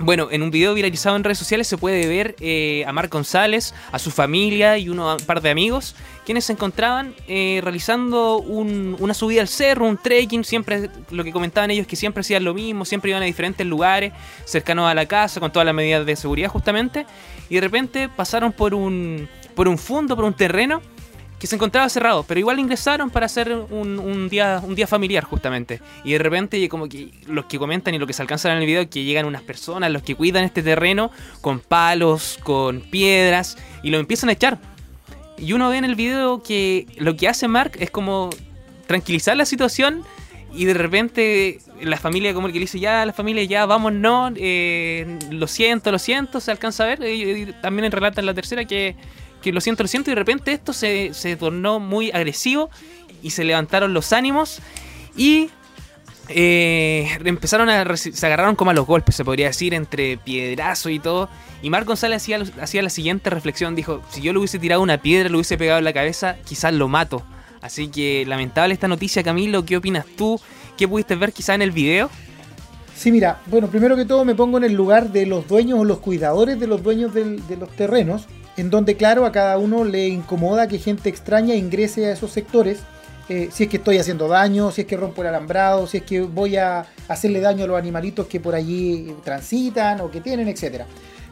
Bueno, 0.00 0.28
en 0.30 0.44
un 0.44 0.52
video 0.52 0.74
viralizado 0.74 1.16
en 1.16 1.24
redes 1.24 1.38
sociales 1.38 1.66
se 1.66 1.76
puede 1.76 2.06
ver 2.06 2.36
eh, 2.38 2.84
a 2.86 2.92
Marc 2.92 3.12
González, 3.12 3.74
a 3.90 3.98
su 3.98 4.12
familia 4.12 4.78
y 4.78 4.88
un 4.88 5.02
par 5.26 5.40
de 5.40 5.50
amigos, 5.50 5.96
quienes 6.24 6.44
se 6.44 6.52
encontraban 6.52 7.14
eh, 7.26 7.60
realizando 7.64 8.38
una 8.38 9.12
subida 9.12 9.40
al 9.40 9.48
cerro, 9.48 9.86
un 9.86 9.96
trekking, 9.96 10.44
siempre 10.44 10.88
lo 11.10 11.24
que 11.24 11.32
comentaban 11.32 11.72
ellos 11.72 11.88
que 11.88 11.96
siempre 11.96 12.20
hacían 12.20 12.44
lo 12.44 12.54
mismo, 12.54 12.84
siempre 12.84 13.10
iban 13.10 13.24
a 13.24 13.26
diferentes 13.26 13.66
lugares 13.66 14.12
cercanos 14.44 14.88
a 14.88 14.94
la 14.94 15.06
casa 15.06 15.40
con 15.40 15.50
todas 15.50 15.66
las 15.66 15.74
medidas 15.74 16.06
de 16.06 16.14
seguridad 16.14 16.48
justamente, 16.48 17.04
y 17.48 17.56
de 17.56 17.60
repente 17.60 18.08
pasaron 18.08 18.52
por 18.52 18.74
un, 18.74 19.28
por 19.56 19.66
un 19.66 19.78
fondo, 19.78 20.14
por 20.14 20.24
un 20.24 20.34
terreno 20.34 20.80
que 21.38 21.46
se 21.46 21.54
encontraba 21.54 21.88
cerrado, 21.88 22.24
pero 22.24 22.40
igual 22.40 22.58
ingresaron 22.58 23.10
para 23.10 23.26
hacer 23.26 23.52
un, 23.52 24.28
día, 24.28 24.60
un 24.64 24.74
día 24.74 24.86
familiar 24.86 25.24
justamente. 25.24 25.80
Y 26.04 26.12
de 26.12 26.18
repente 26.18 26.68
como 26.68 26.88
que 26.88 27.10
los 27.26 27.44
que 27.44 27.58
comentan 27.58 27.94
y 27.94 27.98
lo 27.98 28.06
que 28.06 28.12
se 28.12 28.22
alcanzan 28.22 28.52
en 28.52 28.58
el 28.58 28.66
video, 28.66 28.90
que 28.90 29.04
llegan 29.04 29.24
unas 29.24 29.42
personas, 29.42 29.90
los 29.90 30.02
que 30.02 30.14
cuidan 30.16 30.44
este 30.44 30.62
terreno, 30.62 31.10
con 31.40 31.60
palos, 31.60 32.38
con 32.42 32.80
piedras, 32.80 33.56
y 33.82 33.90
lo 33.90 33.98
empiezan 33.98 34.30
a 34.30 34.32
echar. 34.32 34.58
Y 35.36 35.52
uno 35.52 35.70
ve 35.70 35.76
en 35.76 35.84
el 35.84 35.94
video 35.94 36.42
que 36.42 36.86
lo 36.96 37.16
que 37.16 37.28
hace 37.28 37.46
Mark 37.46 37.72
es 37.78 37.90
como 37.90 38.30
tranquilizar 38.88 39.36
la 39.36 39.44
situación 39.44 40.02
y 40.52 40.64
de 40.64 40.74
repente 40.74 41.58
la 41.82 41.98
familia 41.98 42.34
como 42.34 42.48
que 42.48 42.54
le 42.54 42.60
dice 42.60 42.80
ya 42.80 43.04
la 43.04 43.12
familia 43.12 43.44
ya 43.44 43.66
vámonos 43.66 44.32
eh, 44.36 45.18
lo 45.30 45.46
siento 45.46 45.92
lo 45.92 45.98
siento 45.98 46.40
se 46.40 46.50
alcanza 46.50 46.84
a 46.84 46.86
ver 46.86 47.02
y, 47.04 47.52
también 47.60 47.92
relata 47.92 48.20
en 48.20 48.26
la 48.26 48.34
tercera 48.34 48.64
que 48.64 48.96
que 49.42 49.52
lo 49.52 49.60
siento, 49.60 49.82
lo 49.82 49.88
siento, 49.88 50.10
y 50.10 50.14
de 50.14 50.18
repente 50.18 50.52
esto 50.52 50.72
se, 50.72 51.36
tornó 51.38 51.80
muy 51.80 52.10
agresivo 52.10 52.70
y 53.22 53.30
se 53.30 53.44
levantaron 53.44 53.94
los 53.94 54.12
ánimos 54.12 54.60
y 55.16 55.50
eh, 56.28 57.08
empezaron 57.24 57.68
a 57.68 57.96
se 57.96 58.26
agarraron 58.26 58.54
como 58.54 58.70
a 58.70 58.74
los 58.74 58.86
golpes, 58.86 59.16
se 59.16 59.24
podría 59.24 59.46
decir, 59.46 59.74
entre 59.74 60.18
piedrazo 60.18 60.90
y 60.90 60.98
todo. 60.98 61.28
Y 61.62 61.70
Marc 61.70 61.86
González 61.86 62.22
hacía, 62.22 62.42
hacía 62.60 62.82
la 62.82 62.90
siguiente 62.90 63.30
reflexión, 63.30 63.74
dijo, 63.74 64.02
si 64.10 64.20
yo 64.20 64.32
le 64.32 64.38
hubiese 64.38 64.58
tirado 64.58 64.82
una 64.82 65.00
piedra, 65.00 65.28
le 65.28 65.36
hubiese 65.36 65.56
pegado 65.56 65.78
en 65.78 65.84
la 65.84 65.92
cabeza, 65.92 66.36
quizás 66.44 66.72
lo 66.74 66.88
mato. 66.88 67.22
Así 67.60 67.88
que 67.88 68.24
lamentable 68.26 68.74
esta 68.74 68.86
noticia, 68.86 69.22
Camilo, 69.22 69.64
¿qué 69.64 69.76
opinas 69.76 70.06
tú? 70.16 70.40
¿Qué 70.76 70.86
pudiste 70.86 71.16
ver 71.16 71.32
quizás 71.32 71.56
en 71.56 71.62
el 71.62 71.72
video? 71.72 72.08
Sí, 72.94 73.10
mira, 73.10 73.40
bueno, 73.46 73.68
primero 73.68 73.96
que 73.96 74.04
todo 74.04 74.24
me 74.24 74.34
pongo 74.34 74.58
en 74.58 74.64
el 74.64 74.74
lugar 74.74 75.10
de 75.10 75.26
los 75.26 75.46
dueños 75.48 75.80
o 75.80 75.84
los 75.84 75.98
cuidadores 75.98 76.60
de 76.60 76.66
los 76.66 76.82
dueños 76.82 77.14
de 77.14 77.56
los 77.56 77.70
terrenos 77.70 78.26
en 78.58 78.70
donde 78.70 78.96
claro 78.96 79.24
a 79.24 79.32
cada 79.32 79.56
uno 79.56 79.84
le 79.84 80.08
incomoda 80.08 80.66
que 80.66 80.78
gente 80.78 81.08
extraña 81.08 81.54
ingrese 81.54 82.06
a 82.06 82.12
esos 82.12 82.32
sectores, 82.32 82.80
eh, 83.28 83.50
si 83.52 83.64
es 83.64 83.68
que 83.68 83.76
estoy 83.76 83.98
haciendo 83.98 84.26
daño, 84.26 84.70
si 84.72 84.80
es 84.80 84.86
que 84.86 84.96
rompo 84.96 85.22
el 85.22 85.28
alambrado, 85.28 85.86
si 85.86 85.98
es 85.98 86.02
que 86.02 86.22
voy 86.22 86.56
a 86.56 86.86
hacerle 87.08 87.40
daño 87.40 87.64
a 87.64 87.66
los 87.68 87.78
animalitos 87.78 88.26
que 88.26 88.40
por 88.40 88.54
allí 88.54 89.14
transitan 89.22 90.00
o 90.00 90.10
que 90.10 90.20
tienen, 90.20 90.48
etc. 90.48 90.82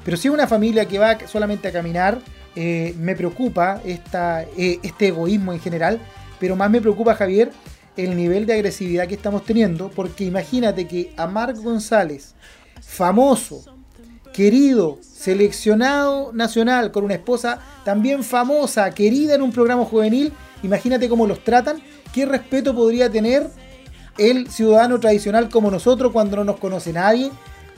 Pero 0.05 0.17
si 0.17 0.29
una 0.29 0.47
familia 0.47 0.87
que 0.87 0.99
va 0.99 1.19
solamente 1.27 1.69
a 1.69 1.73
caminar, 1.73 2.19
eh, 2.55 2.95
me 2.99 3.17
preocupa 3.17 3.81
esta, 3.85 4.43
eh, 4.57 4.79
este 4.83 5.09
egoísmo 5.09 5.53
en 5.53 5.61
general, 5.61 5.99
pero 6.39 6.55
más 6.55 6.71
me 6.71 6.81
preocupa 6.81 7.15
Javier 7.15 7.51
el 7.97 8.15
nivel 8.15 8.47
de 8.47 8.53
agresividad 8.53 9.09
que 9.09 9.15
estamos 9.15 9.45
teniendo, 9.45 9.91
porque 9.91 10.25
imagínate 10.25 10.87
que 10.87 11.13
a 11.17 11.27
Marc 11.27 11.57
González, 11.57 12.35
famoso, 12.83 13.65
querido, 14.33 14.99
seleccionado 15.19 16.33
nacional, 16.33 16.93
con 16.93 17.05
una 17.05 17.15
esposa 17.15 17.59
también 17.85 18.23
famosa, 18.23 18.91
querida 18.91 19.35
en 19.35 19.43
un 19.43 19.53
programa 19.53 19.85
juvenil, 19.85 20.33
imagínate 20.63 21.09
cómo 21.09 21.27
los 21.27 21.43
tratan, 21.43 21.83
qué 22.13 22.27
respeto 22.27 22.75
podría 22.75 23.11
tener 23.11 23.49
el 24.19 24.51
ciudadano 24.51 25.01
tradicional 25.01 25.49
como 25.49 25.71
nosotros 25.71 26.13
cuando 26.13 26.37
no 26.37 26.45
nos 26.45 26.59
conoce 26.59 26.93
nadie, 26.93 27.31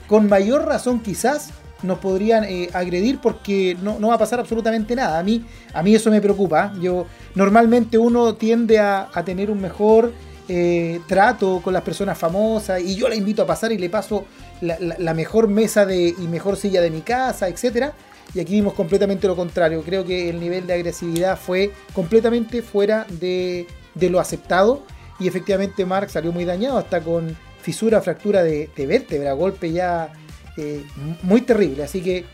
con 0.07 0.27
mayor 0.27 0.65
razón 0.65 0.99
quizás 0.99 1.51
nos 1.81 1.99
podrían 1.99 2.43
eh, 2.43 2.69
agredir 2.73 3.19
porque 3.19 3.77
no, 3.81 3.99
va 4.05 4.15
a 4.15 4.17
pasar 4.17 4.39
absolutamente 4.39 4.95
nada. 4.95 5.17
A 5.17 5.23
mí, 5.23 5.45
a 5.73 5.81
mí 5.81 5.95
eso 5.95 6.11
me 6.11 6.19
preocupa. 6.19 6.73
Yo 6.81 7.05
normalmente 7.35 7.97
uno 7.97 8.35
tiende 8.35 8.79
a 8.79 9.07
tener 9.23 9.49
un 9.49 9.61
mejor 9.61 10.11
eh, 10.51 11.01
trato 11.07 11.61
con 11.63 11.73
las 11.73 11.83
personas 11.83 12.17
famosas 12.17 12.81
y 12.81 12.95
yo 12.95 13.07
la 13.07 13.13
invito 13.13 13.43
a 13.43 13.45
pasar 13.45 13.71
y 13.71 13.77
le 13.77 13.87
paso 13.87 14.25
la, 14.61 15.13
mejor 15.13 15.47
mesa 15.47 15.85
de, 15.85 16.07
y 16.07 16.27
mejor 16.27 16.57
silla 16.57 16.81
de 16.81 16.89
mi 16.89 17.01
casa, 17.01 17.47
etc. 17.47 17.91
Y 18.33 18.39
aquí 18.39 18.55
vimos 18.55 18.73
completamente 18.73 19.27
lo 19.27 19.35
contrario. 19.35 19.83
Creo 19.85 20.03
que 20.03 20.27
el 20.27 20.39
nivel 20.39 20.65
de 20.65 20.73
agresividad 20.73 21.37
fue 21.37 21.71
completamente 21.93 22.63
fuera 22.63 23.05
de, 23.19 23.67
lo 23.99 24.19
aceptado. 24.19 24.81
Y 25.19 25.27
efectivamente 25.27 25.85
Mark 25.85 26.09
salió 26.09 26.31
muy 26.31 26.45
dañado, 26.45 26.79
hasta 26.79 27.01
con 27.01 27.37
fisura, 27.61 28.01
fractura 28.01 28.41
de, 28.41 28.71
vértebra, 28.75 29.33
golpe 29.33 29.71
ya 29.71 30.11
eh, 30.57 30.83
muy 31.21 31.41
terrible. 31.41 31.83
Así 31.83 32.01
que 32.01 32.25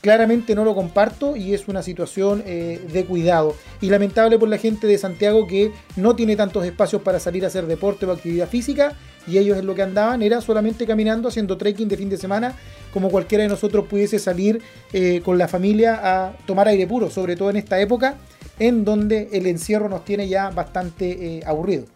claramente 0.00 0.54
no 0.54 0.64
lo 0.64 0.74
comparto 0.74 1.36
y 1.36 1.54
es 1.54 1.68
una 1.68 1.82
situación 1.82 2.42
eh, 2.46 2.80
de 2.92 3.04
cuidado. 3.04 3.54
Y 3.80 3.90
lamentable 3.90 4.38
por 4.38 4.48
la 4.48 4.58
gente 4.58 4.86
de 4.86 4.98
Santiago 4.98 5.46
que 5.46 5.72
no 5.96 6.16
tiene 6.16 6.36
tantos 6.36 6.64
espacios 6.64 7.02
para 7.02 7.20
salir 7.20 7.44
a 7.44 7.48
hacer 7.48 7.66
deporte 7.66 8.06
o 8.06 8.12
actividad 8.12 8.48
física 8.48 8.96
y 9.26 9.38
ellos 9.38 9.58
en 9.58 9.66
lo 9.66 9.74
que 9.74 9.82
andaban 9.82 10.22
era 10.22 10.40
solamente 10.40 10.86
caminando, 10.86 11.28
haciendo 11.28 11.56
trekking 11.56 11.88
de 11.88 11.96
fin 11.96 12.08
de 12.08 12.16
semana, 12.16 12.54
como 12.92 13.10
cualquiera 13.10 13.42
de 13.42 13.50
nosotros 13.50 13.86
pudiese 13.86 14.18
salir 14.18 14.62
eh, 14.92 15.20
con 15.22 15.36
la 15.36 15.46
familia 15.46 16.00
a 16.02 16.32
tomar 16.46 16.68
aire 16.68 16.86
puro, 16.86 17.10
sobre 17.10 17.36
todo 17.36 17.50
en 17.50 17.56
esta 17.56 17.80
época 17.80 18.16
en 18.58 18.84
donde 18.84 19.28
el 19.32 19.46
encierro 19.46 19.88
nos 19.88 20.04
tiene 20.04 20.28
ya 20.28 20.50
bastante 20.50 21.38
eh, 21.38 21.40
aburrido. 21.46 21.86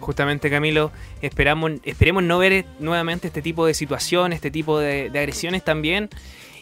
Justamente 0.00 0.48
Camilo, 0.48 0.92
esperamos, 1.20 1.72
esperemos 1.84 2.22
no 2.22 2.38
ver 2.38 2.64
nuevamente 2.78 3.26
este 3.26 3.42
tipo 3.42 3.66
de 3.66 3.74
situación, 3.74 4.32
este 4.32 4.50
tipo 4.50 4.78
de 4.78 5.10
agresiones 5.14 5.62
también 5.62 6.08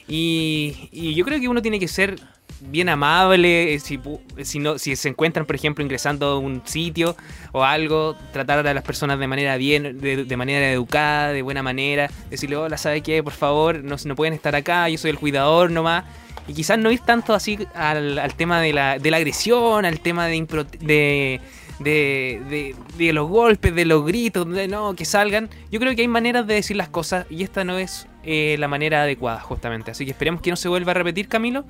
y, 0.09 1.15
yo 1.15 1.25
creo 1.25 1.41
que 1.41 1.49
uno 1.49 1.63
tiene 1.63 1.79
que 1.79 1.89
ser 1.89 2.19
bien 2.61 2.89
amable, 2.89 3.75
eh, 3.75 3.79
si, 3.79 4.01
si, 4.43 4.59
no, 4.59 4.79
si 4.79 4.97
se 4.97 5.09
encuentran, 5.09 5.47
por 5.47 5.55
ejemplo, 5.55 5.85
ingresando 5.85 6.27
a 6.27 6.39
un 6.39 6.63
sitio 6.65 7.15
o 7.53 7.63
algo, 7.63 8.17
tratar 8.33 8.67
a 8.67 8.75
las 8.75 8.83
personas 8.83 9.19
de 9.19 9.29
manera 9.29 9.57
bien, 9.57 10.01
de, 10.01 10.25
de 10.25 10.37
manera 10.37 10.71
educada, 10.73 11.33
de 11.33 11.43
buena 11.43 11.63
manera, 11.63 12.11
decirle, 12.31 12.57
hola, 12.57 12.77
¿sabe 12.77 13.01
qué? 13.03 13.23
Por 13.23 13.33
favor, 13.35 13.85
no, 13.85 13.97
no 14.05 14.17
pueden 14.17 14.35
estar 14.35 14.57
acá, 14.57 14.89
yo 14.89 14.99
soy 14.99 15.11
el 15.11 15.19
cuidador 15.19 15.71
nomás. 15.71 16.05
Y 16.49 16.55
quizás 16.55 16.79
no 16.79 16.91
ir 16.91 17.01
tanto 17.01 17.35
así 17.35 17.59
al, 17.75 18.19
al 18.19 18.35
tema 18.35 18.61
de 18.63 18.73
la, 18.73 18.99
de 18.99 19.11
la 19.11 19.19
agresión, 19.19 19.85
al 19.85 20.01
tema 20.01 20.27
de, 20.27 20.37
impro- 20.37 20.67
de, 20.81 21.43
de, 21.79 22.41
de- 22.51 22.77
de 22.97 23.13
los 23.13 23.29
golpes, 23.29 23.75
de 23.75 23.85
los 23.85 24.05
gritos, 24.05 24.49
de 24.51 24.69
no, 24.69 24.95
que 24.95 25.05
salgan. 25.05 25.49
Yo 25.71 25.79
creo 25.81 25.95
que 25.95 26.03
hay 26.03 26.09
maneras 26.09 26.47
de 26.47 26.55
decir 26.55 26.77
las 26.77 26.89
cosas 26.89 27.27
y 27.31 27.43
esta 27.43 27.65
no 27.65 27.79
es 27.79 28.07
eh, 28.25 28.57
la 28.59 28.69
manera 28.69 29.03
adecuada, 29.03 29.41
justamente. 29.41 29.91
Así 29.93 30.05
que 30.05 30.11
esperemos 30.11 30.41
que 30.43 30.51
no 30.51 30.57
se 30.57 30.69
vuelva 30.69 30.91
a 30.93 30.95
repetir, 30.95 31.29
Camilo. 31.29 31.65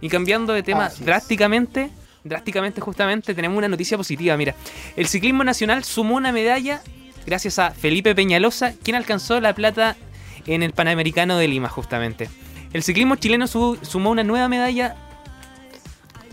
Y 0.00 0.08
cambiando 0.08 0.52
de 0.52 0.62
tema 0.62 0.86
Así 0.86 1.00
es. 1.00 1.06
drásticamente, 1.06 1.90
drásticamente, 2.24 2.80
justamente, 2.80 3.34
tenemos 3.34 3.56
una 3.56 3.68
noticia 3.68 3.96
positiva. 3.96 4.36
Mira, 4.36 4.54
el 4.96 5.06
ciclismo 5.06 5.44
nacional 5.44 5.84
sumó 5.84 6.16
una 6.16 6.32
medalla 6.32 6.82
gracias 7.26 7.58
a 7.58 7.70
Felipe 7.70 8.14
Peñalosa, 8.14 8.74
quien 8.82 8.96
alcanzó 8.96 9.40
la 9.40 9.54
plata 9.54 9.96
en 10.46 10.62
el 10.62 10.72
Panamericano 10.72 11.38
de 11.38 11.48
Lima, 11.48 11.68
justamente. 11.68 12.28
El 12.74 12.82
ciclismo 12.82 13.14
chileno 13.16 13.46
su- 13.46 13.78
sumó 13.82 14.10
una 14.10 14.24
nueva 14.24 14.48
medalla 14.48 14.96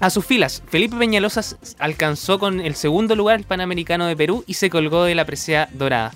a 0.02 0.10
sus 0.10 0.26
filas. 0.26 0.62
Felipe 0.68 0.98
Peñalosa 0.98 1.42
alcanzó 1.80 2.38
con 2.40 2.60
el 2.60 2.76
segundo 2.76 3.16
lugar 3.16 3.40
el 3.40 3.46
Panamericano 3.46 4.08
de 4.08 4.18
Perú 4.18 4.44
y 4.48 4.56
se 4.56 4.70
colgó 4.70 5.06
de 5.06 5.16
la 5.16 5.24
presea 5.26 5.70
dorada. 5.74 6.12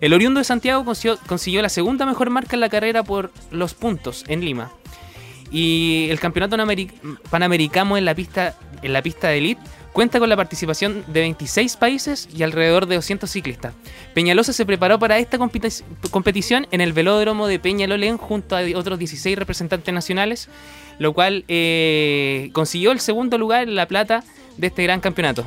El 0.00 0.12
oriundo 0.14 0.38
de 0.38 0.44
Santiago 0.44 0.84
consiguió, 0.84 1.62
la 1.62 1.68
segunda 1.68 2.06
mejor 2.06 2.30
marca 2.30 2.56
en 2.56 2.60
la 2.60 2.68
carrera 2.68 3.02
por 3.02 3.32
los 3.50 3.74
puntos 3.74 4.24
en 4.28 4.44
Lima. 4.44 4.70
Y 5.50 6.06
el 6.10 6.18
campeonato 6.18 6.56
Panameri- 6.56 6.90
panamericano 7.30 7.96
en 7.96 8.04
la 8.04 8.14
pista 8.14 8.56
en 8.82 8.92
la 8.92 9.02
pista 9.02 9.28
de 9.28 9.38
elite 9.38 9.62
cuenta 9.94 10.18
con 10.18 10.28
la 10.28 10.36
participación 10.36 11.04
de 11.06 11.20
26 11.20 11.76
países 11.76 12.28
y 12.36 12.42
alrededor 12.42 12.86
de 12.86 12.96
200 12.96 13.30
ciclistas. 13.30 13.72
Peñalosa 14.12 14.52
se 14.52 14.66
preparó 14.66 14.98
para 14.98 15.18
esta 15.18 15.38
competi- 15.38 15.82
competición 16.10 16.66
en 16.72 16.80
el 16.80 16.92
velódromo 16.92 17.46
de 17.46 17.58
Peñalolén 17.60 18.18
junto 18.18 18.56
a 18.56 18.62
otros 18.74 18.98
16 18.98 19.38
representantes 19.38 19.94
nacionales, 19.94 20.48
lo 20.98 21.12
cual 21.12 21.44
eh, 21.48 22.50
consiguió 22.52 22.92
el 22.92 23.00
segundo 23.00 23.38
lugar 23.38 23.64
en 23.64 23.74
la 23.74 23.86
plata 23.86 24.24
de 24.56 24.68
este 24.68 24.82
gran 24.82 25.00
campeonato. 25.00 25.46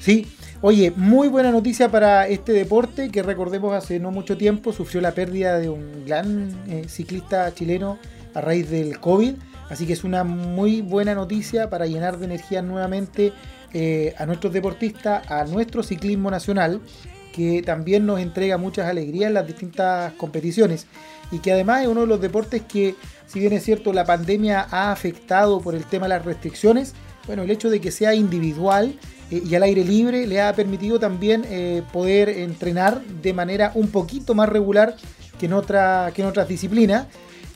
Sí, 0.00 0.26
oye, 0.60 0.92
muy 0.96 1.28
buena 1.28 1.50
noticia 1.50 1.90
para 1.90 2.26
este 2.26 2.52
deporte 2.52 3.10
que 3.10 3.22
recordemos 3.22 3.72
hace 3.74 4.00
no 4.00 4.10
mucho 4.10 4.36
tiempo 4.36 4.72
sufrió 4.72 5.00
la 5.00 5.12
pérdida 5.12 5.58
de 5.58 5.68
un 5.68 6.04
gran 6.06 6.50
eh, 6.68 6.84
ciclista 6.88 7.54
chileno 7.54 7.98
a 8.34 8.40
raíz 8.40 8.70
del 8.70 8.98
COVID. 8.98 9.34
Así 9.70 9.86
que 9.86 9.94
es 9.94 10.04
una 10.04 10.24
muy 10.24 10.82
buena 10.82 11.14
noticia 11.14 11.70
para 11.70 11.86
llenar 11.86 12.18
de 12.18 12.26
energía 12.26 12.60
nuevamente 12.60 13.32
eh, 13.72 14.14
a 14.18 14.26
nuestros 14.26 14.52
deportistas, 14.52 15.30
a 15.30 15.44
nuestro 15.44 15.82
ciclismo 15.82 16.30
nacional, 16.30 16.80
que 17.32 17.62
también 17.62 18.04
nos 18.04 18.20
entrega 18.20 18.58
muchas 18.58 18.86
alegrías 18.86 19.28
en 19.28 19.34
las 19.34 19.46
distintas 19.46 20.12
competiciones. 20.14 20.86
Y 21.30 21.38
que 21.38 21.52
además 21.52 21.82
es 21.82 21.88
uno 21.88 22.02
de 22.02 22.06
los 22.06 22.20
deportes 22.20 22.60
que, 22.62 22.94
si 23.32 23.40
bien 23.40 23.54
es 23.54 23.64
cierto, 23.64 23.94
la 23.94 24.04
pandemia 24.04 24.66
ha 24.70 24.92
afectado 24.92 25.62
por 25.62 25.74
el 25.74 25.86
tema 25.86 26.04
de 26.04 26.10
las 26.10 26.24
restricciones, 26.24 26.92
bueno, 27.26 27.42
el 27.42 27.50
hecho 27.50 27.70
de 27.70 27.80
que 27.80 27.90
sea 27.90 28.14
individual 28.14 28.98
eh, 29.30 29.42
y 29.48 29.54
al 29.54 29.62
aire 29.62 29.84
libre 29.84 30.26
le 30.26 30.42
ha 30.42 30.52
permitido 30.54 30.98
también 30.98 31.46
eh, 31.48 31.82
poder 31.92 32.28
entrenar 32.28 33.00
de 33.02 33.32
manera 33.32 33.72
un 33.74 33.88
poquito 33.88 34.34
más 34.34 34.50
regular 34.50 34.96
que 35.38 35.46
en, 35.46 35.54
otra, 35.54 36.12
otras 36.26 36.46
disciplinas. 36.46 37.06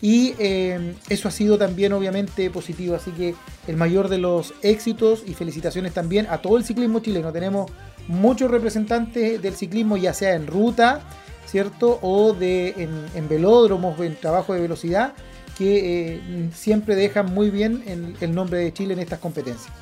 Y 0.01 0.35
eh, 0.39 0.95
eso 1.09 1.29
ha 1.29 1.31
sido 1.31 1.59
también 1.59 1.93
obviamente 1.93 2.49
positivo. 2.49 2.95
Así 2.95 3.11
que 3.11 3.35
el 3.66 3.77
mayor 3.77 4.09
de 4.09 4.18
los 4.18 4.55
éxitos 4.62 5.24
y 5.27 5.35
felicitaciones 5.35 5.93
también 5.93 6.27
a 6.31 6.39
todo 6.39 6.57
el 6.57 6.64
ciclismo 6.64 7.01
chileno. 7.01 7.33
Tenemos 7.33 7.70
muchos 8.09 8.51
representantes 8.51 9.43
del 9.43 9.55
ciclismo, 9.55 9.97
ya 9.97 10.14
sea 10.14 10.35
en 10.35 10.47
ruta, 10.47 11.01
¿cierto? 11.47 11.99
O 12.03 12.35
de, 12.35 12.68
en, 12.77 12.91
en 13.14 13.29
velódromos, 13.29 13.99
en 14.01 14.16
trabajo 14.16 14.55
de 14.55 14.61
velocidad, 14.61 15.14
que 15.57 16.14
eh, 16.16 16.20
siempre 16.54 16.94
dejan 16.94 17.32
muy 17.32 17.50
bien 17.50 17.82
el, 17.86 18.14
el 18.20 18.34
nombre 18.34 18.59
de 18.59 18.72
Chile 18.72 18.94
en 18.94 19.00
estas 19.00 19.18
competencias. 19.18 19.72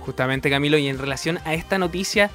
Justamente 0.00 0.50
Camilo, 0.50 0.78
y 0.78 0.88
en 0.88 0.98
relación 0.98 1.38
a 1.44 1.54
esta 1.54 1.78
noticia, 1.78 2.30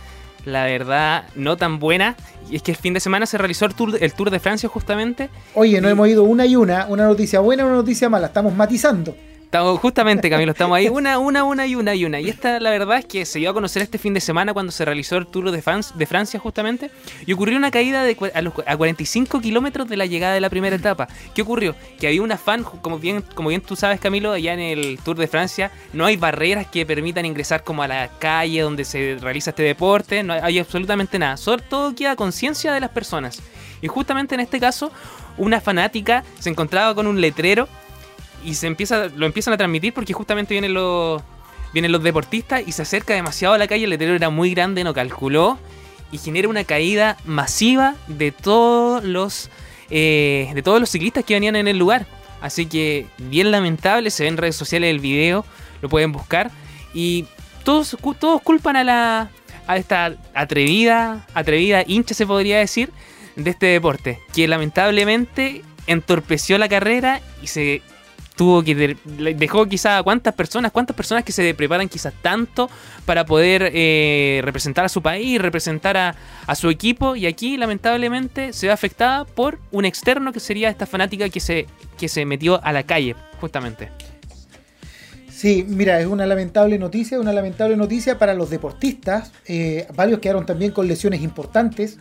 la 0.45 0.65
verdad 0.65 1.25
no 1.35 1.57
tan 1.57 1.79
buena, 1.79 2.15
y 2.49 2.55
es 2.55 2.61
que 2.61 2.71
el 2.71 2.77
fin 2.77 2.93
de 2.93 2.99
semana 2.99 3.25
se 3.25 3.37
realizó 3.37 3.65
el 3.65 3.73
Tour, 3.75 3.97
el 3.99 4.13
tour 4.13 4.29
de 4.31 4.39
Francia 4.39 4.69
justamente. 4.69 5.29
Oye, 5.53 5.81
no 5.81 5.89
Y- 5.89 5.91
hemos 5.91 6.07
ido 6.07 6.23
una 6.23 6.45
y 6.45 6.55
una, 6.55 6.85
una 6.87 7.05
noticia 7.05 7.39
buena, 7.41 7.65
una 7.65 7.75
noticia 7.75 8.09
mala, 8.09 8.27
estamos 8.27 8.55
matizando. 8.55 9.15
Estamos, 9.47 9.79
justamente 9.79 10.29
Camilo, 10.29 10.51
estamos 10.51 10.75
ahí 10.75 10.89
una, 10.91 11.19
una, 11.19 11.45
una 11.45 11.65
y 11.65 11.75
una 11.75 11.95
y 11.95 12.03
una. 12.03 12.19
Y 12.19 12.27
esta 12.27 12.59
la 12.59 12.69
verdad 12.69 12.97
es 12.97 13.05
que 13.05 13.25
se 13.25 13.39
dio 13.39 13.49
a 13.49 13.53
conocer 13.53 13.81
este 13.81 13.97
fin 13.97 14.13
de 14.13 14.19
semana 14.19 14.53
cuando 14.53 14.73
se 14.73 14.83
realizó 14.83 15.15
el 15.15 15.25
Tour 15.25 15.51
de, 15.51 15.63
de 15.95 16.05
Francia 16.05 16.37
justamente. 16.37 16.91
Y 17.25 17.31
ocurrió 17.31 17.55
una 17.55 17.71
caída 17.71 18.03
de, 18.03 18.17
a, 18.33 18.41
los, 18.41 18.53
a 18.65 18.75
45 18.75 19.39
kilómetros 19.39 19.87
de 19.87 19.95
la 19.95 20.05
llegada 20.05 20.33
de 20.33 20.41
la 20.41 20.49
primera 20.49 20.75
etapa. 20.75 21.07
¿Qué 21.33 21.43
ocurrió? 21.43 21.75
Que 21.97 22.07
había 22.07 22.21
una 22.23 22.37
fan, 22.37 22.63
como 22.63 22.99
bien, 22.99 23.23
como 23.35 23.47
bien 23.47 23.61
tú 23.61 23.77
sabes 23.77 24.01
Camilo, 24.01 24.33
allá 24.33 24.53
en 24.53 24.59
el 24.59 24.99
Tour 25.01 25.15
de 25.15 25.27
Francia 25.27 25.71
no 25.93 26.05
hay 26.05 26.17
barreras 26.17 26.67
que 26.67 26.85
permitan 26.85 27.25
ingresar 27.25 27.63
como 27.63 27.83
a 27.83 27.87
la 27.87 28.09
calle 28.19 28.59
donde 28.59 28.83
se 28.83 29.17
realiza 29.21 29.51
este 29.51 29.63
deporte. 29.63 30.23
No 30.23 30.33
hay, 30.33 30.59
absolutamente 30.59 31.17
nada. 31.17 31.37
Solo 31.37 31.63
todo 31.63 31.95
queda 31.95 32.17
conciencia 32.17 32.73
de 32.73 32.81
las 32.81 32.89
personas. 32.89 33.41
Y 33.81 33.87
justamente 33.87 34.35
en 34.35 34.41
este 34.41 34.59
caso, 34.59 34.91
una 35.37 35.61
fanática 35.61 36.25
se 36.37 36.49
encontraba 36.49 36.93
con 36.93 37.07
un 37.07 37.21
letrero 37.21 37.69
y 38.43 38.55
se 38.55 38.67
empieza, 38.67 39.07
lo 39.15 39.25
empiezan 39.25 39.53
a 39.53 39.57
transmitir 39.57 39.93
porque 39.93 40.13
justamente 40.13 40.53
vienen 40.53 40.73
los, 40.73 41.21
vienen 41.73 41.91
los 41.91 42.03
deportistas 42.03 42.63
y 42.65 42.71
se 42.71 42.81
acerca 42.81 43.13
demasiado 43.13 43.53
a 43.53 43.57
la 43.57 43.67
calle, 43.67 43.85
el 43.85 43.89
letrero 43.89 44.15
era 44.15 44.29
muy 44.29 44.51
grande, 44.51 44.83
no 44.83 44.93
calculó 44.93 45.57
y 46.11 46.17
genera 46.17 46.47
una 46.47 46.63
caída 46.63 47.17
masiva 47.25 47.95
de 48.07 48.31
todos 48.31 49.03
los 49.03 49.49
eh, 49.89 50.51
de 50.53 50.61
todos 50.61 50.79
los 50.79 50.89
ciclistas 50.89 51.23
que 51.23 51.33
venían 51.33 51.55
en 51.55 51.67
el 51.67 51.77
lugar. 51.77 52.05
Así 52.41 52.65
que 52.65 53.07
bien 53.17 53.51
lamentable, 53.51 54.11
se 54.11 54.23
ve 54.23 54.29
en 54.29 54.37
redes 54.37 54.55
sociales 54.55 54.91
el 54.91 54.99
video, 54.99 55.45
lo 55.81 55.89
pueden 55.89 56.11
buscar 56.11 56.51
y 56.93 57.25
todos, 57.63 57.97
todos 58.19 58.41
culpan 58.41 58.75
a 58.75 58.83
la 58.83 59.31
a 59.67 59.77
esta 59.77 60.15
atrevida, 60.33 61.27
atrevida 61.33 61.83
hincha 61.85 62.13
se 62.13 62.25
podría 62.25 62.57
decir 62.59 62.89
de 63.35 63.51
este 63.51 63.67
deporte, 63.67 64.19
que 64.33 64.47
lamentablemente 64.47 65.61
entorpeció 65.85 66.57
la 66.57 66.69
carrera 66.69 67.21
y 67.41 67.47
se 67.47 67.81
tuvo 68.37 68.63
que 68.63 68.95
dejó 69.35 69.65
quizás 69.65 69.99
a 69.99 70.03
cuántas 70.03 70.33
personas, 70.33 70.71
cuántas 70.71 70.95
personas 70.95 71.25
que 71.25 71.33
se 71.33 71.53
preparan 71.53 71.89
quizás 71.89 72.13
tanto 72.21 72.69
para 73.05 73.25
poder 73.25 73.71
eh, 73.73 74.41
representar 74.43 74.85
a 74.85 74.89
su 74.89 75.01
país, 75.01 75.41
representar 75.41 75.97
a, 75.97 76.15
a 76.45 76.55
su 76.55 76.69
equipo 76.69 77.15
y 77.15 77.25
aquí 77.25 77.57
lamentablemente 77.57 78.53
se 78.53 78.67
ve 78.67 78.71
afectada 78.71 79.25
por 79.25 79.59
un 79.71 79.83
externo 79.83 80.31
que 80.31 80.39
sería 80.39 80.69
esta 80.69 80.85
fanática 80.85 81.27
que 81.27 81.39
se, 81.39 81.65
que 81.97 82.07
se 82.07 82.25
metió 82.25 82.63
a 82.63 82.71
la 82.71 82.83
calle 82.83 83.15
justamente. 83.41 83.89
Sí, 85.37 85.63
mira, 85.67 85.99
es 85.99 86.07
una 86.07 86.25
lamentable 86.25 86.79
noticia, 86.79 87.19
una 87.19 87.31
lamentable 87.31 87.77
noticia 87.77 88.17
para 88.17 88.33
los 88.33 88.49
deportistas. 88.49 89.31
Eh, 89.45 89.87
varios 89.95 90.19
quedaron 90.19 90.47
también 90.47 90.71
con 90.71 90.87
lesiones 90.87 91.21
importantes. 91.21 91.99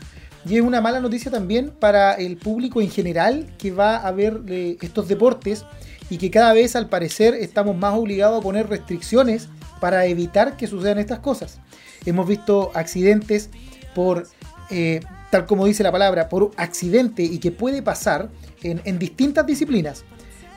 Y 0.48 0.56
es 0.56 0.62
una 0.62 0.80
mala 0.80 1.00
noticia 1.00 1.30
también 1.30 1.70
para 1.70 2.14
el 2.14 2.36
público 2.36 2.80
en 2.80 2.88
general 2.88 3.46
que 3.58 3.72
va 3.72 3.96
a 3.96 4.10
ver 4.12 4.40
eh, 4.48 4.78
estos 4.80 5.08
deportes 5.08 5.66
y 6.10 6.18
que 6.18 6.30
cada 6.30 6.52
vez 6.52 6.76
al 6.76 6.88
parecer 6.88 7.34
estamos 7.34 7.76
más 7.76 7.94
obligados 7.94 8.38
a 8.38 8.42
poner 8.42 8.68
restricciones 8.68 9.48
para 9.80 10.06
evitar 10.06 10.56
que 10.56 10.66
sucedan 10.66 10.98
estas 10.98 11.18
cosas. 11.18 11.58
Hemos 12.04 12.26
visto 12.26 12.70
accidentes 12.74 13.50
por, 13.94 14.26
eh, 14.70 15.00
tal 15.30 15.46
como 15.46 15.66
dice 15.66 15.82
la 15.82 15.92
palabra, 15.92 16.28
por 16.28 16.52
accidente 16.56 17.22
y 17.22 17.38
que 17.38 17.50
puede 17.50 17.82
pasar 17.82 18.28
en, 18.62 18.80
en 18.84 18.98
distintas 18.98 19.46
disciplinas. 19.46 20.04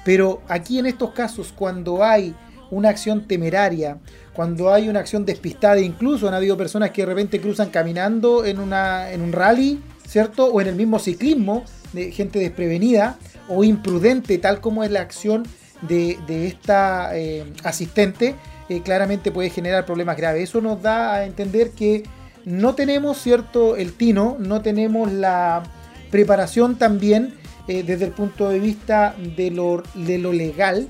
Pero 0.05 0.41
aquí 0.47 0.79
en 0.79 0.85
estos 0.85 1.11
casos, 1.11 1.53
cuando 1.55 2.03
hay 2.03 2.35
una 2.71 2.89
acción 2.89 3.27
temeraria, 3.27 3.97
cuando 4.33 4.71
hay 4.71 4.87
una 4.87 4.99
acción 4.99 5.25
despistada, 5.25 5.79
incluso 5.79 6.27
han 6.27 6.33
habido 6.33 6.55
personas 6.55 6.91
que 6.91 7.01
de 7.01 7.07
repente 7.07 7.41
cruzan 7.41 7.69
caminando 7.69 8.45
en, 8.45 8.59
una, 8.59 9.11
en 9.11 9.21
un 9.21 9.31
rally, 9.31 9.81
¿cierto? 10.07 10.45
O 10.45 10.61
en 10.61 10.67
el 10.67 10.75
mismo 10.75 10.99
ciclismo, 10.99 11.63
de 11.93 12.11
gente 12.11 12.39
desprevenida 12.39 13.17
o 13.49 13.63
imprudente, 13.63 14.37
tal 14.37 14.61
como 14.61 14.83
es 14.83 14.91
la 14.91 15.01
acción 15.01 15.45
de, 15.81 16.17
de 16.27 16.47
esta 16.47 17.17
eh, 17.17 17.45
asistente, 17.63 18.35
eh, 18.69 18.81
claramente 18.81 19.31
puede 19.31 19.49
generar 19.49 19.85
problemas 19.85 20.15
graves. 20.15 20.49
Eso 20.49 20.61
nos 20.61 20.81
da 20.81 21.15
a 21.15 21.25
entender 21.25 21.71
que 21.71 22.03
no 22.45 22.75
tenemos, 22.75 23.21
¿cierto?, 23.21 23.75
el 23.75 23.93
tino, 23.93 24.37
no 24.39 24.61
tenemos 24.61 25.11
la 25.11 25.63
preparación 26.11 26.77
también 26.77 27.33
eh, 27.67 27.83
desde 27.83 28.05
el 28.05 28.11
punto 28.11 28.49
de 28.49 28.59
vista 28.59 29.15
de 29.35 29.51
lo, 29.51 29.83
de 29.93 30.17
lo 30.17 30.33
legal 30.33 30.87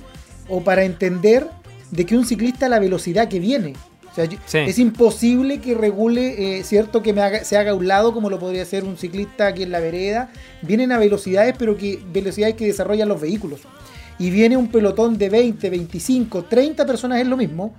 o 0.47 0.61
para 0.61 0.83
entender 0.83 1.47
de 1.91 2.05
que 2.05 2.15
un 2.15 2.25
ciclista 2.25 2.69
la 2.69 2.79
velocidad 2.79 3.27
que 3.27 3.39
viene. 3.39 3.73
O 4.11 4.15
sea, 4.15 4.25
yo- 4.25 4.37
Sí. 4.45 4.57
es 4.59 4.79
imposible 4.79 5.59
que 5.59 5.73
regule, 5.75 6.57
eh, 6.59 6.63
cierto, 6.63 7.01
que 7.03 7.13
me 7.13 7.21
haga- 7.21 7.43
se 7.43 7.57
haga 7.57 7.71
a 7.71 7.75
un 7.75 7.87
lado 7.87 8.13
como 8.13 8.29
lo 8.29 8.39
podría 8.39 8.63
hacer 8.63 8.83
un 8.83 8.97
ciclista 8.97 9.47
aquí 9.47 9.63
en 9.63 9.71
la 9.71 9.79
vereda. 9.79 10.31
Vienen 10.61 10.91
a 10.91 10.97
velocidades, 10.97 11.55
pero 11.57 11.77
que 11.77 11.99
velocidades 12.11 12.55
que 12.55 12.65
desarrollan 12.65 13.07
los 13.09 13.21
vehículos. 13.21 13.61
y 14.21 14.31
viene 14.31 14.57
un 14.57 14.67
pelotón 14.67 15.17
de 15.17 15.29
20, 15.29 15.69
25, 15.69 16.43
30 16.43 16.85
personas 16.85 17.21
es 17.21 17.27
lo 17.27 17.37
mismo, 17.37 17.73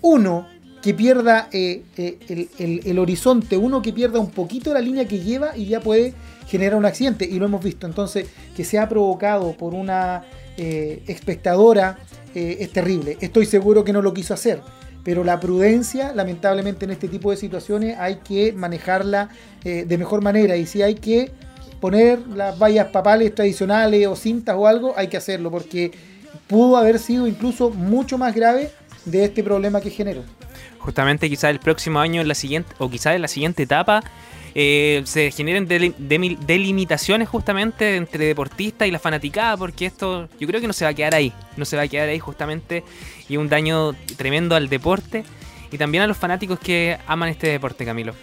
uno 0.00 0.48
que 0.82 0.92
pierda 0.94 1.48
eh, 1.52 1.82
eh, 1.96 2.18
el, 2.28 2.48
el- 2.58 2.80
el 2.86 2.98
horizonte, 2.98 3.56
uno 3.56 3.80
que 3.82 3.92
pierda 3.92 4.18
un 4.18 4.30
poquito 4.32 4.74
la 4.74 4.80
línea 4.80 5.06
que 5.06 5.20
lleva 5.20 5.56
y 5.56 5.66
ya 5.66 5.78
puede 5.78 6.12
generar 6.48 6.74
un 6.76 6.86
accidente. 6.86 7.24
Y 7.24 7.38
lo 7.38 7.44
hemos 7.46 7.62
visto. 7.62 7.86
Entonces, 7.86 8.26
que 8.56 8.64
sea 8.64 8.88
provocado 8.88 9.52
por 9.52 9.74
una 9.74 10.24
espectadora 11.06 11.98
es 12.34 12.70
terrible. 12.72 13.16
Estoy 13.20 13.46
seguro 13.46 13.84
que 13.84 13.92
no 13.92 14.02
lo 14.02 14.12
quiso 14.12 14.34
hacer. 14.34 14.60
Pero 15.06 15.22
la 15.22 15.38
prudencia, 15.38 16.12
lamentablemente, 16.12 16.84
en 16.84 16.90
este 16.90 17.06
tipo 17.06 17.30
de 17.30 17.36
situaciones 17.36 17.96
hay 17.96 18.16
que 18.16 18.52
manejarla 18.52 19.28
eh, 19.62 19.84
de 19.86 19.98
mejor 19.98 20.20
manera. 20.20 20.56
Y 20.56 20.66
si 20.66 20.82
hay 20.82 20.96
que 20.96 21.30
poner 21.80 22.26
las 22.26 22.58
vallas 22.58 22.88
papales 22.88 23.32
tradicionales 23.32 24.04
o 24.08 24.16
cintas 24.16 24.56
o 24.58 24.66
algo, 24.66 24.94
hay 24.96 25.06
que 25.06 25.16
hacerlo. 25.16 25.52
Porque 25.52 25.92
pudo 26.48 26.76
haber 26.76 26.98
sido 26.98 27.28
incluso 27.28 27.70
mucho 27.70 28.18
más 28.18 28.34
grave 28.34 28.72
de 29.04 29.26
este 29.26 29.44
problema 29.44 29.80
que 29.80 29.90
generó. 29.90 30.24
Justamente 30.80 31.28
quizás 31.28 31.52
el 31.52 31.60
próximo 31.60 32.00
año, 32.00 32.20
en 32.20 32.26
la 32.26 32.34
siguiente, 32.34 32.74
o 32.78 32.90
quizás 32.90 33.14
en 33.14 33.22
la 33.22 33.28
siguiente 33.28 33.62
etapa, 33.62 34.02
eh, 34.58 35.02
se 35.04 35.30
generen 35.32 35.68
delimitaciones 35.68 37.28
justamente 37.28 37.96
entre 37.96 38.24
deportistas 38.24 38.88
y 38.88 38.90
la 38.90 38.98
fanaticada, 38.98 39.54
porque 39.58 39.84
esto 39.84 40.30
yo 40.40 40.48
creo 40.48 40.62
que 40.62 40.66
no 40.66 40.72
se 40.72 40.86
va 40.86 40.92
a 40.92 40.94
quedar 40.94 41.14
ahí, 41.14 41.30
no 41.58 41.66
se 41.66 41.76
va 41.76 41.82
a 41.82 41.88
quedar 41.88 42.08
ahí 42.08 42.18
justamente 42.18 42.82
y 43.28 43.36
un 43.36 43.50
daño 43.50 43.92
tremendo 44.16 44.56
al 44.56 44.70
deporte 44.70 45.24
y 45.70 45.76
también 45.76 46.04
a 46.04 46.06
los 46.06 46.16
fanáticos 46.16 46.58
que 46.58 46.96
aman 47.06 47.28
este 47.28 47.48
deporte, 47.48 47.84
Camilo. 47.84 48.14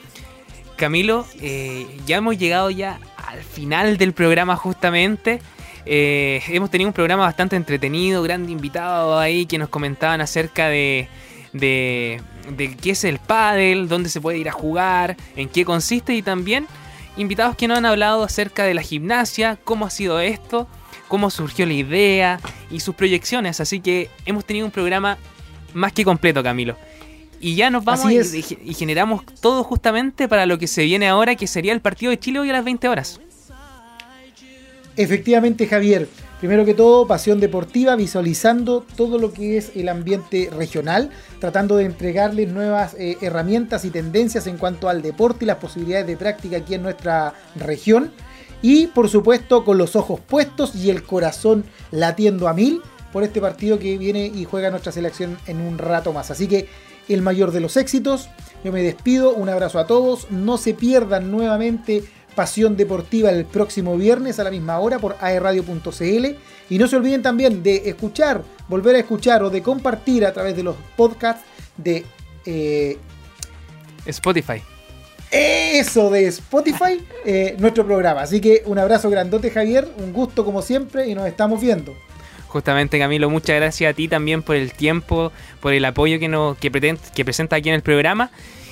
Camilo, 0.76 1.28
eh, 1.40 1.86
ya 2.08 2.18
hemos 2.18 2.36
llegado 2.36 2.72
ya 2.72 3.00
al 3.16 3.44
final 3.44 3.98
del 3.98 4.14
programa 4.14 4.56
justamente. 4.56 5.40
Eh, 5.86 6.42
hemos 6.48 6.72
tenido 6.72 6.88
un 6.88 6.96
programa 6.96 7.26
bastante 7.26 7.58
entretenido, 7.58 8.24
grandes 8.24 8.52
invitados 8.52 9.22
ahí 9.22 9.46
que 9.46 9.60
nos 9.60 9.70
comentaban 9.70 10.20
acerca 10.20 10.68
de, 10.70 11.08
de, 11.54 12.22
de 12.58 12.76
qué 12.76 12.92
es 12.92 13.04
el 13.04 13.20
pádel, 13.20 13.88
dónde 13.88 14.10
se 14.10 14.20
puede 14.20 14.38
ir 14.40 14.50
a 14.50 14.52
jugar, 14.52 15.16
en 15.36 15.48
qué 15.50 15.64
consiste 15.66 16.14
y 16.14 16.22
también 16.22 16.68
invitados 17.16 17.56
que 17.56 17.68
nos 17.68 17.78
han 17.78 17.86
hablado 17.86 18.24
acerca 18.24 18.64
de 18.64 18.74
la 18.74 18.82
gimnasia, 18.82 19.58
cómo 19.64 19.86
ha 19.86 19.90
sido 19.92 20.20
esto, 20.20 20.68
cómo 21.08 21.30
surgió 21.30 21.66
la 21.68 21.74
idea 21.74 22.40
y 22.72 22.80
sus 22.80 22.96
proyecciones. 22.96 23.60
Así 23.62 23.80
que 23.80 24.10
hemos 24.26 24.46
tenido 24.46 24.66
un 24.66 24.72
programa 24.72 25.18
más 25.74 25.94
que 25.94 26.04
completo, 26.04 26.42
Camilo. 26.44 26.76
Y 27.40 27.56
ya 27.56 27.70
nos 27.70 27.84
vamos 27.84 28.06
y- 28.34 28.58
y 28.64 28.74
generamos 28.74 29.24
todo 29.42 29.64
justamente 29.64 30.28
para 30.28 30.46
lo 30.46 30.58
que 30.58 30.66
se 30.66 30.84
viene 30.84 31.08
ahora, 31.10 31.36
que 31.36 31.46
sería 31.46 31.74
el 31.74 31.82
partido 31.82 32.10
de 32.10 32.18
Chile 32.18 32.40
hoy 32.40 32.50
a 32.50 32.54
las 32.54 32.64
20 32.64 32.88
horas. 32.88 33.20
Efectivamente, 34.96 35.68
Javier. 35.68 36.08
Primero 36.40 36.66
que 36.66 36.74
todo, 36.74 37.08
pasión 37.08 37.40
deportiva, 37.40 37.96
visualizando 37.96 38.86
todo 38.98 39.18
lo 39.18 39.32
que 39.32 39.56
es 39.56 39.72
el 39.76 39.88
ambiente 39.88 40.50
regional, 40.52 41.10
tratando 41.40 41.78
de 41.78 41.86
entregarles 41.86 42.52
nuevas 42.52 42.96
eh, 42.96 43.18
herramientas 43.22 43.86
y 43.86 43.92
tendencias 43.92 44.46
en 44.48 44.58
cuanto 44.58 44.90
al 44.90 45.02
deporte 45.02 45.46
y 45.46 45.48
las 45.48 45.58
posibilidades 45.58 46.06
de 46.06 46.18
práctica 46.18 46.58
aquí 46.58 46.74
en 46.76 46.84
nuestra 46.84 47.34
región. 47.56 48.12
Y 48.62 48.88
por 48.88 49.08
supuesto, 49.08 49.64
con 49.64 49.78
los 49.78 49.96
ojos 49.96 50.20
puestos 50.20 50.76
y 50.76 50.90
el 50.90 51.04
corazón 51.04 51.64
latiendo 51.92 52.50
a 52.50 52.54
mil 52.54 52.82
por 53.14 53.24
este 53.24 53.40
partido 53.40 53.80
que 53.80 53.98
viene 53.98 54.26
y 54.26 54.44
juega 54.44 54.70
nuestra 54.70 54.92
selección 54.92 55.38
en 55.48 55.62
un 55.62 55.78
rato 55.78 56.12
más. 56.12 56.30
Así 56.30 56.48
que 56.48 56.68
el 57.10 57.22
mayor 57.22 57.52
de 57.52 57.60
los 57.60 57.78
éxitos. 57.78 58.30
Yo 58.64 58.72
me 58.72 58.82
despido, 58.82 59.34
un 59.34 59.50
abrazo 59.50 59.80
a 59.80 59.88
todos. 59.88 60.30
No 60.32 60.58
se 60.58 60.74
pierdan 60.74 61.32
nuevamente 61.32 62.04
Pasión 62.36 62.76
Deportiva 62.78 63.30
el 63.30 63.46
próximo 63.46 63.98
viernes 63.98 64.40
a 64.40 64.44
la 64.44 64.52
misma 64.52 64.80
hora 64.80 65.00
por 65.00 65.16
aerradio.cl. 65.20 66.26
Y 66.70 66.78
no 66.78 66.88
se 66.88 66.96
olviden 66.96 67.22
también 67.22 67.62
de 67.64 67.90
escuchar, 67.90 68.42
volver 68.68 68.96
a 68.96 69.00
escuchar 69.00 69.44
o 69.44 69.50
de 69.50 69.62
compartir 69.62 70.26
a 70.26 70.34
través 70.34 70.56
de 70.56 70.64
los 70.64 70.76
podcasts 70.96 71.44
de 71.78 72.06
eh, 72.46 72.98
Spotify. 74.06 74.62
eso 75.32 76.10
de 76.10 76.28
Spotify 76.28 77.00
eh, 77.26 77.56
nuestro 77.60 77.86
programa. 77.86 78.22
Así 78.22 78.40
que 78.42 78.64
un 78.66 78.78
abrazo 78.78 79.10
grandote 79.10 79.50
Javier, 79.50 79.88
un 79.98 80.14
gusto 80.14 80.44
como 80.46 80.62
siempre 80.62 81.08
y 81.08 81.16
nos 81.16 81.28
estamos 81.28 81.62
viendo. 81.62 81.94
Justamente 82.48 83.00
Camilo, 83.00 83.30
muchas 83.32 83.56
gracias 83.56 83.92
a 83.92 83.96
ti 83.96 84.08
también 84.08 84.44
por 84.44 84.56
el 84.56 84.74
tiempo, 84.74 85.32
por 85.60 85.74
el 85.74 85.84
apoyo 85.86 86.20
que, 86.20 86.28
nos, 86.28 86.56
que, 86.58 86.72
preten- 86.72 87.00
que 87.16 87.26
presenta 87.26 87.56
aquí 87.56 87.70
en 87.70 87.76
el 87.76 87.82
programa. 87.82 88.30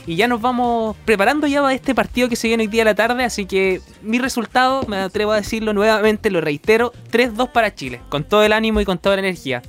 Y 0.07 0.15
ya 0.15 0.27
nos 0.27 0.41
vamos 0.41 0.95
preparando 1.05 1.47
ya 1.47 1.61
para 1.61 1.73
este 1.73 1.93
partido 1.93 2.27
que 2.27 2.35
se 2.35 2.47
viene 2.47 2.63
hoy 2.63 2.67
día 2.67 2.81
a 2.81 2.85
la 2.85 2.95
tarde. 2.95 3.23
Así 3.23 3.45
que 3.45 3.81
mi 4.01 4.19
resultado, 4.19 4.83
me 4.87 4.97
atrevo 4.97 5.31
a 5.31 5.35
decirlo 5.35 5.73
nuevamente, 5.73 6.31
lo 6.31 6.41
reitero, 6.41 6.91
3-2 7.11 7.51
para 7.51 7.75
Chile, 7.75 8.01
con 8.09 8.23
todo 8.23 8.43
el 8.43 8.53
ánimo 8.53 8.81
y 8.81 8.85
con 8.85 8.97
toda 8.97 9.15
la 9.15 9.21
energía. 9.21 9.61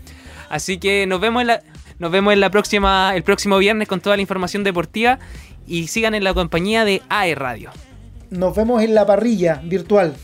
Así 0.48 0.78
que 0.78 1.06
nos 1.06 1.20
vemos 1.20 1.42
en 1.42 1.48
la, 1.48 1.62
nos 1.98 2.10
vemos 2.10 2.32
en 2.32 2.40
la 2.40 2.50
próxima, 2.50 3.12
el 3.14 3.22
próximo 3.22 3.58
viernes 3.58 3.88
con 3.88 4.00
toda 4.00 4.16
la 4.16 4.22
información 4.22 4.64
deportiva. 4.64 5.18
Y 5.66 5.86
sigan 5.86 6.14
en 6.14 6.24
la 6.24 6.34
compañía 6.34 6.84
de 6.84 7.02
AE 7.08 7.36
Radio. 7.36 7.70
Nos 8.30 8.56
vemos 8.56 8.82
en 8.82 8.94
la 8.94 9.06
parrilla 9.06 9.60
virtual. 9.62 10.16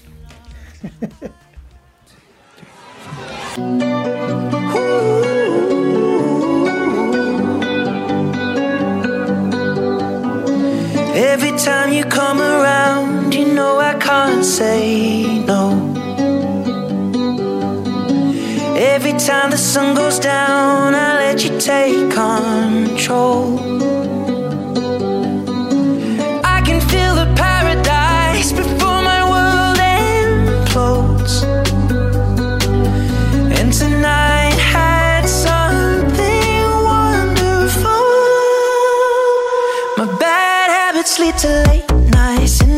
Every 11.20 11.50
time 11.58 11.92
you 11.92 12.04
come 12.04 12.40
around, 12.40 13.34
you 13.34 13.52
know 13.52 13.80
I 13.80 13.94
can't 13.94 14.44
say 14.44 15.40
no. 15.40 15.72
Every 18.78 19.14
time 19.14 19.50
the 19.50 19.58
sun 19.58 19.96
goes 19.96 20.20
down, 20.20 20.94
I 20.94 21.14
let 21.24 21.44
you 21.44 21.58
take 21.58 22.12
control. 22.12 23.58
I 26.44 26.62
can 26.64 26.80
feel 26.88 27.16
the 27.16 27.28
paradise 27.34 28.52
before 28.52 29.02
my 29.10 29.20
world 29.32 29.78
implodes. 29.98 31.42
And 33.58 33.72
tonight 33.72 34.56
had 34.76 35.26
something 35.26 36.62
wonderful. 36.92 38.06
My 39.98 40.06
bad 40.20 40.37
habits 40.98 41.20
lead 41.20 41.38
to 41.38 41.48
late 41.68 42.10
nights, 42.10 42.77